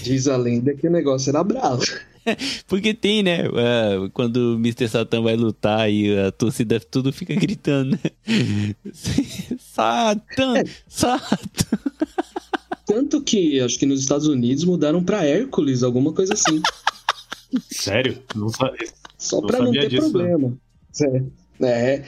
[0.02, 1.82] Diz a lenda que o negócio era bravo.
[2.66, 3.40] Porque tem, né?
[3.46, 4.88] ah, quando o Mr.
[4.88, 8.10] Satan vai lutar e a torcida tudo fica gritando, né?
[9.58, 10.62] Satan!
[10.88, 11.78] Satan!
[12.86, 16.60] Tanto que acho que nos Estados Unidos mudaram pra Hércules, alguma coisa assim.
[17.70, 18.18] Sério?
[18.34, 18.72] Não sa-
[19.18, 20.10] Só Não pra não sabia ter disso.
[20.10, 20.52] problema.
[21.00, 21.22] É.
[21.66, 22.02] É.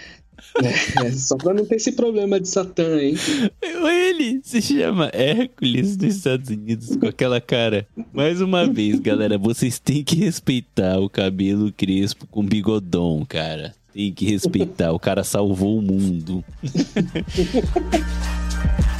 [1.02, 3.14] É, só pra não ter esse problema de Satã, hein?
[3.62, 7.86] Ele se chama Hércules dos Estados Unidos com aquela cara.
[8.12, 13.74] Mais uma vez, galera, vocês têm que respeitar o cabelo crespo com bigodão, cara.
[13.92, 14.92] Tem que respeitar.
[14.92, 16.44] O cara salvou o mundo.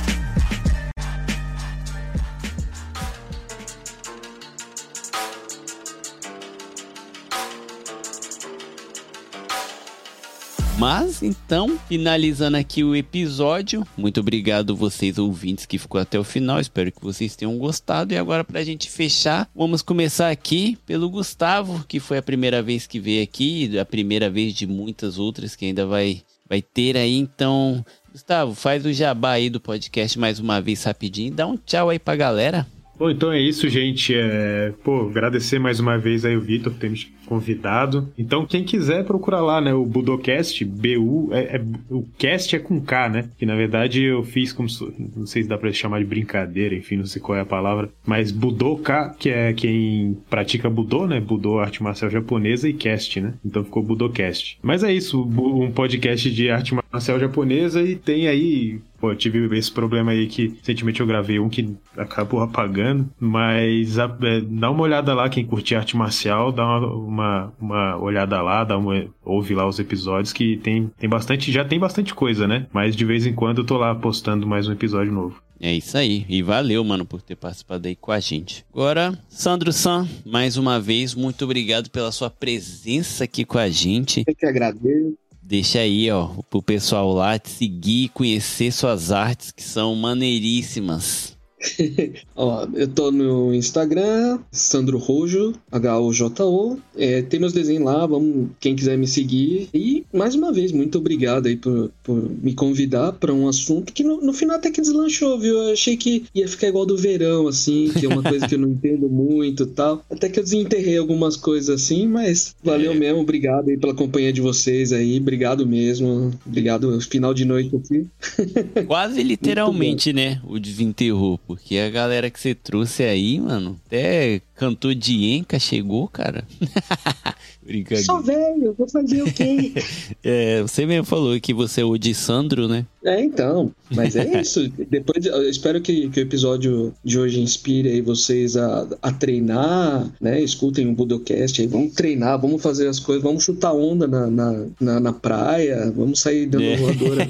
[10.78, 16.58] Mas então, finalizando aqui o episódio, muito obrigado vocês ouvintes que ficou até o final.
[16.58, 18.12] Espero que vocês tenham gostado.
[18.12, 22.86] E agora pra gente fechar, vamos começar aqui pelo Gustavo, que foi a primeira vez
[22.88, 27.16] que veio aqui, a primeira vez de muitas outras que ainda vai vai ter aí.
[27.16, 31.88] Então, Gustavo, faz o jabá aí do podcast mais uma vez rapidinho, dá um tchau
[31.88, 32.66] aí pra galera.
[32.98, 34.14] Bom, então é isso, gente.
[34.14, 38.12] É, pô, agradecer mais uma vez aí o Vitor por ter me convidado.
[38.16, 42.80] Então, quem quiser procurar lá, né, o Budocast, B-U, é, é, o cast é com
[42.80, 43.28] K, né?
[43.38, 44.68] Que na verdade eu fiz como,
[45.16, 47.88] não sei se dá pra chamar de brincadeira, enfim, não sei qual é a palavra,
[48.06, 51.20] mas Budoka, que é quem pratica Budô, né?
[51.20, 53.34] Budô, arte marcial japonesa, e cast, né?
[53.44, 54.58] Então ficou Budocast.
[54.62, 59.54] Mas é isso, um podcast de arte marcial japonesa e tem aí Pô, eu tive
[59.58, 64.70] esse problema aí que recentemente eu gravei um que acabou apagando, mas a, é, dá
[64.70, 69.04] uma olhada lá, quem curte arte marcial, dá uma, uma, uma olhada lá, dá uma,
[69.22, 72.66] ouve lá os episódios que tem, tem bastante, já tem bastante coisa, né?
[72.72, 75.44] Mas de vez em quando eu tô lá postando mais um episódio novo.
[75.60, 76.24] É isso aí.
[76.28, 78.64] E valeu, mano, por ter participado aí com a gente.
[78.72, 84.24] Agora, Sandro San, mais uma vez, muito obrigado pela sua presença aqui com a gente.
[84.26, 85.14] Eu que agradeço.
[85.46, 91.33] Deixa aí, ó, pro pessoal lá te seguir, conhecer suas artes que são maneiríssimas.
[92.36, 96.78] Ó, eu tô no Instagram, Sandro Rojo, H-O-J-O.
[96.96, 99.68] É, tem meus desenhos lá, vamos, quem quiser me seguir.
[99.72, 104.02] E, mais uma vez, muito obrigado aí por, por me convidar para um assunto que
[104.02, 105.56] no, no, final até que deslanchou, viu?
[105.56, 108.58] Eu achei que ia ficar igual do verão, assim, que é uma coisa que eu
[108.58, 110.04] não entendo muito tal.
[110.10, 112.94] Até que eu desenterrei algumas coisas assim, mas valeu é.
[112.94, 116.32] mesmo, obrigado aí pela companhia de vocês aí, obrigado mesmo.
[116.46, 118.06] Obrigado, final de noite aqui.
[118.86, 120.40] Quase literalmente, né?
[120.46, 126.08] O desenterrou, porque a galera que você trouxe aí, mano, até cantor de Enca chegou,
[126.08, 126.44] cara.
[127.62, 128.04] Brincadeira.
[128.04, 129.72] Sou velho, vou fazer o quê?
[130.22, 132.84] é, você mesmo falou que você é o de Sandro, né?
[133.04, 133.72] É, então.
[133.94, 134.68] Mas é isso.
[134.90, 140.12] Depois, eu espero que, que o episódio de hoje inspire aí vocês a, a treinar,
[140.20, 140.40] né?
[140.42, 141.66] Escutem o Budocast aí.
[141.66, 146.20] Vamos treinar, vamos fazer as coisas, vamos chutar onda na, na, na, na praia, vamos
[146.20, 146.76] sair dando é.
[146.76, 147.26] voadora.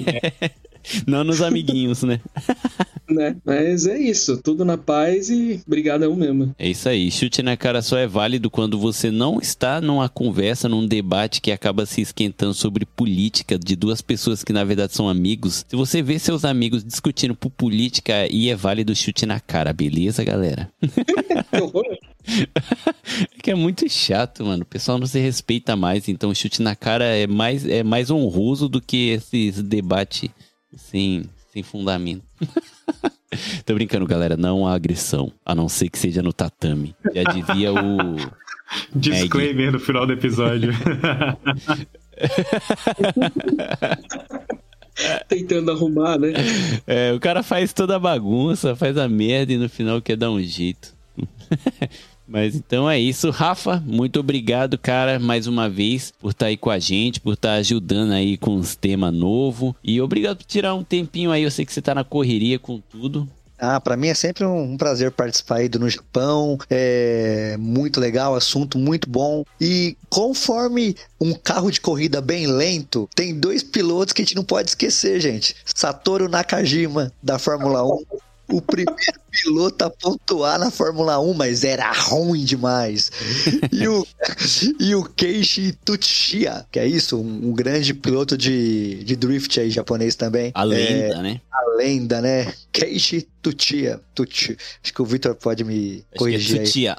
[1.07, 2.21] Não nos amiguinhos, né?
[3.09, 3.37] né?
[3.45, 6.55] Mas é isso, tudo na paz e brigadão mesmo.
[6.59, 10.69] É isso aí, chute na cara só é válido quando você não está numa conversa,
[10.69, 15.09] num debate que acaba se esquentando sobre política de duas pessoas que na verdade são
[15.09, 15.65] amigos.
[15.69, 20.25] Se você vê seus amigos discutindo por política, aí é válido chute na cara, beleza,
[20.25, 20.71] galera?
[22.27, 24.63] é que é muito chato, mano.
[24.63, 28.69] O pessoal não se respeita mais, então chute na cara é mais, é mais honroso
[28.69, 30.31] do que esses debate
[30.77, 32.25] sem, sem fundamento.
[33.65, 34.37] Tô brincando, galera.
[34.37, 36.95] Não há agressão, a não ser que seja no tatame.
[37.15, 38.17] Já dizia o.
[38.95, 40.73] Disclaimer no final do episódio.
[45.29, 46.33] Tentando arrumar, né?
[46.87, 50.31] É, o cara faz toda a bagunça, faz a merda e no final quer dar
[50.31, 50.95] um jeito.
[52.27, 53.83] Mas então é isso, Rafa.
[53.85, 57.51] Muito obrigado, cara, mais uma vez por estar tá aí com a gente, por estar
[57.51, 59.75] tá ajudando aí com os temas novos.
[59.83, 61.43] E obrigado por tirar um tempinho aí.
[61.43, 63.29] Eu sei que você tá na correria com tudo.
[63.59, 66.59] Ah, para mim é sempre um prazer participar aí do No Japão.
[66.69, 69.45] É muito legal, assunto muito bom.
[69.61, 74.45] E conforme um carro de corrida bem lento, tem dois pilotos que a gente não
[74.45, 75.57] pode esquecer, gente.
[75.65, 78.05] Satoru Nakajima, da Fórmula 1,
[78.49, 83.11] o primeiro piloto a pontuar na Fórmula 1, mas era ruim demais.
[83.73, 84.07] E o,
[84.79, 89.71] e o Keishi Tsuchiya, que é isso, um, um, grande piloto de, de drift aí
[89.71, 90.53] japonês também.
[90.55, 91.41] A lenda, é, né?
[91.53, 92.53] A lenda, né?
[92.73, 94.01] Keishi Tsuchiya.
[94.15, 94.57] Tuchi.
[94.83, 96.99] Acho que o Victor pode me Acho corrigir é Tsuchiya.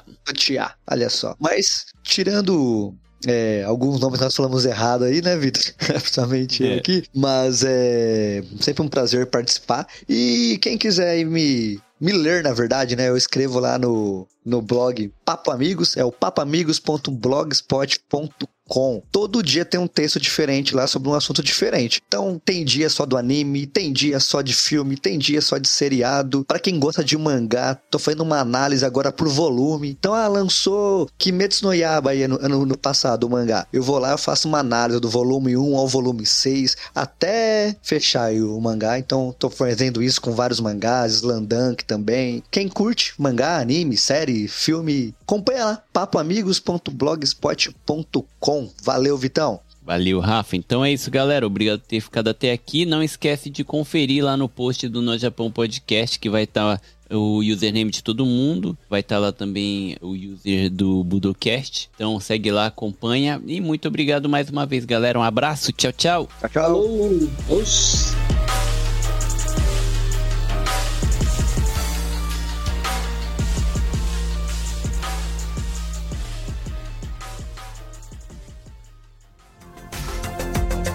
[0.66, 0.70] aí.
[0.90, 1.34] Olha só.
[1.40, 2.94] Mas, tirando
[3.24, 5.62] é, alguns nomes nós falamos errado aí, né, Vitor?
[5.78, 6.76] Principalmente é.
[6.76, 7.04] aqui.
[7.14, 9.86] Mas é sempre um prazer participar.
[10.08, 13.08] E quem quiser me, me ler, na verdade, né?
[13.08, 19.02] Eu escrevo lá no, no blog Papo Amigos, é o papoamigos.blogspot.com com.
[19.10, 22.02] Todo dia tem um texto diferente lá sobre um assunto diferente.
[22.06, 25.68] Então, tem dia só do anime, tem dia só de filme, tem dia só de
[25.68, 26.44] seriado.
[26.44, 29.90] Para quem gosta de mangá, tô fazendo uma análise agora por volume.
[29.90, 33.66] Então, ah, lançou Kimetsu no Yaba aí no, no, no passado, o mangá.
[33.72, 38.32] Eu vou lá, eu faço uma análise do volume 1 ao volume 6, até fechar
[38.32, 38.98] o mangá.
[38.98, 42.42] Então, tô fazendo isso com vários mangás, Slandunk também.
[42.50, 48.70] Quem curte mangá, anime, série, filme, acompanha lá, papoamigos.blogspot.com.
[48.82, 49.60] Valeu, Vitão!
[49.86, 50.56] Valeu, Rafa.
[50.56, 51.46] Então é isso, galera.
[51.46, 52.84] Obrigado por ter ficado até aqui.
[52.84, 57.38] Não esquece de conferir lá no post do No Japão Podcast, que vai estar o
[57.38, 58.76] username de todo mundo.
[58.90, 61.88] Vai estar lá também o user do Budocast.
[61.94, 63.40] Então segue lá, acompanha.
[63.46, 65.18] E muito obrigado mais uma vez, galera.
[65.18, 65.72] Um abraço.
[65.72, 66.28] Tchau, tchau.
[66.40, 66.82] Tchau, tchau.